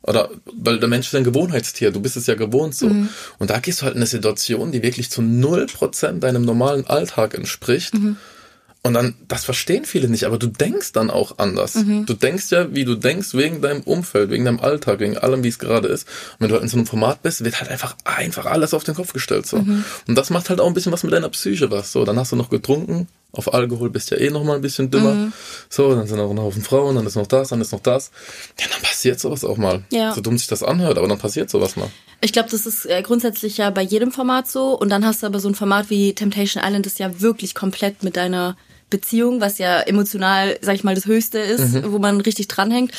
Oder 0.02 0.30
weil 0.52 0.78
der 0.78 0.88
Mensch 0.88 1.08
ist 1.08 1.14
ein 1.14 1.24
Gewohnheitstier, 1.24 1.90
du 1.90 2.00
bist 2.00 2.16
es 2.16 2.26
ja 2.26 2.34
gewohnt 2.34 2.74
so. 2.74 2.88
Mhm. 2.88 3.08
Und 3.38 3.50
da 3.50 3.58
gehst 3.58 3.80
du 3.80 3.84
halt 3.84 3.94
in 3.94 4.00
eine 4.00 4.06
Situation, 4.06 4.70
die 4.70 4.82
wirklich 4.82 5.10
zu 5.10 5.20
null 5.20 5.66
Prozent 5.66 6.22
deinem 6.22 6.42
normalen 6.42 6.86
Alltag 6.86 7.34
entspricht. 7.34 7.94
Mhm. 7.94 8.16
Und 8.86 8.94
dann, 8.94 9.14
das 9.28 9.44
verstehen 9.44 9.84
viele 9.84 10.08
nicht, 10.08 10.24
aber 10.24 10.38
du 10.38 10.46
denkst 10.46 10.92
dann 10.92 11.10
auch 11.10 11.38
anders. 11.38 11.74
Mhm. 11.74 12.06
Du 12.06 12.14
denkst 12.14 12.50
ja, 12.50 12.74
wie 12.74 12.84
du 12.84 12.94
denkst, 12.94 13.34
wegen 13.34 13.60
deinem 13.60 13.82
Umfeld, 13.82 14.30
wegen 14.30 14.44
deinem 14.44 14.60
Alltag, 14.60 15.00
wegen 15.00 15.18
allem, 15.18 15.42
wie 15.42 15.48
es 15.48 15.58
gerade 15.58 15.88
ist. 15.88 16.06
Und 16.06 16.40
wenn 16.40 16.48
du 16.48 16.54
halt 16.54 16.62
in 16.62 16.68
so 16.68 16.76
einem 16.76 16.86
Format 16.86 17.22
bist, 17.22 17.44
wird 17.44 17.60
halt 17.60 17.70
einfach, 17.70 17.96
einfach 18.04 18.46
alles 18.46 18.74
auf 18.74 18.84
den 18.84 18.94
Kopf 18.94 19.12
gestellt, 19.12 19.46
so. 19.46 19.58
Mhm. 19.58 19.84
Und 20.06 20.14
das 20.14 20.30
macht 20.30 20.50
halt 20.50 20.60
auch 20.60 20.66
ein 20.66 20.74
bisschen 20.74 20.92
was 20.92 21.02
mit 21.02 21.12
deiner 21.12 21.28
Psyche 21.28 21.70
was, 21.70 21.92
so. 21.92 22.04
Dann 22.04 22.18
hast 22.18 22.32
du 22.32 22.36
noch 22.36 22.50
getrunken, 22.50 23.08
auf 23.32 23.52
Alkohol 23.52 23.90
bist 23.90 24.10
ja 24.10 24.16
eh 24.16 24.30
noch 24.30 24.44
mal 24.44 24.56
ein 24.56 24.62
bisschen 24.62 24.90
dümmer. 24.90 25.12
Mhm. 25.12 25.32
So, 25.68 25.94
dann 25.94 26.06
sind 26.06 26.18
auch 26.20 26.30
ein 26.30 26.40
Haufen 26.40 26.62
Frauen, 26.62 26.96
dann 26.96 27.06
ist 27.06 27.16
noch 27.16 27.26
das, 27.26 27.48
dann 27.48 27.60
ist 27.60 27.72
noch 27.72 27.80
das. 27.80 28.10
Ja, 28.58 28.66
dann 28.72 28.82
passiert 28.82 29.20
sowas 29.20 29.44
auch 29.44 29.56
mal. 29.56 29.84
Ja. 29.90 30.14
So 30.14 30.20
dumm 30.20 30.38
sich 30.38 30.46
das 30.46 30.62
anhört, 30.62 30.96
aber 30.98 31.08
dann 31.08 31.18
passiert 31.18 31.50
sowas 31.50 31.76
mal. 31.76 31.90
Ich 32.20 32.32
glaube, 32.32 32.48
das 32.50 32.64
ist 32.66 32.86
äh, 32.86 33.02
grundsätzlich 33.02 33.58
ja 33.58 33.70
bei 33.70 33.82
jedem 33.82 34.10
Format 34.10 34.48
so. 34.48 34.72
Und 34.78 34.88
dann 34.88 35.04
hast 35.04 35.22
du 35.22 35.26
aber 35.26 35.38
so 35.38 35.48
ein 35.48 35.54
Format 35.54 35.90
wie 35.90 36.14
Temptation 36.14 36.62
Island, 36.64 36.86
das 36.86 36.98
ja 36.98 37.20
wirklich 37.20 37.54
komplett 37.54 38.02
mit 38.02 38.16
deiner 38.16 38.56
Beziehung, 38.88 39.40
was 39.40 39.58
ja 39.58 39.80
emotional, 39.80 40.58
sag 40.60 40.76
ich 40.76 40.84
mal, 40.84 40.94
das 40.94 41.06
Höchste 41.06 41.40
ist, 41.40 41.74
mhm. 41.74 41.92
wo 41.92 41.98
man 41.98 42.20
richtig 42.20 42.46
dranhängt. 42.46 42.92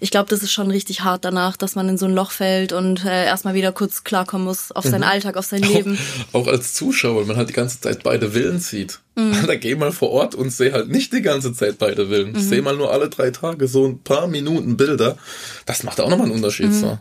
Ich 0.00 0.10
glaube, 0.10 0.30
das 0.30 0.42
ist 0.42 0.52
schon 0.52 0.70
richtig 0.70 1.02
hart 1.02 1.24
danach, 1.24 1.58
dass 1.58 1.74
man 1.74 1.86
in 1.88 1.98
so 1.98 2.06
ein 2.06 2.14
Loch 2.14 2.30
fällt 2.30 2.72
und 2.72 3.04
äh, 3.04 3.26
erstmal 3.26 3.52
wieder 3.52 3.70
kurz 3.70 4.04
klarkommen 4.04 4.46
muss 4.46 4.72
auf 4.72 4.84
seinen 4.84 5.02
mhm. 5.02 5.08
Alltag, 5.08 5.36
auf 5.36 5.44
sein 5.44 5.62
Leben. 5.62 5.98
Auch, 6.32 6.42
auch, 6.42 6.46
als 6.46 6.72
Zuschauer, 6.72 7.26
man 7.26 7.36
halt 7.36 7.50
die 7.50 7.54
ganze 7.54 7.78
Zeit 7.78 8.02
beide 8.02 8.32
Willen 8.32 8.58
sieht. 8.58 9.00
Mhm. 9.16 9.34
Da 9.46 9.56
geh 9.56 9.74
mal 9.74 9.92
vor 9.92 10.10
Ort 10.10 10.34
und 10.34 10.50
seh 10.50 10.72
halt 10.72 10.88
nicht 10.88 11.12
die 11.12 11.20
ganze 11.20 11.52
Zeit 11.52 11.78
beide 11.78 12.08
Willen. 12.08 12.32
Mhm. 12.32 12.40
Seh 12.40 12.62
mal 12.62 12.76
nur 12.76 12.90
alle 12.90 13.10
drei 13.10 13.30
Tage 13.30 13.68
so 13.68 13.86
ein 13.86 13.98
paar 13.98 14.26
Minuten 14.26 14.78
Bilder. 14.78 15.18
Das 15.66 15.82
macht 15.82 16.00
auch 16.00 16.08
nochmal 16.08 16.26
einen 16.26 16.36
Unterschied. 16.36 16.68
Mhm. 16.68 16.80
So. 16.80 16.98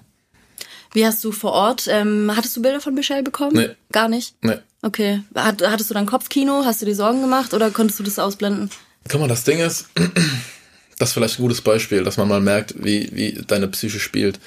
Wie 0.92 1.06
hast 1.06 1.24
du 1.24 1.32
vor 1.32 1.54
Ort, 1.54 1.88
ähm, 1.90 2.32
hattest 2.36 2.58
du 2.58 2.62
Bilder 2.62 2.82
von 2.82 2.94
Michelle 2.94 3.24
bekommen? 3.24 3.56
Nee. 3.56 3.70
Gar 3.92 4.10
nicht? 4.10 4.36
Nee. 4.42 4.58
Okay. 4.84 5.22
hattest 5.34 5.90
du 5.90 5.94
dann 5.94 6.06
Kopfkino? 6.06 6.64
Hast 6.66 6.82
du 6.82 6.86
dir 6.86 6.96
Sorgen 6.96 7.22
gemacht 7.22 7.54
oder 7.54 7.72
konntest 7.72 8.00
du 8.00 8.04
das 8.04 8.20
ausblenden? 8.20 8.70
Guck 9.08 9.22
mal, 9.22 9.28
das 9.30 9.46
Ding 9.46 9.60
ist, 9.60 9.88
das 11.00 11.10
ist 11.10 11.14
vielleicht 11.14 11.40
ein 11.40 11.42
gutes 11.42 11.62
Beispiel, 11.62 12.04
dass 12.04 12.18
man 12.18 12.28
mal 12.28 12.42
merkt, 12.42 12.76
wie, 12.84 13.10
wie 13.14 13.42
deine 13.48 13.70
Psyche 13.70 14.00
spielt. 14.00 14.40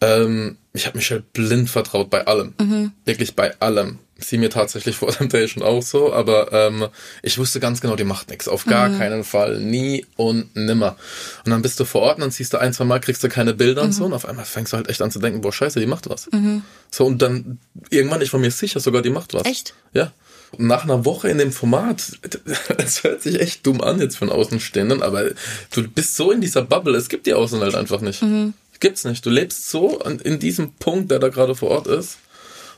Ähm, 0.00 0.56
ich 0.72 0.86
habe 0.86 0.96
Michelle 0.96 1.22
blind 1.32 1.68
vertraut 1.68 2.08
bei 2.08 2.26
allem. 2.26 2.54
Mhm. 2.58 2.92
Wirklich 3.04 3.36
bei 3.36 3.58
allem 3.60 3.98
sie 4.18 4.38
mir 4.38 4.50
tatsächlich 4.50 4.96
vor 4.98 5.10
Temptation 5.10 5.62
auch 5.62 5.82
so, 5.82 6.12
aber 6.12 6.52
ähm, 6.52 6.86
ich 7.22 7.38
wusste 7.38 7.60
ganz 7.60 7.80
genau, 7.80 7.96
die 7.96 8.04
macht 8.04 8.30
nichts. 8.30 8.48
Auf 8.48 8.64
gar 8.66 8.88
mhm. 8.88 8.98
keinen 8.98 9.24
Fall. 9.24 9.60
Nie 9.60 10.06
und 10.16 10.54
nimmer. 10.56 10.96
Und 11.44 11.50
dann 11.50 11.62
bist 11.62 11.80
du 11.80 11.84
vor 11.84 12.02
Ort 12.02 12.16
und 12.16 12.22
dann 12.22 12.30
siehst 12.30 12.52
du 12.52 12.58
ein, 12.58 12.72
zwei 12.72 12.84
Mal, 12.84 13.00
kriegst 13.00 13.22
du 13.24 13.28
keine 13.28 13.54
Bilder 13.54 13.82
mhm. 13.82 13.88
und 13.88 13.92
so 13.92 14.04
und 14.04 14.12
auf 14.12 14.26
einmal 14.26 14.44
fängst 14.44 14.72
du 14.72 14.76
halt 14.76 14.88
echt 14.88 15.02
an 15.02 15.10
zu 15.10 15.18
denken, 15.18 15.40
boah, 15.40 15.52
scheiße, 15.52 15.80
die 15.80 15.86
macht 15.86 16.08
was. 16.08 16.30
Mhm. 16.32 16.62
So 16.90 17.04
und 17.04 17.22
dann 17.22 17.58
irgendwann, 17.90 18.22
ich 18.22 18.32
war 18.32 18.40
mir 18.40 18.50
sicher, 18.50 18.80
sogar 18.80 19.02
die 19.02 19.10
macht 19.10 19.34
was. 19.34 19.44
Echt? 19.44 19.74
Ja. 19.92 20.12
Und 20.52 20.66
nach 20.68 20.84
einer 20.84 21.04
Woche 21.04 21.28
in 21.28 21.38
dem 21.38 21.50
Format, 21.50 22.12
es 22.78 23.02
hört 23.02 23.22
sich 23.22 23.40
echt 23.40 23.66
dumm 23.66 23.80
an 23.80 24.00
jetzt 24.00 24.16
von 24.16 24.30
Außenstehenden, 24.30 25.02
aber 25.02 25.30
du 25.72 25.88
bist 25.88 26.14
so 26.14 26.30
in 26.30 26.40
dieser 26.40 26.62
Bubble, 26.62 26.96
es 26.96 27.08
gibt 27.08 27.26
die 27.26 27.34
Außenwelt 27.34 27.74
einfach 27.74 28.00
nicht. 28.00 28.22
Mhm. 28.22 28.54
Gibt's 28.80 29.04
nicht. 29.04 29.24
Du 29.24 29.30
lebst 29.30 29.70
so 29.70 30.00
in 30.00 30.38
diesem 30.38 30.72
Punkt, 30.72 31.10
der 31.10 31.18
da 31.18 31.28
gerade 31.28 31.54
vor 31.54 31.70
Ort 31.70 31.86
ist 31.86 32.18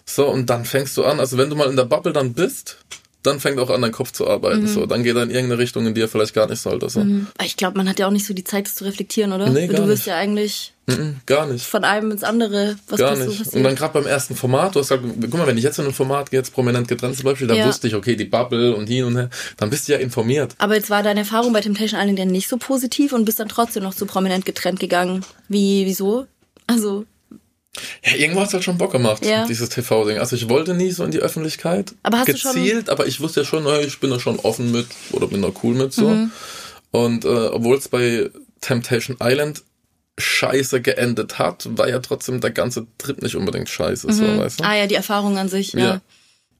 so, 0.08 0.28
und 0.28 0.48
dann 0.48 0.64
fängst 0.64 0.96
du 0.96 1.04
an, 1.04 1.20
also 1.20 1.36
wenn 1.36 1.50
du 1.50 1.56
mal 1.56 1.68
in 1.68 1.76
der 1.76 1.84
Bubble 1.84 2.12
dann 2.12 2.32
bist, 2.32 2.78
dann 3.26 3.40
fängt 3.40 3.58
auch 3.58 3.70
an, 3.70 3.82
dein 3.82 3.92
Kopf 3.92 4.12
zu 4.12 4.28
arbeiten. 4.28 4.62
Mhm. 4.62 4.68
So, 4.68 4.86
dann 4.86 5.02
geht 5.02 5.16
er 5.16 5.24
in 5.24 5.30
irgendeine 5.30 5.58
Richtung, 5.58 5.86
in 5.86 5.94
die 5.94 6.00
er 6.00 6.08
vielleicht 6.08 6.34
gar 6.34 6.48
nicht 6.48 6.60
sollte. 6.60 6.88
So. 6.88 7.00
Mhm. 7.00 7.26
Ich 7.44 7.56
glaube, 7.56 7.76
man 7.76 7.88
hat 7.88 7.98
ja 7.98 8.06
auch 8.06 8.12
nicht 8.12 8.26
so 8.26 8.32
die 8.32 8.44
Zeit, 8.44 8.66
das 8.66 8.76
zu 8.76 8.84
reflektieren, 8.84 9.32
oder? 9.32 9.50
Nee, 9.50 9.66
gar 9.66 9.80
du 9.80 9.88
wirst 9.88 10.02
nicht. 10.02 10.06
ja 10.06 10.16
eigentlich 10.16 10.72
mhm, 10.86 11.16
gar 11.26 11.46
nicht. 11.46 11.66
von 11.66 11.84
einem 11.84 12.12
ins 12.12 12.22
andere, 12.22 12.76
was 12.88 13.00
gar 13.00 13.16
nicht. 13.16 13.44
So 13.44 13.56
und 13.56 13.64
dann 13.64 13.74
gerade 13.74 13.94
beim 13.94 14.06
ersten 14.06 14.36
Format, 14.36 14.74
du 14.74 14.80
hast 14.80 14.90
gesagt, 14.90 15.04
guck 15.20 15.34
mal, 15.34 15.46
wenn 15.46 15.58
ich 15.58 15.64
jetzt 15.64 15.78
in 15.78 15.86
ein 15.86 15.92
Format 15.92 16.30
gehe, 16.30 16.38
jetzt 16.38 16.54
prominent 16.54 16.86
getrennt 16.86 17.16
zum 17.16 17.24
Beispiel, 17.24 17.48
dann 17.48 17.56
ja. 17.56 17.66
wusste 17.66 17.88
ich, 17.88 17.94
okay, 17.94 18.14
die 18.14 18.24
Bubble 18.26 18.76
und 18.76 18.86
hin 18.86 19.04
und 19.04 19.16
her, 19.16 19.30
dann 19.56 19.70
bist 19.70 19.88
du 19.88 19.92
ja 19.92 19.98
informiert. 19.98 20.54
Aber 20.58 20.76
jetzt 20.76 20.90
war 20.90 21.02
deine 21.02 21.20
Erfahrung 21.20 21.52
bei 21.52 21.60
Temptation 21.60 22.00
Island 22.00 22.18
ja 22.18 22.24
nicht 22.24 22.48
so 22.48 22.56
positiv 22.58 23.12
und 23.12 23.24
bist 23.24 23.40
dann 23.40 23.48
trotzdem 23.48 23.82
noch 23.82 23.92
so 23.92 24.06
prominent 24.06 24.44
getrennt 24.44 24.78
gegangen. 24.78 25.24
Wie, 25.48 25.84
wieso? 25.84 26.26
Also, 26.68 27.06
ja, 28.04 28.14
irgendwo 28.14 28.40
hat 28.40 28.48
es 28.48 28.54
halt 28.54 28.64
schon 28.64 28.78
Bock 28.78 28.92
gemacht, 28.92 29.24
ja. 29.24 29.46
dieses 29.46 29.68
TV-Ding. 29.68 30.18
Also 30.18 30.36
ich 30.36 30.48
wollte 30.48 30.74
nie 30.74 30.90
so 30.90 31.04
in 31.04 31.10
die 31.10 31.18
Öffentlichkeit. 31.18 31.94
Aber 32.02 32.24
gezielt, 32.24 32.88
aber 32.88 33.06
ich 33.06 33.20
wusste 33.20 33.40
ja 33.40 33.46
schon, 33.46 33.64
naja, 33.64 33.84
ich 33.84 34.00
bin 34.00 34.10
da 34.10 34.20
schon 34.20 34.38
offen 34.40 34.72
mit 34.72 34.86
oder 35.12 35.26
bin 35.26 35.42
da 35.42 35.50
cool 35.62 35.74
mit 35.74 35.92
so. 35.92 36.08
Mhm. 36.08 36.30
Und 36.90 37.24
äh, 37.24 37.28
obwohl 37.28 37.76
es 37.76 37.88
bei 37.88 38.30
Temptation 38.60 39.16
Island 39.22 39.62
scheiße 40.18 40.80
geendet 40.80 41.38
hat, 41.38 41.68
war 41.76 41.88
ja 41.88 41.98
trotzdem 41.98 42.40
der 42.40 42.50
ganze 42.50 42.86
Trip 42.98 43.20
nicht 43.20 43.36
unbedingt 43.36 43.68
scheiße, 43.68 44.06
mhm. 44.06 44.12
so, 44.12 44.38
weißt 44.38 44.60
du? 44.60 44.64
Ah 44.64 44.74
ja, 44.74 44.86
die 44.86 44.94
Erfahrung 44.94 45.36
an 45.38 45.48
sich, 45.48 45.72
ja. 45.72 45.80
ja. 45.80 46.00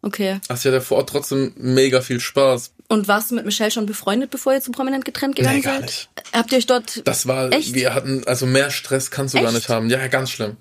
Okay. 0.03 0.39
Hast 0.49 0.65
ja 0.65 0.81
vor 0.81 0.99
Ort 0.99 1.09
trotzdem 1.09 1.53
mega 1.57 2.01
viel 2.01 2.21
Spaß. 2.21 2.73
Und 2.89 3.09
warst 3.09 3.31
du 3.31 3.35
mit 3.35 3.45
Michelle 3.45 3.73
schon 3.73 3.87
befreundet, 3.87 4.31
bevor 4.31 4.53
ihr 4.53 4.61
zu 4.61 4.71
prominent 4.71 5.05
getrennt 5.05 5.35
gegangen 5.35 5.57
nee, 5.57 5.63
gar 5.63 5.75
seid? 5.75 5.83
Nicht. 5.83 6.09
Habt 6.33 6.53
ihr 6.53 6.59
euch 6.59 6.67
dort. 6.67 7.03
Das 7.07 7.27
war, 7.27 7.53
echt? 7.53 7.75
wir 7.75 7.95
hatten, 7.95 8.23
also 8.27 8.47
mehr 8.47 8.71
Stress 8.71 9.11
kannst 9.11 9.35
du 9.35 9.39
echt? 9.39 9.47
gar 9.47 9.53
nicht 9.53 9.69
haben. 9.69 9.91
Ja, 9.91 10.07
ganz 10.07 10.31
schlimm. 10.31 10.57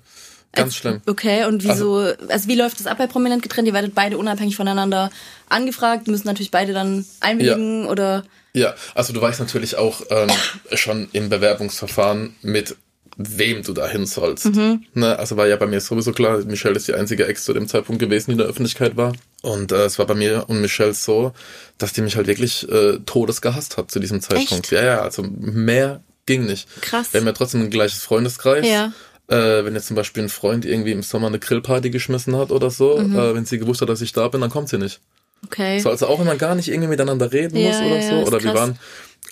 Ganz 0.56 0.74
schlimm. 0.74 1.00
Okay, 1.06 1.44
und 1.44 1.62
wieso, 1.62 1.96
also, 1.96 2.28
also 2.28 2.48
wie 2.48 2.54
läuft 2.56 2.80
das 2.80 2.86
ab 2.86 2.98
bei 2.98 3.06
Prominent 3.06 3.42
getrennt? 3.42 3.68
Ihr 3.68 3.74
werdet 3.74 3.94
beide 3.94 4.18
unabhängig 4.18 4.56
voneinander 4.56 5.10
angefragt, 5.48 6.08
müssen 6.08 6.26
natürlich 6.26 6.50
beide 6.50 6.72
dann 6.72 7.04
einwilligen 7.20 7.84
ja. 7.84 7.90
oder? 7.90 8.24
Ja, 8.52 8.74
also 8.94 9.12
du 9.12 9.20
weißt 9.20 9.38
natürlich 9.38 9.76
auch 9.76 10.02
ähm, 10.10 10.30
schon 10.72 11.08
im 11.12 11.28
Bewerbungsverfahren 11.28 12.34
mit 12.42 12.76
wem 13.16 13.62
du 13.62 13.72
da 13.72 13.88
hin 13.88 14.06
sollst. 14.06 14.46
Mhm. 14.46 14.84
Ne, 14.94 15.18
also 15.18 15.36
war 15.36 15.46
ja 15.46 15.56
bei 15.56 15.66
mir 15.66 15.80
sowieso 15.80 16.12
klar, 16.12 16.38
Michelle 16.44 16.76
ist 16.76 16.86
die 16.86 16.94
einzige 16.94 17.26
Ex 17.26 17.44
zu 17.44 17.54
dem 17.54 17.66
Zeitpunkt 17.66 18.00
gewesen, 18.00 18.26
die 18.26 18.32
in 18.32 18.38
der 18.38 18.46
Öffentlichkeit 18.46 18.96
war. 18.96 19.14
Und 19.42 19.72
äh, 19.72 19.84
es 19.84 19.98
war 19.98 20.06
bei 20.06 20.14
mir 20.14 20.44
und 20.48 20.60
Michelle 20.60 20.92
so, 20.92 21.32
dass 21.78 21.92
die 21.92 22.02
mich 22.02 22.16
halt 22.16 22.26
wirklich 22.26 22.68
äh, 22.68 22.98
todes 23.06 23.40
gehasst 23.40 23.76
hat 23.76 23.90
zu 23.90 24.00
diesem 24.00 24.20
Zeitpunkt. 24.20 24.66
Echt? 24.66 24.72
Ja, 24.72 24.84
ja, 24.84 25.00
also 25.00 25.22
mehr 25.22 26.02
ging 26.26 26.44
nicht. 26.44 26.68
Krass. 26.82 27.12
Wir 27.12 27.20
haben 27.20 27.26
ja 27.26 27.32
trotzdem 27.32 27.62
ein 27.62 27.70
gleiches 27.70 28.02
Freundeskreis. 28.02 28.66
Ja. 28.66 28.92
Äh, 29.28 29.64
wenn 29.64 29.74
jetzt 29.74 29.88
zum 29.88 29.96
Beispiel 29.96 30.22
ein 30.22 30.28
Freund 30.28 30.64
irgendwie 30.64 30.92
im 30.92 31.02
Sommer 31.02 31.26
eine 31.26 31.40
Grillparty 31.40 31.90
geschmissen 31.90 32.36
hat 32.36 32.52
oder 32.52 32.70
so, 32.70 32.98
mhm. 32.98 33.16
äh, 33.16 33.34
wenn 33.34 33.44
sie 33.44 33.58
gewusst 33.58 33.80
hat, 33.80 33.88
dass 33.88 34.00
ich 34.00 34.12
da 34.12 34.28
bin, 34.28 34.40
dann 34.40 34.50
kommt 34.50 34.68
sie 34.68 34.78
nicht. 34.78 35.00
Okay. 35.44 35.78
So, 35.80 35.90
also 35.90 36.06
auch 36.06 36.18
wenn 36.18 36.26
man 36.26 36.38
gar 36.38 36.54
nicht 36.54 36.68
irgendwie 36.68 36.88
miteinander 36.88 37.32
reden 37.32 37.56
ja, 37.56 37.68
muss 37.68 37.78
oder 37.78 38.00
ja, 38.00 38.08
so. 38.08 38.26
Oder 38.26 38.42
wir 38.42 38.54
waren 38.54 38.78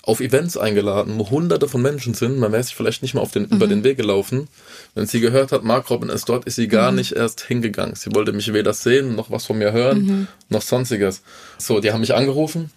auf 0.03 0.19
Events 0.19 0.55
eingeladen, 0.55 1.17
wo 1.17 1.29
hunderte 1.29 1.67
von 1.67 1.81
Menschen 1.81 2.13
sind. 2.13 2.37
Man 2.37 2.51
wäre 2.51 2.63
sich 2.63 2.75
vielleicht 2.75 3.01
nicht 3.01 3.15
mal 3.15 3.21
auf 3.21 3.31
den, 3.31 3.43
mhm. 3.43 3.55
über 3.55 3.67
den 3.67 3.83
Weg 3.83 3.97
gelaufen. 3.97 4.47
Wenn 4.93 5.07
sie 5.07 5.19
gehört 5.19 5.51
hat, 5.51 5.63
Mark 5.63 5.89
Robin 5.89 6.09
ist 6.09 6.29
dort, 6.29 6.45
ist 6.45 6.55
sie 6.55 6.67
gar 6.67 6.91
mhm. 6.91 6.97
nicht 6.97 7.13
erst 7.13 7.41
hingegangen. 7.41 7.95
Sie 7.95 8.13
wollte 8.13 8.31
mich 8.31 8.53
weder 8.53 8.73
sehen, 8.73 9.15
noch 9.15 9.31
was 9.31 9.45
von 9.45 9.57
mir 9.57 9.71
hören, 9.71 10.05
mhm. 10.05 10.27
noch 10.49 10.61
sonstiges. 10.61 11.23
So, 11.57 11.79
die 11.79 11.91
haben 11.91 12.01
mich 12.01 12.13
angerufen. 12.13 12.69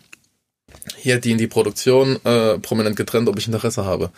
Hier, 0.96 1.18
die 1.20 1.32
in 1.32 1.38
die 1.38 1.46
Produktion, 1.46 2.18
äh, 2.24 2.58
prominent 2.58 2.96
getrennt, 2.96 3.28
ob 3.28 3.38
ich 3.38 3.46
Interesse 3.46 3.84
habe. 3.84 4.10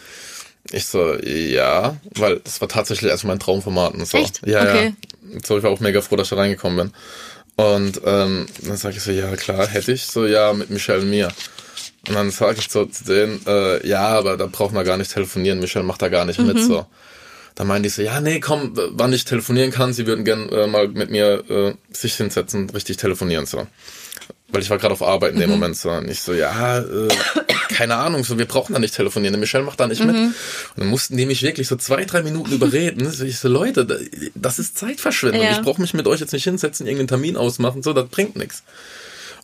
Ich 0.73 0.87
so, 0.87 1.15
ja, 1.15 1.97
weil 2.15 2.41
das 2.41 2.61
war 2.61 2.69
tatsächlich 2.69 3.11
erst 3.11 3.25
mein 3.25 3.39
Traumformat. 3.39 3.95
Und 3.95 4.07
so. 4.07 4.19
Echt? 4.19 4.47
Ja, 4.47 4.63
okay. 4.63 4.95
ja. 5.23 5.39
So, 5.45 5.59
ich 5.59 5.65
war 5.65 5.71
auch 5.71 5.81
mega 5.81 6.01
froh, 6.01 6.17
dass 6.17 6.27
ich 6.27 6.31
da 6.31 6.37
reingekommen 6.37 6.77
bin. 6.77 7.65
Und 7.65 8.01
ähm, 8.05 8.47
dann 8.63 8.77
sage 8.77 8.97
ich 8.97 9.03
so, 9.03 9.11
ja 9.11 9.35
klar, 9.37 9.67
hätte 9.67 9.93
ich. 9.93 10.07
So, 10.07 10.27
ja, 10.27 10.53
mit 10.53 10.71
Michelle 10.71 11.01
und 11.01 11.11
mir. 11.11 11.29
Und 12.09 12.15
dann 12.15 12.31
sage 12.31 12.59
ich 12.59 12.71
so 12.71 12.87
zu 12.87 13.05
denen, 13.05 13.41
äh, 13.47 13.87
ja, 13.87 14.09
aber 14.09 14.37
da 14.37 14.47
braucht 14.47 14.73
man 14.73 14.85
gar 14.85 14.97
nicht 14.97 15.13
telefonieren. 15.13 15.61
Michelle 15.61 15.85
macht 15.85 16.03
da 16.03 16.09
gar 16.09 16.25
nicht 16.25 16.39
mhm. 16.39 16.47
mit. 16.47 16.61
so. 16.61 16.87
Dann 17.57 17.67
meinte 17.67 17.89
ich 17.89 17.95
so, 17.95 18.03
ja, 18.03 18.21
nee, 18.21 18.41
komm, 18.41 18.73
wann 18.93 19.13
ich 19.13 19.25
telefonieren 19.25 19.71
kann, 19.71 19.93
sie 19.93 20.07
würden 20.07 20.25
gern 20.25 20.49
äh, 20.49 20.67
mal 20.67 20.89
mit 20.89 21.11
mir 21.11 21.45
äh, 21.51 21.75
sich 21.93 22.15
hinsetzen, 22.15 22.71
richtig 22.71 22.97
telefonieren. 22.97 23.45
so 23.45 23.67
weil 24.53 24.63
ich 24.63 24.71
war 24.71 24.79
gerade 24.79 24.93
auf 24.93 25.03
Arbeit 25.03 25.35
in 25.35 25.41
dem 25.41 25.51
mhm. 25.51 25.57
Moment 25.57 25.77
so. 25.77 25.91
Und 25.91 26.11
ich 26.11 26.21
so, 26.21 26.33
ja, 26.33 26.79
äh, 26.79 27.09
keine 27.71 27.97
Ahnung, 27.97 28.25
so, 28.25 28.39
wir 28.39 28.47
brauchen 28.47 28.73
da 28.73 28.79
nicht 28.79 28.95
telefonieren. 28.95 29.33
Der 29.33 29.41
Michelle 29.41 29.65
macht 29.65 29.81
da 29.81 29.87
nicht 29.87 30.01
mhm. 30.01 30.07
mit. 30.07 30.17
Und 30.17 30.35
dann 30.77 30.89
mussten 30.89 31.17
die 31.17 31.27
mich 31.27 31.43
wirklich 31.43 31.69
so 31.69 31.77
zwei, 31.77 32.05
drei 32.05 32.23
Minuten 32.23 32.53
überreden. 32.53 33.11
So, 33.11 33.25
ich 33.25 33.39
so, 33.39 33.49
Leute, 33.49 33.87
das 34.35 34.59
ist 34.59 34.77
Zeitverschwendung. 34.79 35.43
Ja. 35.43 35.53
Ich 35.53 35.63
brauche 35.63 35.81
mich 35.81 35.95
mit 35.95 36.07
euch 36.07 36.21
jetzt 36.21 36.33
nicht 36.33 36.45
hinsetzen, 36.45 36.87
irgendeinen 36.87 37.09
Termin 37.09 37.37
ausmachen, 37.37 37.83
so, 37.83 37.93
das 37.93 38.09
bringt 38.09 38.37
nichts. 38.37 38.63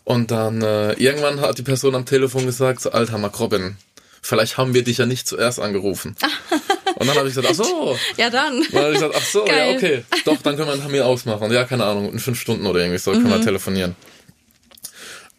Und 0.03 0.31
dann 0.31 0.61
äh, 0.61 0.93
irgendwann 0.93 1.41
hat 1.41 1.57
die 1.57 1.63
Person 1.63 1.95
am 1.95 2.05
Telefon 2.05 2.45
gesagt, 2.45 2.81
so, 2.81 2.91
Alter, 2.91 3.17
Mark 3.17 3.39
Robin, 3.39 3.75
vielleicht 4.21 4.57
haben 4.57 4.73
wir 4.73 4.83
dich 4.83 4.99
ja 4.99 5.05
nicht 5.05 5.27
zuerst 5.27 5.59
angerufen. 5.59 6.15
Und 6.95 7.07
dann 7.07 7.15
habe 7.17 7.27
ich 7.27 7.35
gesagt, 7.35 7.47
ach 7.51 7.55
so. 7.65 7.97
Ja, 8.15 8.29
dann. 8.29 8.57
Und 8.59 8.73
dann 8.73 8.83
habe 8.83 8.93
ich 8.93 8.99
gesagt, 8.99 9.15
ach 9.17 9.25
so, 9.25 9.43
Geil. 9.45 9.71
ja, 9.71 9.75
okay. 9.75 10.03
Doch, 10.25 10.41
dann 10.41 10.55
können 10.55 10.67
wir 10.67 10.73
einen 10.73 10.81
Termin 10.81 11.01
ausmachen. 11.01 11.51
Ja, 11.51 11.65
keine 11.65 11.83
Ahnung, 11.85 12.11
in 12.11 12.19
fünf 12.19 12.39
Stunden 12.39 12.65
oder 12.65 12.79
irgendwie 12.79 12.97
so 12.97 13.11
können 13.11 13.25
Mhm. 13.25 13.29
wir 13.31 13.41
telefonieren. 13.41 13.95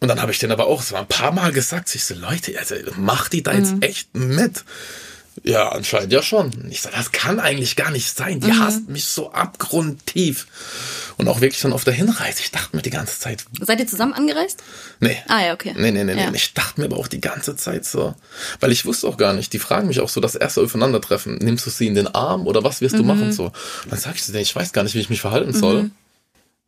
Und 0.01 0.07
dann 0.07 0.21
habe 0.21 0.31
ich 0.31 0.39
den 0.39 0.51
aber 0.51 0.67
auch 0.67 0.81
so 0.81 0.95
ein 0.95 1.07
paar 1.07 1.31
Mal 1.31 1.51
gesagt, 1.51 1.93
ich 1.93 2.05
so, 2.05 2.15
Leute, 2.15 2.57
also 2.57 2.75
macht 2.97 3.33
die 3.33 3.43
da 3.43 3.53
jetzt 3.53 3.73
Mhm. 3.75 3.81
echt 3.81 4.15
mit? 4.15 4.63
Ja, 5.43 5.69
anscheinend 5.69 6.11
ja 6.11 6.21
schon. 6.21 6.51
Ich 6.69 6.81
so, 6.81 6.89
das 6.89 7.11
kann 7.13 7.39
eigentlich 7.39 7.75
gar 7.77 7.91
nicht 7.91 8.15
sein. 8.15 8.39
Die 8.41 8.47
Mhm. 8.51 8.59
hasst 8.59 8.89
mich 8.89 9.05
so 9.05 9.31
abgrundtief. 9.31 10.47
Und 11.17 11.27
auch 11.27 11.39
wirklich 11.41 11.61
dann 11.61 11.73
auf 11.73 11.83
der 11.83 11.93
Hinreise. 11.93 12.39
Ich 12.41 12.51
dachte 12.51 12.75
mir 12.75 12.81
die 12.81 12.89
ganze 12.89 13.19
Zeit, 13.19 13.45
Seid 13.61 13.79
ihr 13.79 13.87
zusammen 13.87 14.13
angereist? 14.13 14.63
nee. 15.01 15.17
Ah, 15.27 15.41
ja, 15.45 15.53
okay. 15.53 15.73
Nee, 15.77 15.91
nee, 15.91 16.03
nee, 16.03 16.13
Ja. 16.17 16.29
nee. 16.31 16.37
Ich 16.37 16.53
dachte 16.53 16.79
mir 16.79 16.87
aber 16.87 16.97
auch 16.97 17.07
die 17.07 17.21
ganze 17.21 17.55
Zeit 17.57 17.85
so. 17.85 18.15
Weil 18.61 18.71
ich 18.71 18.85
wusste 18.85 19.07
auch 19.07 19.17
gar 19.17 19.33
nicht. 19.33 19.51
Die 19.53 19.59
fragen 19.59 19.87
mich 19.87 19.99
auch 20.01 20.09
so 20.09 20.19
das 20.21 20.35
erste 20.35 20.61
Aufeinandertreffen. 20.61 21.35
Nimmst 21.37 21.65
du 21.65 21.69
sie 21.69 21.87
in 21.87 21.95
den 21.95 22.07
Arm 22.07 22.47
oder 22.47 22.63
was 22.63 22.79
wirst 22.81 22.95
du 22.95 23.01
Mhm. 23.01 23.07
machen 23.07 23.31
so? 23.33 23.45
Und 23.45 23.53
dann 23.91 23.99
sag 23.99 24.15
ich 24.15 24.23
so, 24.23 24.31
nee, 24.33 24.41
ich 24.41 24.55
weiß 24.55 24.71
gar 24.73 24.83
nicht, 24.83 24.95
wie 24.95 24.99
ich 24.99 25.09
mich 25.09 25.21
verhalten 25.21 25.53
soll. 25.53 25.91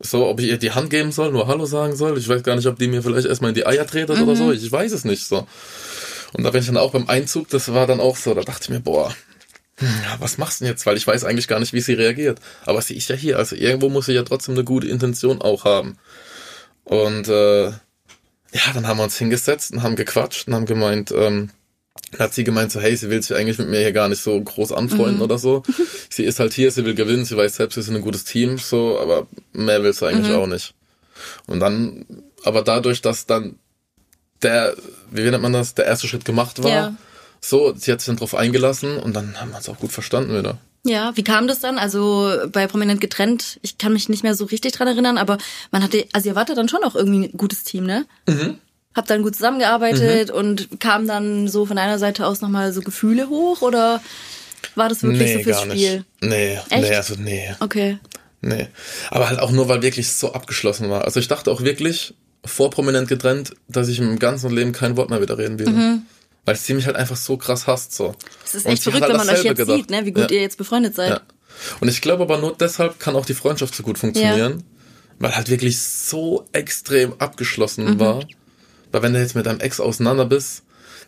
So, 0.04 0.26
ob 0.26 0.40
ich 0.40 0.48
ihr 0.48 0.58
die 0.58 0.72
Hand 0.72 0.90
geben 0.90 1.12
soll, 1.12 1.30
nur 1.32 1.46
Hallo 1.46 1.64
sagen 1.64 1.94
soll. 1.96 2.18
Ich 2.18 2.28
weiß 2.28 2.42
gar 2.42 2.56
nicht, 2.56 2.66
ob 2.66 2.78
die 2.78 2.88
mir 2.88 3.02
vielleicht 3.02 3.26
erstmal 3.26 3.50
in 3.50 3.54
die 3.54 3.66
Eier 3.66 3.86
tretet 3.86 4.20
oder 4.20 4.32
Mhm. 4.32 4.36
so. 4.36 4.52
Ich 4.52 4.70
weiß 4.70 4.92
es 4.92 5.04
nicht 5.04 5.24
so. 5.26 5.46
Und 6.32 6.42
da 6.44 6.50
bin 6.50 6.60
ich 6.60 6.66
dann 6.66 6.76
auch 6.76 6.90
beim 6.92 7.08
Einzug, 7.08 7.48
das 7.50 7.72
war 7.72 7.86
dann 7.86 8.00
auch 8.00 8.16
so, 8.16 8.34
da 8.34 8.40
dachte 8.42 8.62
ich 8.64 8.68
mir, 8.70 8.80
boah, 8.80 9.14
hm, 9.76 9.88
was 10.18 10.38
machst 10.38 10.60
du 10.60 10.64
denn 10.64 10.72
jetzt? 10.72 10.86
Weil 10.86 10.96
ich 10.96 11.06
weiß 11.06 11.24
eigentlich 11.24 11.46
gar 11.48 11.60
nicht, 11.60 11.72
wie 11.72 11.80
sie 11.80 11.94
reagiert. 11.94 12.40
Aber 12.64 12.82
sie 12.82 12.96
ist 12.96 13.08
ja 13.08 13.16
hier, 13.16 13.38
also 13.38 13.54
irgendwo 13.54 13.88
muss 13.90 14.06
sie 14.06 14.12
ja 14.12 14.22
trotzdem 14.22 14.54
eine 14.54 14.64
gute 14.64 14.88
Intention 14.88 15.40
auch 15.40 15.64
haben. 15.64 15.98
Und 16.84 17.28
äh, 17.28 17.66
ja, 17.66 18.72
dann 18.74 18.86
haben 18.86 18.98
wir 18.98 19.04
uns 19.04 19.16
hingesetzt 19.18 19.72
und 19.72 19.82
haben 19.82 19.96
gequatscht 19.96 20.48
und 20.48 20.54
haben 20.54 20.66
gemeint, 20.66 21.12
ähm, 21.12 21.50
hat 22.18 22.34
sie 22.34 22.44
gemeint 22.44 22.72
so, 22.72 22.80
hey, 22.80 22.96
sie 22.96 23.10
will 23.10 23.22
sich 23.22 23.36
eigentlich 23.36 23.58
mit 23.58 23.68
mir 23.68 23.80
hier 23.80 23.92
gar 23.92 24.08
nicht 24.08 24.22
so 24.22 24.40
groß 24.40 24.72
anfreunden 24.72 25.20
oder 25.22 25.38
so. 25.38 25.62
Sie 26.10 26.24
ist 26.24 26.40
halt 26.40 26.52
hier, 26.52 26.70
sie 26.70 26.84
will 26.84 26.94
gewinnen, 26.94 27.24
sie 27.24 27.36
weiß 27.38 27.56
selbst, 27.56 27.76
wir 27.76 27.82
sind 27.82 27.96
ein 27.96 28.02
gutes 28.02 28.24
Team, 28.24 28.58
so, 28.58 28.98
aber 29.00 29.26
mehr 29.54 29.82
will 29.82 29.92
sie 29.94 30.06
eigentlich 30.06 30.34
auch 30.34 30.46
nicht. 30.46 30.74
Und 31.46 31.60
dann, 31.60 32.04
aber 32.44 32.60
dadurch, 32.62 33.00
dass 33.00 33.24
dann 33.26 33.56
der, 34.42 34.74
wie 35.10 35.22
nennt 35.22 35.42
man 35.42 35.52
das, 35.54 35.74
der 35.74 35.86
erste 35.86 36.06
Schritt 36.08 36.24
gemacht 36.26 36.62
war, 36.62 36.70
Ja. 36.70 36.94
so, 37.40 37.72
sie 37.74 37.92
hat 37.92 38.00
sich 38.00 38.06
dann 38.08 38.16
drauf 38.16 38.34
eingelassen 38.34 38.98
und 38.98 39.14
dann 39.16 39.40
haben 39.40 39.50
wir 39.50 39.56
uns 39.56 39.68
auch 39.70 39.78
gut 39.78 39.92
verstanden 39.92 40.36
wieder. 40.36 40.58
Ja, 40.84 41.12
wie 41.16 41.22
kam 41.24 41.46
das 41.46 41.60
dann? 41.60 41.78
Also 41.78 42.30
bei 42.50 42.66
Prominent 42.66 43.00
getrennt, 43.00 43.58
ich 43.62 43.78
kann 43.78 43.92
mich 43.92 44.08
nicht 44.08 44.22
mehr 44.24 44.34
so 44.34 44.44
richtig 44.46 44.72
dran 44.72 44.88
erinnern, 44.88 45.16
aber 45.16 45.38
man 45.70 45.82
hatte, 45.82 46.04
also 46.12 46.28
ihr 46.28 46.34
wart 46.34 46.48
ja 46.50 46.54
dann 46.56 46.68
schon 46.68 46.82
auch 46.84 46.96
irgendwie 46.96 47.28
ein 47.28 47.36
gutes 47.38 47.62
Team, 47.64 47.84
ne? 47.86 48.04
Mhm. 48.28 48.58
Habt 48.94 49.08
dann 49.10 49.22
gut 49.22 49.34
zusammengearbeitet 49.36 50.28
Mhm. 50.28 50.34
und 50.34 50.80
kam 50.80 51.06
dann 51.06 51.48
so 51.48 51.64
von 51.66 51.78
einer 51.78 51.98
Seite 51.98 52.26
aus 52.26 52.40
nochmal 52.40 52.72
so 52.72 52.80
Gefühle 52.82 53.28
hoch 53.28 53.62
oder 53.62 54.02
war 54.74 54.88
das 54.88 55.02
wirklich 55.02 55.32
so 55.32 55.38
fürs 55.40 55.62
Spiel? 55.62 56.04
Nee, 56.20 56.58
Echt? 56.70 56.70
nee, 56.82 56.94
also 56.94 57.14
nee. 57.18 57.54
Okay. 57.60 57.98
Nee. 58.42 58.68
Aber 59.10 59.28
halt 59.28 59.38
auch 59.40 59.50
nur, 59.50 59.68
weil 59.68 59.82
wirklich 59.82 60.10
so 60.12 60.32
abgeschlossen 60.32 60.90
war. 60.90 61.04
Also 61.04 61.20
ich 61.20 61.28
dachte 61.28 61.50
auch 61.50 61.62
wirklich, 61.62 62.14
vor 62.44 62.70
prominent 62.70 63.08
getrennt, 63.08 63.54
dass 63.68 63.88
ich 63.88 63.98
im 64.00 64.18
ganzen 64.18 64.50
Leben 64.50 64.72
kein 64.72 64.96
Wort 64.96 65.10
mehr 65.10 65.22
wieder 65.22 65.38
reden 65.38 65.58
will. 65.58 66.00
Weil 66.44 66.56
sie 66.56 66.74
mich 66.74 66.86
halt 66.86 66.96
einfach 66.96 67.16
so 67.16 67.36
krass 67.36 67.68
hasst, 67.68 67.94
so. 67.94 68.14
Es 68.44 68.54
ist 68.56 68.66
echt 68.66 68.82
verrückt, 68.82 69.02
halt 69.02 69.12
wenn 69.12 69.18
man 69.24 69.28
euch 69.30 69.44
jetzt 69.44 69.56
gedacht. 69.58 69.76
sieht, 69.76 69.90
ne? 69.90 70.04
wie 70.04 70.10
gut 70.12 70.30
Ja. 70.30 70.36
ihr 70.36 70.42
jetzt 70.42 70.58
befreundet 70.58 70.96
seid. 70.96 71.10
Ja. 71.10 71.20
Und 71.80 71.86
ich 71.88 72.00
glaube 72.00 72.24
aber 72.24 72.38
nur 72.38 72.56
deshalb 72.58 72.98
kann 72.98 73.14
auch 73.14 73.24
die 73.24 73.34
Freundschaft 73.34 73.74
so 73.76 73.84
gut 73.84 73.96
funktionieren, 73.98 74.64
weil 75.20 75.36
halt 75.36 75.48
wirklich 75.50 75.80
so 75.80 76.44
extrem 76.52 77.14
abgeschlossen 77.20 77.84
Mhm. 77.94 78.00
war. 78.00 78.24
Weil 78.92 79.02
wenn 79.02 79.12
du 79.14 79.20
jetzt 79.20 79.34
mit 79.34 79.46
deinem 79.46 79.60
Ex 79.60 79.80
auseinander 79.80 80.24
bist, 80.26 80.62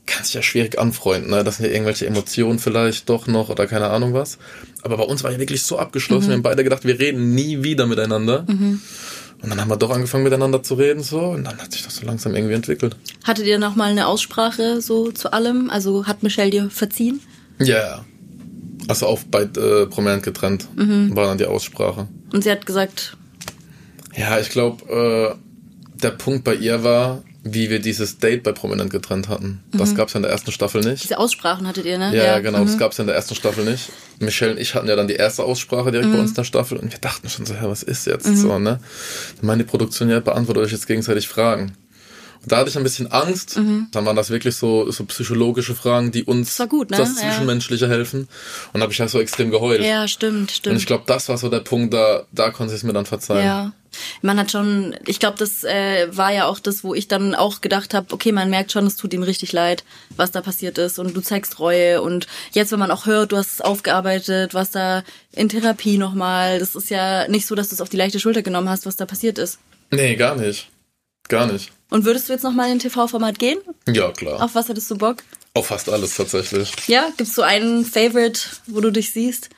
kannst 0.07 0.35
du 0.35 0.39
ja 0.39 0.43
schwierig 0.43 0.79
anfreunden, 0.79 1.31
ne? 1.31 1.45
Das 1.45 1.57
sind 1.59 1.67
ja 1.67 1.73
irgendwelche 1.73 2.07
Emotionen 2.07 2.59
vielleicht 2.59 3.09
doch 3.09 3.27
noch 3.27 3.49
oder 3.49 3.67
keine 3.67 3.89
Ahnung 3.89 4.13
was. 4.13 4.39
Aber 4.83 4.97
bei 4.99 5.05
uns 5.05 5.23
war 5.25 5.31
ja 5.33 5.39
wirklich 5.39 5.63
so 5.63 5.79
abgeschlossen. 5.79 6.27
Mhm. 6.27 6.31
Wir 6.31 6.35
haben 6.37 6.43
beide 6.43 6.65
gedacht, 6.65 6.85
wir 6.85 6.99
reden 6.99 7.35
nie 7.35 7.63
wieder 7.63 7.87
miteinander. 7.87 8.45
Und 8.49 9.51
dann 9.51 9.61
haben 9.61 9.69
wir 9.69 9.77
doch 9.77 9.91
angefangen 9.91 10.25
miteinander 10.25 10.63
zu 10.63 10.75
reden 10.75 11.03
so 11.03 11.21
und 11.21 11.45
dann 11.45 11.59
hat 11.59 11.73
sich 11.73 11.83
das 11.85 11.97
so 11.97 12.07
langsam 12.07 12.35
irgendwie 12.35 12.55
entwickelt. 12.55 12.97
Hattet 13.25 13.47
ihr 13.47 13.59
nochmal 13.59 13.91
eine 13.91 14.07
Aussprache 14.07 14.81
so 14.81 15.11
zu 15.11 15.33
allem? 15.33 15.69
Also 15.71 16.07
hat 16.07 16.23
Michelle 16.23 16.51
dir 16.51 16.71
verziehen? 16.71 17.21
Ja, 17.59 17.67
ja. 17.77 18.05
Also 18.89 19.07
auch 19.07 19.21
bei 19.31 19.43
äh, 19.43 19.87
Prominent 19.87 20.23
getrennt 20.23 20.67
Mhm. 20.77 21.15
war 21.17 21.27
dann 21.27 21.39
die 21.39 21.47
Aussprache. 21.47 22.09
Und 22.33 22.45
sie 22.45 22.51
hat 22.51 22.65
gesagt, 22.67 23.17
Ja, 24.17 24.39
ich 24.39 24.51
glaube, 24.51 25.37
äh, 25.37 26.01
der 26.03 26.11
Punkt 26.11 26.45
bei 26.45 26.55
ihr 26.55 26.83
war, 26.85 27.23
wie 27.47 27.69
wir 27.69 27.79
dieses 27.79 28.19
Date 28.19 28.43
bei 28.43 28.53
Prominent 28.53 28.91
getrennt 28.91 29.29
hatten. 29.29 29.63
Das 29.73 29.95
gab's 29.95 30.15
ja 30.15 30.19
in 30.19 30.23
der 30.23 30.33
ersten 30.33 30.51
Staffel 30.51 30.81
nicht. 30.83 31.05
diese 31.05 31.19
Aussprachen 31.19 31.67
hattet 31.69 31.85
ihr, 31.85 31.99
ne? 31.99 32.17
Ja, 32.17 32.25
ja 32.25 32.39
genau, 32.41 32.65
das 32.65 32.79
gab's 32.79 32.97
ja 32.97 33.03
in 33.03 33.07
der 33.07 33.17
ersten 33.17 33.35
Staffel 33.35 33.65
nicht. 33.65 33.91
Michelle 34.19 34.53
und 34.53 34.59
ich 34.59 34.75
hatten 34.75 34.89
ja 34.89 34.97
dann 34.97 35.09
die 35.09 35.15
erste 35.15 35.45
Aussprache 35.45 35.93
direkt 35.93 36.11
bei 36.11 36.19
uns 36.19 36.31
in 36.31 36.37
der 36.37 36.45
Staffel 36.45 36.79
und 36.79 36.91
wir 36.91 36.99
dachten 36.99 37.29
schon 37.29 37.45
so, 37.45 37.53
ja, 37.53 37.69
was 37.69 37.83
ist 37.83 38.07
jetzt 38.07 38.25
so, 38.37 38.59
ne? 38.59 38.81
Dann 39.37 39.47
meinte 39.47 39.65
die 39.65 39.71
Produktion, 39.71 40.09
ja, 40.09 40.21
beantwortet 40.21 40.65
euch 40.65 40.73
jetzt 40.73 40.87
gegenseitig 40.87 41.29
Fragen. 41.29 41.77
Und 42.43 42.53
da 42.53 42.59
hatte 42.59 42.69
ich 42.69 42.77
ein 42.77 42.83
bisschen 42.83 43.11
Angst. 43.11 43.57
Dann 43.57 44.05
waren 44.07 44.17
das 44.17 44.29
wirklich 44.29 44.55
so, 44.55 44.91
so 44.91 45.05
psychologische 45.07 45.75
Fragen, 45.75 46.13
die 46.13 46.25
uns 46.25 46.59
war 46.59 46.67
gut, 46.67 46.91
ne? 46.91 46.97
das 46.99 47.21
Ja. 47.21 47.29
Zwischenmenschliche 47.29 47.89
helfen. 47.89 48.29
Und 48.73 48.81
da 48.81 48.83
habe 48.83 48.93
ich 48.93 49.01
halt 49.01 49.09
so 49.09 49.19
extrem 49.19 49.51
geheult. 49.51 49.83
Ja, 49.83 50.07
stimmt, 50.09 50.39
Und 50.41 50.51
stimmt. 50.51 50.77
ich 50.79 50.87
glaube, 50.87 51.05
das 51.07 51.29
war 51.31 51.39
so 51.39 51.49
der 51.49 51.61
Punkt, 51.61 51.95
da, 51.95 52.25
da 52.33 52.51
konnte 52.51 52.71
sie 52.71 52.77
es 52.77 52.83
mir 52.83 52.93
dann 52.93 53.07
verzeihen. 53.07 53.47
Ja. 53.47 53.73
Man 54.23 54.39
hat 54.39 54.51
schon, 54.51 54.97
ich 55.07 55.21
glaube, 55.21 55.39
das 55.39 55.65
äh, 55.65 56.09
war 56.17 56.33
ja 56.33 56.47
auch 56.47 56.59
das, 56.59 56.85
wo 56.85 56.95
ich 56.95 57.09
dann 57.09 57.35
auch 57.35 57.61
gedacht 57.61 57.95
habe, 57.95 58.13
okay, 58.13 58.33
man 58.33 58.51
merkt 58.51 58.73
schon, 58.73 58.87
es 58.87 58.97
tut 58.97 59.13
ihm 59.13 59.23
richtig 59.23 59.53
leid, 59.53 59.85
was 60.17 60.31
da 60.31 60.41
passiert 60.41 60.79
ist 60.79 60.99
und 60.99 61.17
du 61.17 61.21
zeigst 61.21 61.59
Reue 61.59 62.03
und 62.03 62.27
jetzt, 62.53 62.73
wenn 62.73 62.79
man 62.79 62.91
auch 62.91 63.07
hört, 63.07 63.33
du 63.33 63.37
hast 63.37 63.55
es 63.55 63.61
aufgearbeitet, 63.61 64.55
was 64.55 64.71
da 64.71 65.03
in 65.33 65.49
Therapie 65.49 65.99
nochmal, 65.99 66.59
das 66.59 66.75
ist 66.75 66.91
ja 66.91 67.29
nicht 67.29 67.47
so, 67.47 67.55
dass 67.55 67.69
du 67.69 67.75
es 67.75 67.81
auf 67.81 67.89
die 67.89 67.97
leichte 67.97 68.21
Schulter 68.21 68.43
genommen 68.43 68.69
hast, 68.69 68.87
was 68.87 68.97
da 68.97 69.07
passiert 69.07 69.39
ist. 69.39 69.59
Nee, 69.91 70.17
gar 70.17 70.37
nicht. 70.37 70.69
Gar 71.29 71.51
nicht. 71.51 71.73
Und 71.91 72.05
würdest 72.05 72.29
du 72.29 72.33
jetzt 72.33 72.43
nochmal 72.43 72.67
in 72.67 72.73
ein 72.73 72.79
TV-Format 72.81 73.39
gehen? 73.39 73.59
Ja, 73.89 74.11
klar. 74.13 74.43
Auf 74.43 74.55
was 74.55 74.69
hättest 74.69 74.91
du 74.91 74.97
Bock? 74.97 75.19
Auf 75.55 75.69
fast 75.69 75.89
alles 75.89 76.17
tatsächlich. 76.17 76.73
Ja, 76.89 77.11
gibt's 77.17 77.35
so 77.35 77.43
einen 77.43 77.85
Favorite, 77.85 78.41
wo 78.67 78.81
du 78.81 78.91
dich 78.91 79.13
siehst? 79.13 79.51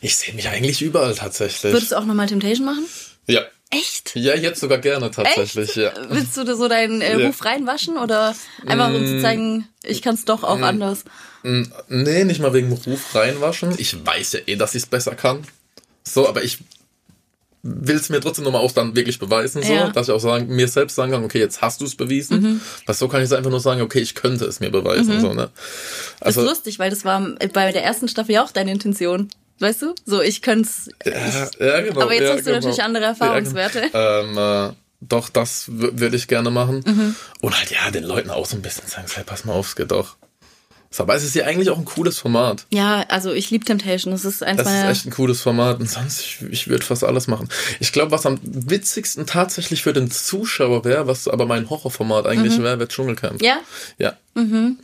Ich 0.00 0.16
sehe 0.16 0.34
mich 0.34 0.48
eigentlich 0.48 0.82
überall 0.82 1.14
tatsächlich. 1.14 1.72
Würdest 1.72 1.92
du 1.92 1.96
auch 1.98 2.04
nochmal 2.04 2.26
Temptation 2.26 2.66
machen? 2.66 2.86
ja. 3.26 3.42
Echt? 3.70 4.16
Ja, 4.16 4.34
jetzt 4.34 4.60
sogar 4.60 4.78
gerne 4.78 5.10
tatsächlich, 5.10 5.74
ja. 5.76 5.92
Willst 6.08 6.34
du 6.38 6.56
so 6.56 6.68
deinen 6.68 7.02
äh, 7.02 7.18
Ja. 7.20 7.26
Ruf 7.26 7.44
reinwaschen 7.44 7.98
oder 7.98 8.34
einfach 8.64 8.88
um 8.88 9.04
zu 9.06 9.20
zeigen, 9.20 9.68
ich 9.82 10.00
kann 10.00 10.14
es 10.14 10.24
doch 10.24 10.42
auch 10.42 10.62
anders? 10.62 11.04
Mm, 11.42 11.64
Nee, 11.88 12.24
nicht 12.24 12.40
mal 12.40 12.54
wegen 12.54 12.72
Ruf 12.72 13.14
reinwaschen. 13.14 13.74
Ich 13.76 14.06
weiß 14.06 14.32
ja 14.32 14.38
eh, 14.46 14.56
dass 14.56 14.74
ich 14.74 14.84
es 14.84 14.88
besser 14.88 15.14
kann. 15.14 15.44
So, 16.02 16.26
aber 16.26 16.42
ich 16.42 16.60
will 17.62 17.96
es 17.96 18.08
mir 18.08 18.20
trotzdem 18.22 18.44
nochmal 18.46 18.62
auch 18.62 18.72
dann 18.72 18.96
wirklich 18.96 19.18
beweisen, 19.18 19.62
so, 19.62 19.70
Ja. 19.70 19.90
dass 19.90 20.08
ich 20.08 20.14
auch 20.14 20.18
sagen, 20.20 20.46
mir 20.46 20.68
selbst 20.68 20.94
sagen 20.94 21.12
kann, 21.12 21.22
okay, 21.24 21.38
jetzt 21.40 21.60
hast 21.60 21.82
du 21.82 21.84
es 21.84 21.94
bewiesen. 21.94 22.62
Was 22.86 22.98
so 22.98 23.06
kann 23.08 23.22
ich 23.22 23.30
einfach 23.34 23.50
nur 23.50 23.60
sagen, 23.60 23.82
okay, 23.82 23.98
ich 24.00 24.14
könnte 24.14 24.46
es 24.46 24.60
mir 24.60 24.70
beweisen, 24.70 25.20
so, 25.20 25.34
ne? 25.34 25.50
Das 26.20 26.26
Also, 26.28 26.40
ist 26.42 26.48
lustig, 26.48 26.78
weil 26.78 26.88
das 26.88 27.04
war 27.04 27.20
bei 27.52 27.70
der 27.72 27.84
ersten 27.84 28.08
Staffel 28.08 28.32
ja 28.36 28.44
auch 28.44 28.50
deine 28.50 28.72
Intention. 28.72 29.28
Weißt 29.60 29.82
du? 29.82 29.94
So, 30.04 30.20
ich 30.20 30.42
könnte 30.42 30.68
ja, 31.04 31.48
ja, 31.58 31.80
genau. 31.80 32.02
Aber 32.02 32.14
jetzt 32.14 32.28
ja, 32.28 32.34
hast 32.34 32.46
du 32.46 32.52
natürlich 32.52 32.82
andere 32.82 33.04
Erfahrungswerte. 33.04 33.90
Ja, 33.92 34.22
genau. 34.22 34.40
ähm, 34.40 34.70
äh, 34.70 34.74
doch, 35.00 35.28
das 35.28 35.64
würde 35.68 36.16
ich 36.16 36.28
gerne 36.28 36.50
machen. 36.50 36.82
Mhm. 36.86 37.16
Und 37.40 37.58
halt, 37.58 37.70
ja, 37.70 37.90
den 37.90 38.04
Leuten 38.04 38.30
auch 38.30 38.46
so 38.46 38.56
ein 38.56 38.62
bisschen 38.62 38.88
sagen, 38.88 39.06
hey, 39.12 39.24
pass 39.24 39.44
mal 39.44 39.52
auf, 39.52 39.68
es 39.68 39.76
geht 39.76 39.90
doch. 39.90 40.16
Aber 40.96 41.14
es 41.14 41.22
ist 41.22 41.34
ja 41.34 41.44
eigentlich 41.44 41.70
auch 41.70 41.78
ein 41.78 41.84
cooles 41.84 42.18
Format. 42.18 42.64
Ja, 42.70 43.04
also 43.08 43.32
ich 43.32 43.50
liebe 43.50 43.64
Temptation. 43.64 44.12
Das 44.12 44.24
ist 44.24 44.42
eins 44.42 44.62
Das 44.62 44.72
ist 44.72 44.84
echt 44.84 45.06
ein 45.06 45.10
cooles 45.10 45.42
Format. 45.42 45.80
Und 45.80 45.88
sonst, 45.88 46.20
ich, 46.20 46.42
ich 46.50 46.68
würde 46.68 46.84
fast 46.84 47.04
alles 47.04 47.26
machen. 47.26 47.48
Ich 47.78 47.92
glaube, 47.92 48.10
was 48.10 48.26
am 48.26 48.38
witzigsten 48.42 49.26
tatsächlich 49.26 49.82
für 49.82 49.92
den 49.92 50.10
Zuschauer 50.10 50.84
wäre, 50.84 51.06
was 51.06 51.28
aber 51.28 51.46
mein 51.46 51.68
Horrorformat 51.68 52.26
eigentlich 52.26 52.58
wäre, 52.58 52.78
wäre 52.78 52.88
Dschungelcamp. 52.88 53.40
Mhm. 53.40 53.46
ja? 53.46 53.58
Ja. 53.98 54.14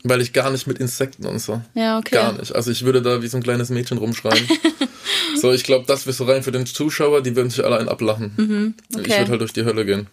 Weil 0.03 0.21
ich 0.21 0.33
gar 0.33 0.51
nicht 0.51 0.67
mit 0.67 0.79
Insekten 0.79 1.27
und 1.27 1.39
so. 1.39 1.61
Ja, 1.75 1.99
okay. 1.99 2.15
Gar 2.15 2.33
nicht. 2.33 2.55
Also 2.55 2.71
ich 2.71 2.85
würde 2.85 3.03
da 3.03 3.23
wie 3.23 3.29
so 3.29 3.37
ein 3.37 3.43
kleines 3.43 3.71
Mädchen 3.71 3.99
rumschreien. 3.99 4.49
so, 5.41 5.53
ich 5.53 5.63
glaube, 5.63 5.85
das 5.87 6.07
wäre 6.07 6.15
so 6.15 6.25
rein 6.25 6.43
für 6.43 6.53
den 6.53 6.67
Zuschauer, 6.67 7.23
die 7.23 7.37
würden 7.37 7.51
sich 7.51 7.65
alle 7.65 7.79
einen 7.79 7.89
ablachen. 7.89 8.75
Ich 8.91 8.99
okay. 8.99 9.19
würde 9.19 9.31
halt 9.31 9.41
durch 9.41 9.53
die 9.53 9.65
Hölle 9.65 9.85
gehen. 9.85 10.09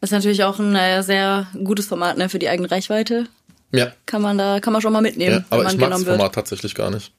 Das 0.00 0.08
ist 0.08 0.14
natürlich 0.14 0.42
auch 0.42 0.58
ein 0.58 0.74
äh, 0.74 1.02
sehr 1.02 1.46
gutes 1.62 1.86
Format 1.86 2.18
ne, 2.18 2.28
für 2.28 2.40
die 2.40 2.48
eigene 2.48 2.68
Reichweite. 2.68 3.28
Ja. 3.72 3.92
Kann 4.06 4.22
man 4.22 4.38
da, 4.38 4.60
kann 4.60 4.72
man 4.72 4.82
schon 4.82 4.92
mal 4.92 5.00
mitnehmen, 5.00 5.38
ja 5.38 5.44
aber 5.50 5.62
ich 5.62 5.64
mag 5.64 5.78
das 5.78 5.84
genommen 5.88 6.06
wird. 6.06 6.16
Format 6.16 6.34
tatsächlich 6.34 6.74
gar 6.74 6.90
nicht. 6.90 7.12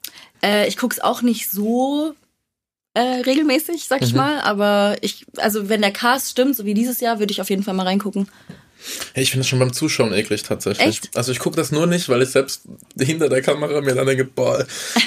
Äh, 0.43 0.67
ich 0.67 0.77
guck's 0.77 0.99
auch 0.99 1.21
nicht 1.21 1.49
so 1.49 2.13
äh, 2.93 2.99
regelmäßig, 3.01 3.85
sag 3.87 4.01
Mhm. 4.01 4.07
ich 4.07 4.13
mal. 4.13 4.39
Aber 4.41 4.95
ich, 5.01 5.25
also 5.37 5.67
wenn 5.69 5.81
der 5.81 5.91
Cast 5.91 6.29
stimmt, 6.29 6.55
so 6.55 6.65
wie 6.65 6.73
dieses 6.75 6.99
Jahr, 6.99 7.19
würde 7.19 7.31
ich 7.31 7.41
auf 7.41 7.49
jeden 7.49 7.63
Fall 7.63 7.73
mal 7.73 7.87
reingucken. 7.87 8.27
Hey, 9.13 9.23
ich 9.23 9.31
finde 9.31 9.43
das 9.43 9.47
schon 9.47 9.59
beim 9.59 9.71
Zuschauen 9.73 10.13
eklig 10.13 10.43
tatsächlich. 10.43 10.85
Echt? 10.87 11.17
Also 11.17 11.31
ich 11.31 11.39
gucke 11.39 11.55
das 11.55 11.71
nur 11.71 11.87
nicht, 11.87 12.09
weil 12.09 12.21
ich 12.21 12.29
selbst 12.29 12.63
hinter 12.99 13.29
der 13.29 13.41
Kamera 13.41 13.79
mir 13.81 13.95
dann 13.95 14.05
denke, 14.05 14.25
boah, 14.25 14.65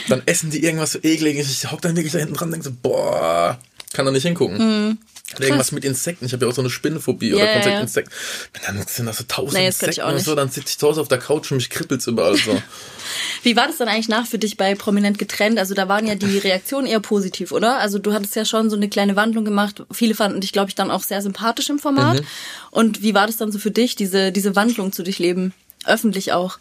dann 0.09 0.23
essen 0.25 0.51
die 0.51 0.65
irgendwas 0.65 0.93
so 0.93 0.99
ekliges. 1.03 1.51
Ich 1.51 1.71
hock 1.71 1.83
dann 1.83 1.95
wirklich 1.95 2.13
da 2.13 2.19
hinten 2.19 2.35
dran 2.35 2.49
und 2.49 2.53
denke 2.53 2.65
so, 2.69 2.75
boah, 2.83 3.59
kann 3.93 4.07
da 4.07 4.11
nicht 4.13 4.23
hingucken. 4.25 4.99
Irgendwas 5.39 5.73
mit 5.73 5.85
Insekten. 5.85 6.25
Ich 6.25 6.33
habe 6.33 6.45
ja 6.45 6.51
auch 6.51 6.55
so 6.55 6.63
eine 6.63 6.71
Spinnenphobie 6.71 7.31
Ja, 7.31 7.37
oder 7.37 7.53
Konzept 7.55 7.75
ja. 7.75 7.81
Insekten. 7.81 8.13
Wenn 8.53 8.77
dann 8.77 8.87
sind 8.87 9.07
da 9.07 9.13
so 9.13 9.25
tausend 9.27 9.55
Nee, 9.55 9.67
Insekten 9.67 10.03
und 10.03 10.21
so, 10.21 10.37
dann 10.37 10.51
sitze 10.51 10.71
ich 10.71 10.79
zu 10.79 10.87
Hause 10.87 11.01
auf 11.01 11.09
der 11.09 11.19
Couch 11.19 11.51
und 11.51 11.57
mich 11.57 11.69
kribbelt's 11.69 12.07
überall 12.07 12.37
so. 12.37 12.57
Wie 13.43 13.57
war 13.57 13.67
das 13.67 13.79
dann 13.79 13.89
eigentlich 13.89 14.09
nach 14.09 14.27
für 14.27 14.39
dich 14.39 14.57
bei 14.57 14.75
Prominent 14.77 15.19
getrennt? 15.19 15.59
Also 15.59 15.75
da 15.75 15.89
waren 15.89 16.07
ja 16.07 16.15
die 16.15 16.39
Reaktionen 16.45 16.87
eher 16.87 17.01
positiv, 17.01 17.51
oder? 17.51 17.79
Also 17.79 17.99
du 17.99 18.13
hattest 18.13 18.37
ja 18.37 18.45
schon 18.45 18.71
so 18.71 18.77
eine 18.77 18.89
kleine 18.89 19.17
Wandlung 19.17 19.45
gemacht. 19.45 19.83
Viele 19.91 20.15
fanden 20.15 20.41
dich, 20.41 20.53
glaube 20.53 20.69
ich, 20.69 20.77
dann 20.77 20.93
auch 20.93 21.03
sehr 21.03 21.21
sympathisch 21.23 21.71
im 21.71 21.81
Format. 21.81 22.21
Mhm. 22.21 22.27
Und 22.71 23.03
wie 23.03 23.15
war 23.15 23.27
das 23.27 23.37
dann 23.37 23.51
so 23.51 23.59
für 23.59 23.73
dich, 23.73 23.97
diese, 23.97 24.31
diese 24.31 24.55
Wandlung 24.55 24.93
zu 24.93 25.03
durchleben? 25.03 25.53
Öffentlich 25.85 26.33
auch. 26.33 26.59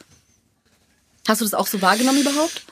Hast 1.28 1.41
du 1.41 1.45
das 1.45 1.54
auch 1.54 1.67
so 1.67 1.82
wahrgenommen 1.84 2.21
überhaupt? 2.21 2.63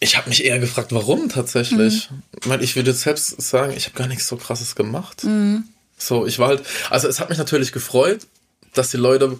Ich 0.00 0.16
habe 0.16 0.28
mich 0.28 0.44
eher 0.44 0.58
gefragt, 0.58 0.92
warum 0.92 1.28
tatsächlich. 1.28 2.10
Mhm. 2.10 2.22
Weil 2.44 2.62
ich 2.62 2.76
würde 2.76 2.90
jetzt 2.90 3.02
selbst 3.02 3.40
sagen, 3.40 3.74
ich 3.76 3.86
habe 3.86 3.96
gar 3.96 4.06
nichts 4.06 4.28
so 4.28 4.36
krasses 4.36 4.76
gemacht. 4.76 5.24
Mhm. 5.24 5.64
So, 5.98 6.26
ich 6.26 6.38
war 6.38 6.48
halt, 6.48 6.62
also 6.90 7.08
es 7.08 7.20
hat 7.20 7.28
mich 7.28 7.38
natürlich 7.38 7.72
gefreut, 7.72 8.26
dass 8.74 8.90
die 8.90 8.98
Leute, 8.98 9.38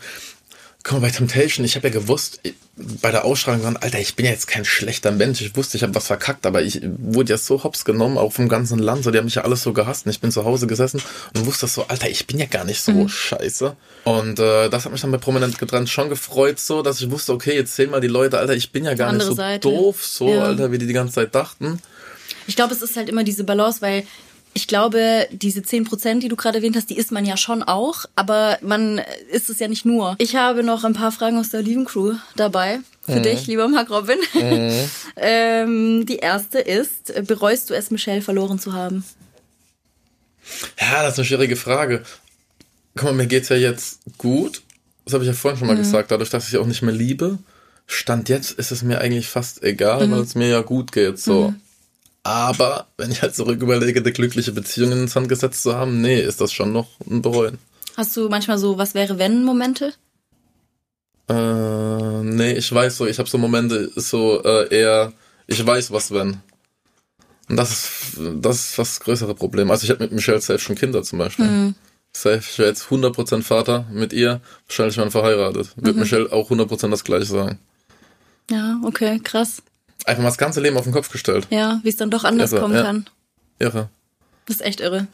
guck 0.88 1.00
mal, 1.00 1.08
bei 1.08 1.10
Temptation, 1.10 1.64
ich 1.66 1.74
habe 1.74 1.88
ja 1.88 1.92
gewusst, 1.94 2.38
ich- 2.44 2.54
bei 3.02 3.10
der 3.10 3.24
Ausstrahlung, 3.24 3.62
waren, 3.64 3.76
Alter, 3.78 3.98
ich 3.98 4.14
bin 4.14 4.24
ja 4.26 4.32
jetzt 4.32 4.46
kein 4.46 4.64
schlechter 4.64 5.10
Mensch. 5.10 5.40
Ich 5.40 5.56
wusste, 5.56 5.76
ich 5.76 5.82
habe 5.82 5.94
was 5.94 6.06
verkackt, 6.06 6.44
aber 6.46 6.62
ich 6.62 6.80
wurde 6.98 7.30
ja 7.32 7.38
so 7.38 7.64
hops 7.64 7.84
genommen, 7.84 8.18
auch 8.18 8.32
vom 8.32 8.48
ganzen 8.48 8.78
Land. 8.78 9.02
So, 9.02 9.10
die 9.10 9.18
haben 9.18 9.24
mich 9.24 9.34
ja 9.36 9.42
alles 9.44 9.62
so 9.62 9.72
gehasst. 9.72 10.04
Und 10.06 10.10
ich 10.12 10.20
bin 10.20 10.30
zu 10.30 10.44
Hause 10.44 10.66
gesessen 10.66 11.00
und 11.34 11.46
wusste 11.46 11.66
so, 11.66 11.86
Alter, 11.88 12.08
ich 12.08 12.26
bin 12.26 12.38
ja 12.38 12.46
gar 12.46 12.64
nicht 12.64 12.80
so 12.82 12.92
Mhm. 12.92 13.08
scheiße. 13.08 13.74
Und 14.04 14.38
äh, 14.38 14.68
das 14.68 14.84
hat 14.84 14.92
mich 14.92 15.00
dann 15.00 15.10
bei 15.10 15.18
Prominent 15.18 15.58
getrennt 15.58 15.88
schon 15.88 16.08
gefreut, 16.10 16.60
so, 16.60 16.82
dass 16.82 17.00
ich 17.00 17.10
wusste, 17.10 17.32
okay, 17.32 17.54
jetzt 17.56 17.74
sehen 17.74 17.90
mal 17.90 18.00
die 18.00 18.06
Leute, 18.08 18.38
Alter, 18.38 18.54
ich 18.54 18.70
bin 18.70 18.84
ja 18.84 18.94
gar 18.94 19.12
nicht 19.12 19.24
so 19.24 19.34
Seite. 19.34 19.60
doof, 19.68 20.04
so, 20.04 20.28
Ja. 20.28 20.44
Alter, 20.44 20.70
wie 20.70 20.78
die 20.78 20.86
die 20.86 20.92
ganze 20.92 21.14
Zeit 21.14 21.34
dachten. 21.34 21.80
Ich 22.46 22.54
glaube, 22.56 22.74
es 22.74 22.82
ist 22.82 22.94
halt 22.96 23.08
immer 23.08 23.24
diese 23.24 23.42
Balance, 23.42 23.80
weil 23.82 24.04
ich 24.56 24.68
glaube, 24.68 25.28
diese 25.30 25.60
10%, 25.60 26.20
die 26.20 26.28
du 26.28 26.34
gerade 26.34 26.58
erwähnt 26.58 26.76
hast, 26.76 26.88
die 26.88 26.96
ist 26.96 27.12
man 27.12 27.26
ja 27.26 27.36
schon 27.36 27.62
auch, 27.62 28.06
aber 28.16 28.56
man 28.62 29.02
ist 29.30 29.50
es 29.50 29.58
ja 29.58 29.68
nicht 29.68 29.84
nur. 29.84 30.16
Ich 30.16 30.34
habe 30.34 30.62
noch 30.62 30.82
ein 30.82 30.94
paar 30.94 31.12
Fragen 31.12 31.36
aus 31.36 31.50
der 31.50 31.60
Olivencrew 31.60 32.14
dabei. 32.36 32.80
Für 33.02 33.20
dich, 33.20 33.46
lieber 33.46 33.68
Mark 33.68 33.90
Robin. 33.90 34.16
ähm, 35.16 36.06
die 36.06 36.16
erste 36.16 36.58
ist, 36.58 37.12
bereust 37.26 37.68
du 37.68 37.74
es, 37.74 37.90
Michelle 37.90 38.22
verloren 38.22 38.58
zu 38.58 38.72
haben? 38.72 39.04
Ja, 40.80 41.02
das 41.02 41.12
ist 41.12 41.18
eine 41.18 41.26
schwierige 41.26 41.56
Frage. 41.56 42.02
Guck 42.94 43.04
mal, 43.04 43.12
mir 43.12 43.26
geht's 43.26 43.50
ja 43.50 43.56
jetzt 43.56 44.00
gut. 44.16 44.62
Das 45.04 45.12
habe 45.12 45.22
ich 45.22 45.28
ja 45.28 45.34
vorhin 45.34 45.58
schon 45.58 45.68
mal 45.68 45.76
gesagt. 45.76 46.10
Dadurch, 46.10 46.30
dass 46.30 46.44
ich 46.44 46.50
sie 46.52 46.58
auch 46.58 46.66
nicht 46.66 46.80
mehr 46.80 46.94
liebe, 46.94 47.38
Stand 47.86 48.30
jetzt 48.30 48.52
ist 48.52 48.72
es 48.72 48.82
mir 48.82 49.02
eigentlich 49.02 49.28
fast 49.28 49.62
egal, 49.62 50.10
weil 50.10 50.20
es 50.20 50.34
mir 50.34 50.48
ja 50.48 50.62
gut 50.62 50.92
geht. 50.92 51.18
So. 51.18 51.54
Aber 52.26 52.88
wenn 52.96 53.12
ich 53.12 53.22
halt 53.22 53.36
zurück 53.36 53.62
überlege, 53.62 54.00
eine 54.00 54.10
glückliche 54.10 54.50
Beziehung 54.50 54.90
in 54.90 54.98
den 54.98 55.06
Sand 55.06 55.28
gesetzt 55.28 55.62
zu 55.62 55.76
haben, 55.76 56.00
nee, 56.00 56.20
ist 56.20 56.40
das 56.40 56.52
schon 56.52 56.72
noch 56.72 56.88
ein 57.08 57.22
Bereuen. 57.22 57.58
Hast 57.96 58.16
du 58.16 58.28
manchmal 58.28 58.58
so, 58.58 58.78
was 58.78 58.94
wäre 58.94 59.20
wenn 59.20 59.44
Momente? 59.44 59.92
Äh, 61.28 62.22
nee, 62.24 62.54
ich 62.54 62.74
weiß 62.74 62.96
so, 62.96 63.06
ich 63.06 63.20
habe 63.20 63.28
so 63.28 63.38
Momente, 63.38 63.92
so 63.94 64.42
äh, 64.42 64.74
eher, 64.74 65.12
ich 65.46 65.64
weiß 65.64 65.92
was 65.92 66.10
wenn. 66.10 66.40
Und 67.48 67.56
das 67.56 67.70
ist, 67.70 68.20
das 68.40 68.70
ist 68.70 68.78
das 68.78 68.98
größere 68.98 69.36
Problem. 69.36 69.70
Also 69.70 69.84
ich 69.84 69.90
habe 69.90 70.02
mit 70.02 70.10
Michelle 70.10 70.40
selbst 70.40 70.64
schon 70.64 70.74
Kinder 70.74 71.04
zum 71.04 71.20
Beispiel. 71.20 71.74
Safe, 72.12 72.38
ich 72.38 72.58
wäre 72.58 72.70
jetzt 72.70 72.88
100% 72.88 73.42
Vater 73.42 73.86
mit 73.92 74.12
ihr, 74.12 74.40
wahrscheinlich 74.66 74.96
schon 74.96 75.12
verheiratet. 75.12 75.68
Wird 75.76 75.96
Michelle 75.96 76.32
auch 76.32 76.50
100% 76.50 76.90
das 76.90 77.04
gleiche 77.04 77.26
sagen. 77.26 77.60
Ja, 78.50 78.80
okay, 78.82 79.20
krass. 79.22 79.62
Einfach 80.06 80.22
mal 80.22 80.28
das 80.28 80.38
ganze 80.38 80.60
Leben 80.60 80.76
auf 80.76 80.84
den 80.84 80.92
Kopf 80.92 81.10
gestellt. 81.10 81.48
Ja, 81.50 81.80
wie 81.82 81.88
es 81.88 81.96
dann 81.96 82.10
doch 82.10 82.24
anders 82.24 82.52
Irre, 82.52 82.60
kommen 82.60 82.74
ja. 82.74 82.82
kann. 82.82 83.06
Irre. 83.58 83.90
Das 84.46 84.56
ist 84.56 84.62
echt 84.62 84.80
irre. 84.80 85.08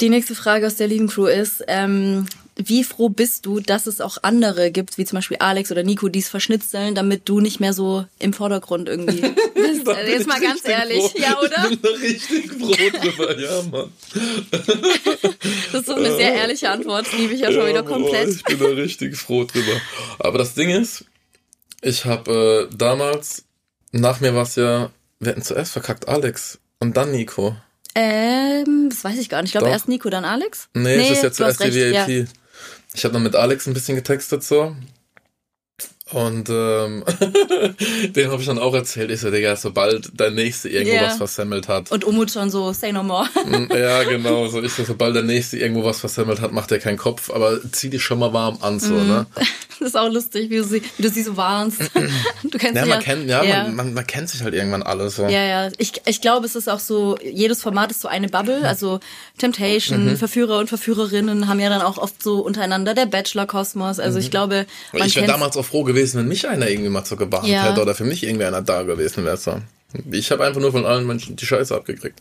Die 0.00 0.08
nächste 0.08 0.34
Frage 0.34 0.66
aus 0.66 0.76
der 0.76 0.88
Lieben 0.88 1.08
Crew 1.08 1.26
ist, 1.26 1.62
ähm, 1.68 2.26
wie 2.56 2.82
froh 2.82 3.10
bist 3.10 3.44
du, 3.46 3.60
dass 3.60 3.86
es 3.86 4.00
auch 4.00 4.18
andere 4.22 4.70
gibt, 4.70 4.96
wie 4.96 5.04
zum 5.04 5.18
Beispiel 5.18 5.36
Alex 5.38 5.70
oder 5.70 5.82
Nico, 5.82 6.08
die 6.08 6.20
es 6.20 6.28
verschnitzeln, 6.28 6.94
damit 6.94 7.28
du 7.28 7.40
nicht 7.40 7.60
mehr 7.60 7.74
so 7.74 8.06
im 8.18 8.32
Vordergrund 8.32 8.88
irgendwie 8.88 9.20
bist? 9.54 9.86
Also 9.86 10.10
jetzt 10.10 10.26
mal 10.26 10.40
ganz 10.40 10.66
ehrlich, 10.66 11.14
ja, 11.14 11.38
oder? 11.38 11.70
Ich 11.70 11.80
bin 11.80 11.82
da 11.82 11.98
richtig 11.98 12.52
froh 12.52 12.98
drüber, 13.00 13.38
ja, 13.38 13.62
Mann. 13.70 13.92
Das 15.72 15.80
ist 15.80 15.86
so 15.86 15.94
eine 15.94 16.14
sehr 16.14 16.32
ehrliche 16.32 16.70
Antwort, 16.70 17.06
liebe 17.18 17.34
ich 17.34 17.40
ja 17.40 17.52
schon 17.52 17.66
wieder 17.66 17.82
boah, 17.82 17.94
komplett. 17.94 18.28
Ich 18.28 18.44
bin 18.44 18.58
da 18.58 18.66
richtig 18.66 19.16
froh 19.16 19.44
drüber. 19.44 19.80
Aber 20.20 20.38
das 20.38 20.54
Ding 20.54 20.70
ist, 20.70 21.04
ich 21.84 22.04
habe 22.04 22.68
äh, 22.70 22.76
damals, 22.76 23.44
nach 23.92 24.20
mir 24.20 24.34
war 24.34 24.42
es 24.42 24.56
ja, 24.56 24.90
wir 25.20 25.30
hätten 25.32 25.42
zuerst 25.42 25.72
verkackt 25.72 26.08
Alex 26.08 26.58
und 26.80 26.96
dann 26.96 27.10
Nico. 27.12 27.56
Ähm, 27.94 28.88
das 28.90 29.04
weiß 29.04 29.18
ich 29.18 29.28
gar 29.28 29.40
nicht. 29.42 29.50
Ich 29.50 29.58
glaube 29.58 29.68
erst 29.70 29.88
Nico, 29.88 30.10
dann 30.10 30.24
Alex? 30.24 30.68
Nee, 30.74 30.96
es 30.96 31.10
ist 31.10 31.22
ja 31.22 31.30
zuerst 31.32 31.62
die 31.62 31.68
recht, 31.80 32.08
VIP. 32.08 32.28
Ich 32.94 33.04
habe 33.04 33.12
dann 33.14 33.22
mit 33.22 33.36
Alex 33.36 33.66
ein 33.66 33.74
bisschen 33.74 33.94
getextet 33.96 34.42
so. 34.42 34.74
Und 36.12 36.50
ähm, 36.50 37.02
dem 38.14 38.30
habe 38.30 38.40
ich 38.40 38.46
dann 38.46 38.58
auch 38.58 38.74
erzählt, 38.74 39.10
ich 39.10 39.20
so, 39.20 39.30
Digga, 39.30 39.56
sobald 39.56 40.20
der 40.20 40.30
Nächste 40.30 40.68
irgendwo 40.68 40.96
Ja. 40.96 41.06
was 41.06 41.16
versemmelt 41.16 41.66
hat. 41.66 41.90
Und 41.92 42.04
Umut 42.04 42.30
schon 42.30 42.50
so, 42.50 42.72
say 42.74 42.92
no 42.92 43.02
more. 43.02 43.26
Mm, 43.46 43.72
ja, 43.74 44.02
genau, 44.04 44.46
so 44.48 44.62
ich 44.62 44.72
so, 44.74 44.84
sobald 44.84 45.16
der 45.16 45.22
Nächste 45.22 45.56
irgendwo 45.58 45.82
was 45.84 46.00
versemmelt 46.00 46.40
hat, 46.42 46.52
macht 46.52 46.70
er 46.72 46.78
keinen 46.78 46.98
Kopf, 46.98 47.30
aber 47.30 47.58
zieh 47.72 47.88
dich 47.88 48.02
schon 48.04 48.18
mal 48.18 48.32
warm 48.34 48.58
an, 48.60 48.80
so, 48.80 48.92
Mhm. 48.94 49.06
ne? 49.08 49.26
Das 49.80 49.88
ist 49.88 49.96
auch 49.96 50.08
lustig, 50.10 50.50
wie 50.50 50.56
du 50.58 50.64
sie, 50.64 50.82
wie 50.96 51.02
du 51.02 51.08
sie 51.08 51.22
so 51.22 51.36
warnst. 51.36 51.80
Du 52.44 52.58
kennst 52.58 52.76
Ja, 52.76 52.84
sie 52.84 52.88
man 52.90 53.00
kennt, 53.00 53.28
ja, 53.28 53.42
ja. 53.42 53.64
Man, 53.64 53.74
man, 53.76 53.94
man 53.94 54.06
kennt 54.06 54.28
sich 54.28 54.42
halt 54.42 54.54
irgendwann 54.54 54.82
alle 54.82 55.10
so. 55.10 55.24
Ja, 55.24 55.42
ja. 55.44 55.70
Ich, 55.78 55.92
ich 56.06 56.20
glaube, 56.20 56.46
es 56.46 56.54
ist 56.54 56.68
auch 56.68 56.78
so, 56.78 57.18
jedes 57.22 57.62
Format 57.62 57.90
ist 57.90 58.00
so 58.00 58.08
eine 58.08 58.28
Bubble. 58.28 58.66
Also 58.68 59.00
Temptation, 59.38 60.04
Mhm. 60.12 60.16
Verführer 60.16 60.58
und 60.58 60.68
Verführerinnen 60.68 61.48
haben 61.48 61.58
ja 61.60 61.68
dann 61.68 61.82
auch 61.82 61.98
oft 61.98 62.22
so 62.22 62.40
untereinander 62.40 62.94
der 62.94 63.06
Bachelor-Kosmos. 63.06 63.98
Also 63.98 64.18
ich 64.18 64.30
glaube, 64.30 64.66
man 64.92 65.02
Mhm. 65.02 65.06
ich 65.08 65.16
wäre 65.16 65.26
damals 65.26 65.56
auch 65.56 65.64
froh 65.64 65.82
gewesen, 65.84 66.18
wenn 66.18 66.28
mich 66.28 66.48
einer 66.48 66.68
irgendwie 66.68 66.90
mal 66.90 67.04
so 67.04 67.16
gewarnt 67.16 67.48
Ja. 67.48 67.64
hätte 67.70 67.80
oder 67.82 67.94
für 67.94 68.04
mich 68.04 68.22
irgendwie 68.22 68.44
einer 68.44 68.62
da 68.62 68.82
gewesen 68.82 69.24
wäre. 69.24 69.36
So. 69.36 69.60
Ich 70.10 70.30
habe 70.30 70.44
einfach 70.44 70.60
nur 70.60 70.72
von 70.72 70.86
allen 70.86 71.06
Menschen 71.06 71.36
die 71.36 71.46
Scheiße 71.46 71.74
abgekriegt. 71.74 72.20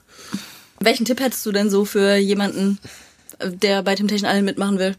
Welchen 0.79 1.05
Tipp 1.05 1.19
hättest 1.19 1.45
du 1.45 1.51
denn 1.51 1.69
so 1.69 1.85
für 1.85 2.15
jemanden, 2.15 2.79
der 3.43 3.83
bei 3.83 3.95
Temptation 3.95 4.27
Island 4.29 4.45
mitmachen 4.45 4.79
will? 4.79 4.95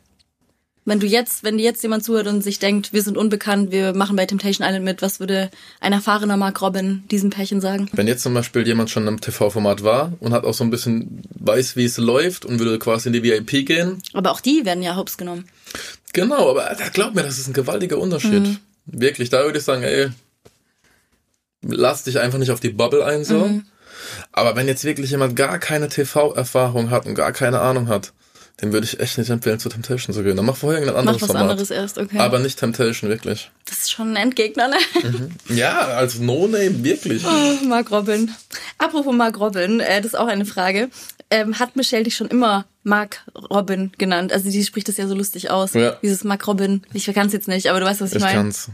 Wenn 0.87 1.01
du 1.01 1.07
jetzt, 1.07 1.45
wenn 1.45 1.57
dir 1.57 1.65
jetzt 1.65 1.83
jemand 1.83 2.05
zuhört 2.05 2.27
und 2.27 2.43
sich 2.43 2.59
denkt, 2.59 2.93
wir 2.93 3.03
sind 3.03 3.17
unbekannt, 3.17 3.73
wir 3.73 3.95
machen 3.95 4.17
bei 4.17 4.27
Temptation 4.27 4.67
Island 4.67 4.85
mit, 4.85 5.01
was 5.01 5.19
würde 5.19 5.51
ein 5.81 5.95
erfahrener 5.95 6.37
Mark 6.37 6.61
Robin 6.61 7.05
diesem 7.11 7.31
Pärchen 7.31 7.63
sagen? 7.63 7.89
Wenn 7.93 8.07
jetzt 8.07 8.23
zum 8.23 8.35
Beispiel 8.35 8.67
jemand 8.67 8.91
schon 8.91 9.07
im 9.07 9.19
TV-Format 9.19 9.83
war 9.83 10.13
und 10.21 10.35
hat 10.35 10.45
auch 10.45 10.53
so 10.53 10.63
ein 10.63 10.71
bisschen 10.71 11.23
weiß, 11.31 11.77
wie 11.77 11.85
es 11.85 11.97
läuft 11.97 12.45
und 12.45 12.59
würde 12.59 12.79
quasi 12.79 13.09
in 13.09 13.15
die 13.15 13.23
VIP 13.23 13.67
gehen, 13.67 14.03
Aber 14.13 14.31
auch 14.31 14.41
die 14.41 14.67
werden 14.67 14.83
ja 14.83 14.95
hops 14.97 15.17
genommen. 15.17 15.47
Genau, 16.13 16.51
aber 16.51 16.77
da 16.79 16.89
glaub 16.91 17.15
mir, 17.15 17.23
das 17.23 17.39
ist 17.39 17.49
ein 17.49 17.55
gewaltiger 17.55 17.99
Unterschied. 17.99 18.43
Mhm. 18.43 18.59
Wirklich, 18.85 19.31
da 19.31 19.43
würde 19.43 19.59
ich 19.59 19.65
sagen, 19.65 19.83
ey, 19.83 20.09
lass 21.63 22.05
dich 22.05 22.21
einfach 22.21 22.39
nicht 22.39 22.51
auf 22.51 22.61
die 22.61 22.71
Bubble 22.71 23.05
ein, 23.05 23.25
so. 23.25 23.47
Mhm. 23.47 23.65
Aber 24.33 24.55
wenn 24.55 24.69
jetzt 24.69 24.85
wirklich 24.85 25.11
jemand 25.11 25.35
gar 25.35 25.59
keine 25.59 25.89
TV-Erfahrung 25.89 26.91
hat 26.91 27.07
und 27.07 27.15
gar 27.15 27.33
keine 27.33 27.61
Ahnung 27.61 27.89
hat, 27.89 28.13
dem 28.63 28.73
würde 28.73 28.87
ich 28.87 29.01
echt 29.01 29.19
nicht 29.19 29.31
empfehlen, 29.31 29.59
zu 29.59 29.69
Temptation 29.69 30.15
zu 30.15 30.23
gehen. 30.23 30.37
Dann 30.37 30.45
mach 30.47 30.57
vorher 30.57 30.81
irgendein 30.81 31.01
anderes 31.01 31.21
Mach 31.23 31.29
was 31.29 31.33
Format. 31.37 31.51
anderes 31.51 31.71
erst, 31.71 31.99
okay. 31.99 32.19
Aber 32.19 32.39
nicht 32.39 32.59
Temptation, 32.59 33.11
wirklich. 33.11 33.51
das 33.65 33.79
ist 33.79 33.93
schon 33.93 34.11
ein 34.11 34.17
Endgegner, 34.17 34.69
ne? 34.69 34.77
Ja, 35.49 35.81
als 35.81 36.19
No-Name, 36.21 36.85
wirklich. 36.85 37.25
Oh, 37.27 37.65
Mark 37.67 37.91
Robin. 37.91 38.31
Apropos 38.79 39.15
Mark 39.15 39.39
Robin, 39.41 39.81
äh, 39.81 40.01
das 40.01 40.13
ist 40.13 40.19
auch 40.19 40.29
eine 40.29 40.45
Frage. 40.47 40.89
Ähm, 41.31 41.59
hat 41.59 41.75
Michelle 41.75 42.05
dich 42.05 42.15
schon 42.17 42.29
immer 42.29 42.65
Mark 42.85 43.23
Robin 43.51 43.91
genannt? 43.99 44.33
Also 44.33 44.51
die 44.51 44.65
spricht 44.65 44.89
das 44.89 44.99
ja 44.99 45.09
so 45.09 45.15
lustig 45.15 45.51
aus. 45.51 45.75
Ja. 45.75 45.97
Dieses 46.03 46.23
Mark 46.23 46.47
Robin. 46.47 46.83
Ich 46.93 47.07
kann 47.07 47.27
es 47.27 47.33
jetzt 47.33 47.49
nicht, 47.49 47.69
aber 47.71 47.81
du 47.81 47.87
weißt, 47.87 48.01
was 48.03 48.11
ich, 48.11 48.17
Ich 48.17 48.23
meine. 48.23 48.37
kann's. 48.37 48.69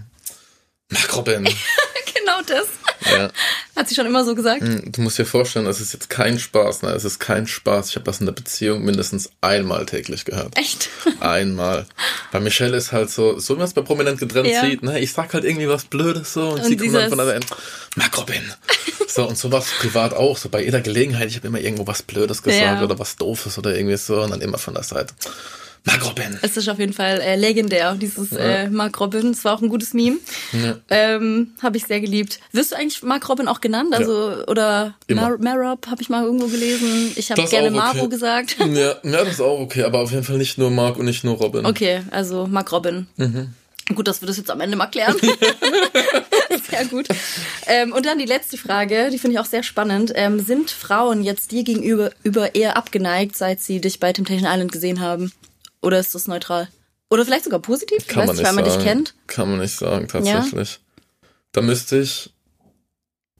Mach 0.90 1.16
Robin. 1.16 1.44
genau 2.14 2.40
das. 2.46 2.66
Ja. 3.08 3.30
Hat 3.76 3.88
sie 3.88 3.94
schon 3.94 4.06
immer 4.06 4.24
so 4.24 4.34
gesagt? 4.34 4.62
Hm, 4.62 4.92
Du 4.92 5.00
musst 5.00 5.18
dir 5.18 5.24
vorstellen, 5.24 5.66
es 5.66 5.80
ist 5.80 5.92
jetzt 5.92 6.10
kein 6.10 6.38
Spaß, 6.38 6.82
ne? 6.82 6.90
Es 6.90 7.04
ist 7.04 7.18
kein 7.18 7.46
Spaß. 7.46 7.90
Ich 7.90 7.94
habe 7.96 8.04
das 8.04 8.20
in 8.20 8.26
der 8.26 8.32
Beziehung 8.32 8.82
mindestens 8.84 9.30
einmal 9.40 9.86
täglich 9.86 10.24
gehört. 10.24 10.56
Echt? 10.58 10.88
Einmal. 11.20 11.86
Bei 12.32 12.40
Michelle 12.40 12.76
ist 12.76 12.92
halt 12.92 13.10
so, 13.10 13.38
so 13.38 13.54
wie 13.54 13.58
man 13.58 13.66
es 13.68 13.74
bei 13.74 13.82
Prominent 13.82 14.18
getrennt 14.18 14.48
Ja. 14.48 14.62
sieht, 14.62 14.82
ne? 14.82 14.98
Ich 15.00 15.12
sag 15.12 15.32
halt 15.34 15.44
irgendwie 15.44 15.68
was 15.68 15.84
Blödes 15.84 16.32
so 16.34 16.48
und, 16.50 16.60
Und 16.60 16.64
sie 16.64 16.76
kommt 16.76 16.94
dann 16.94 17.08
von 17.08 17.18
der 17.18 17.26
Seite, 17.26 17.46
Mark 17.96 18.18
Robin. 18.18 18.42
So, 19.08 19.26
und 19.26 19.36
so 19.36 19.50
war 19.50 19.60
es 19.60 19.70
privat 19.81 20.14
auch. 20.14 20.37
So 20.37 20.48
bei 20.50 20.62
jeder 20.62 20.81
Gelegenheit, 20.81 21.29
ich 21.29 21.37
habe 21.37 21.48
immer 21.48 21.58
irgendwo 21.60 21.87
was 21.87 22.02
Blödes 22.02 22.42
gesagt 22.42 22.60
Ja. 22.62 22.83
oder 22.85 22.98
was 22.98 23.16
Doofes 23.16 23.58
oder 23.58 23.75
irgendwie 23.77 23.96
so 23.96 24.20
und 24.22 24.31
dann 24.31 24.40
immer 24.40 24.58
von 24.58 24.75
der 24.75 24.83
Seite. 24.85 25.14
Mark 25.85 26.06
Robin. 26.06 26.38
Es 26.42 26.56
ist 26.56 26.68
auf 26.68 26.78
jeden 26.78 26.92
Fall 26.92 27.20
äh, 27.20 27.37
legendär, 27.37 27.94
dieses 27.94 28.33
äh, 28.33 28.68
Mark 28.68 29.00
Robin. 29.00 29.31
Es 29.31 29.44
war 29.44 29.54
auch 29.54 29.62
ein 29.62 29.68
gutes 29.68 29.94
Meme. 29.94 30.18
Ähm, 30.90 31.52
habe 31.62 31.76
ich 31.76 31.85
sehr 31.85 32.00
geliebt. 32.00 32.40
Wirst 32.52 32.72
du 32.72 32.76
eigentlich 32.76 33.02
Mark 33.02 33.28
Robin 33.28 33.48
auch 33.48 33.60
genannt? 33.60 33.94
Also, 33.94 34.44
oder 34.46 34.94
Immer. 35.06 35.37
Mar 35.38 35.38
Marop 35.38 35.87
habe 35.87 36.02
ich 36.02 36.08
mal 36.08 36.24
irgendwo 36.24 36.46
gelesen. 36.46 37.12
Ich 37.16 37.31
habe 37.31 37.42
gerne 37.44 37.68
okay. 37.68 37.76
Maro 37.76 38.08
gesagt. 38.08 38.56
Ja, 38.58 38.66
ja, 38.66 38.94
das 39.02 39.28
ist 39.28 39.40
auch 39.40 39.60
okay, 39.60 39.83
aber 39.83 40.00
auf 40.00 40.10
jeden 40.12 40.24
Fall 40.24 40.38
nicht 40.38 40.58
nur 40.58 40.70
Mark 40.70 40.98
und 40.98 41.06
nicht 41.06 41.24
nur 41.24 41.37
Robin. 41.37 41.66
Okay, 41.66 42.02
also 42.10 42.46
Mark 42.46 42.70
Robin. 42.72 43.06
Mhm. 43.16 43.54
Gut, 43.94 44.06
dass 44.06 44.22
wir 44.22 44.26
das 44.26 44.37
jetzt 44.37 44.50
am 44.50 44.60
Ende 44.60 44.76
mal 44.76 44.87
klären. 44.87 45.16
sehr 46.70 46.85
gut. 46.87 47.08
Ähm, 47.66 47.92
und 47.92 48.06
dann 48.06 48.18
die 48.18 48.26
letzte 48.26 48.56
Frage, 48.56 49.10
die 49.10 49.18
finde 49.18 49.35
ich 49.35 49.40
auch 49.40 49.46
sehr 49.46 49.62
spannend. 49.62 50.12
Ähm, 50.14 50.40
sind 50.40 50.70
Frauen 50.70 51.22
jetzt 51.22 51.50
dir 51.50 51.64
gegenüber 51.64 52.10
über 52.22 52.54
eher 52.54 52.76
abgeneigt, 52.76 53.37
seit 53.37 53.60
sie 53.60 53.81
dich 53.81 53.98
bei 53.98 54.12
Temptation 54.12 54.48
Island 54.50 54.70
gesehen 54.70 55.00
haben? 55.00 55.33
Oder 55.83 55.98
ist 55.98 56.14
das 56.14 56.26
neutral? 56.26 56.68
Oder 57.10 57.24
vielleicht 57.24 57.44
sogar 57.44 57.60
positiv? 57.60 58.06
Kann 58.06 58.26
man 58.26 58.37
nicht 58.37 58.44
weil 58.44 58.52
man 58.52 58.64
sagen. 58.64 58.76
dich 58.78 58.87
kennt? 58.87 59.14
Kann 59.26 59.50
man 59.50 59.60
nicht 59.60 59.76
sagen, 59.76 60.06
tatsächlich. 60.08 60.78
Da 61.52 61.60
müsste 61.60 61.98
ich 61.98 62.31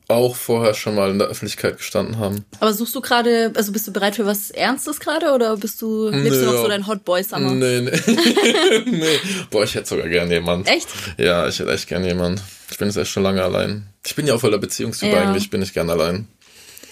auch 0.09 0.35
vorher 0.35 0.75
schon 0.75 0.97
mal 0.97 1.11
in 1.11 1.19
der 1.21 1.29
Öffentlichkeit 1.29 1.79
gestanden 1.79 2.19
haben. 2.19 2.45
Aber 2.59 2.73
suchst 2.73 2.95
du 2.97 3.01
gerade, 3.01 3.53
also 3.55 3.71
bist 3.71 3.87
du 3.87 3.93
bereit 3.93 4.17
für 4.17 4.27
was 4.27 4.51
Ernstes 4.51 4.99
gerade 4.99 5.33
oder 5.33 5.57
bist 5.57 5.81
du, 5.81 6.09
lebst 6.09 6.41
du 6.43 6.47
noch 6.47 6.63
so 6.63 6.69
dein 6.69 6.87
Hot 6.89 7.05
Boy 7.05 7.23
Summer? 7.23 7.53
Nee, 7.53 7.81
nee. 7.83 7.93
nee. 8.87 9.19
Boah, 9.51 9.63
ich 9.63 9.75
hätte 9.77 9.89
sogar 9.89 10.09
gern 10.09 10.29
jemand. 10.31 10.69
Echt? 10.69 10.89
Ja, 11.17 11.47
ich 11.47 11.61
hätte 11.61 11.73
echt 11.73 11.87
gern 11.89 12.05
jemand. 12.05 12.43
Ich 12.73 12.79
bin 12.79 12.89
jetzt 12.89 12.97
echt 12.97 13.11
schon 13.11 13.23
lange 13.23 13.43
allein. 13.43 13.87
Ich 14.05 14.17
bin 14.17 14.27
ja 14.27 14.35
auch 14.35 14.41
voller 14.41 14.59
Beziehungstyp 14.59 15.13
Ja. 15.13 15.21
eigentlich, 15.23 15.49
bin 15.51 15.63
ich 15.63 15.73
gern 15.73 15.91
allein. 15.91 16.27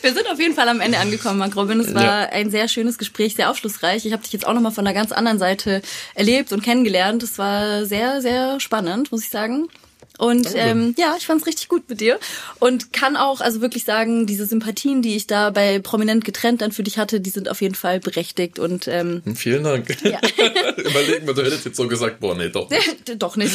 Wir 0.01 0.15
sind 0.15 0.31
auf 0.31 0.39
jeden 0.39 0.55
Fall 0.55 0.69
am 0.69 0.81
Ende 0.81 0.99
angekommen, 0.99 1.39
Marc 1.39 1.57
Robin. 1.57 1.81
Es 1.81 1.93
war 1.95 2.03
Ja. 2.05 2.19
ein 2.31 2.51
sehr 2.51 2.69
schönes 2.69 2.99
Gespräch, 2.99 3.35
sehr 3.35 3.51
aufschlussreich. 3.51 4.07
Ich 4.07 4.13
habe 4.13 4.23
dich 4.23 4.33
jetzt 4.33 4.47
auch 4.47 4.55
nochmal 4.55 4.73
von 4.73 4.87
einer 4.87 4.95
ganz 4.95 5.11
anderen 5.13 5.39
Seite 5.39 5.83
erlebt 6.15 6.53
und 6.53 6.63
kennengelernt. 6.63 7.23
Es 7.23 7.37
war 7.39 7.85
sehr, 7.85 8.23
sehr 8.23 8.61
spannend, 8.61 9.11
muss 9.11 9.25
ich 9.25 9.31
sagen. 9.31 9.69
Und 10.19 10.49
ähm, 10.55 10.95
ja, 10.99 11.15
ich 11.17 11.27
fand 11.27 11.41
es 11.41 11.47
richtig 11.47 11.69
gut 11.69 11.89
mit 11.89 12.01
dir. 12.01 12.19
Und 12.59 12.93
kann 12.93 13.17
auch 13.17 13.41
also 13.41 13.61
wirklich 13.61 13.85
sagen, 13.85 14.27
diese 14.27 14.47
Sympathien, 14.47 15.01
die 15.01 15.17
ich 15.17 15.27
da 15.27 15.51
bei 15.51 15.79
Prominent 15.79 16.25
getrennt 16.25 16.61
dann 16.61 16.73
für 16.73 16.83
dich 16.83 16.99
hatte, 16.99 17.21
die 17.21 17.31
sind 17.31 17.49
auf 17.49 17.61
jeden 17.63 17.75
Fall 17.77 18.01
berechtigt. 18.01 18.59
Und 18.59 18.89
ähm, 18.89 19.23
Hm, 19.25 19.37
Vielen 19.37 19.65
Dank. 19.65 19.89
Ja. 20.05 20.21
Überlegen 20.77 21.27
wir, 21.27 21.35
du 21.35 21.43
hättest 21.45 21.65
jetzt 21.65 21.77
so 21.77 21.87
gesagt, 21.89 22.21
boah, 22.21 22.35
nee, 22.35 22.49
doch 22.49 22.69
nicht. 22.69 22.89
Doch 23.23 23.37
nicht. 23.37 23.55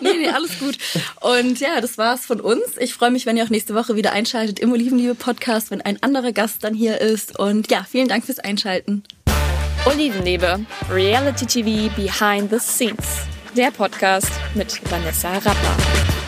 nee, 0.00 0.12
nee, 0.18 0.28
alles 0.28 0.58
gut. 0.58 0.76
Und 1.20 1.58
ja, 1.60 1.80
das 1.80 1.96
war's 1.96 2.26
von 2.26 2.40
uns. 2.40 2.62
Ich 2.78 2.92
freue 2.92 3.10
mich, 3.10 3.24
wenn 3.26 3.36
ihr 3.36 3.44
auch 3.44 3.50
nächste 3.50 3.74
Woche 3.74 3.96
wieder 3.96 4.12
einschaltet 4.12 4.58
im 4.60 4.72
Olivenliebe 4.72 5.14
Podcast, 5.14 5.70
wenn 5.70 5.80
ein 5.80 6.02
anderer 6.02 6.32
Gast 6.32 6.62
dann 6.64 6.74
hier 6.74 7.00
ist. 7.00 7.38
Und 7.38 7.70
ja, 7.70 7.86
vielen 7.90 8.08
Dank 8.08 8.24
fürs 8.26 8.38
Einschalten. 8.38 9.04
Olivenliebe, 9.86 10.60
Reality 10.90 11.46
TV 11.46 11.94
Behind 11.94 12.50
the 12.50 12.58
Scenes. 12.58 13.33
Der 13.56 13.70
Podcast 13.70 14.32
mit 14.56 14.80
Vanessa 14.90 15.32
Rapper. 15.34 16.23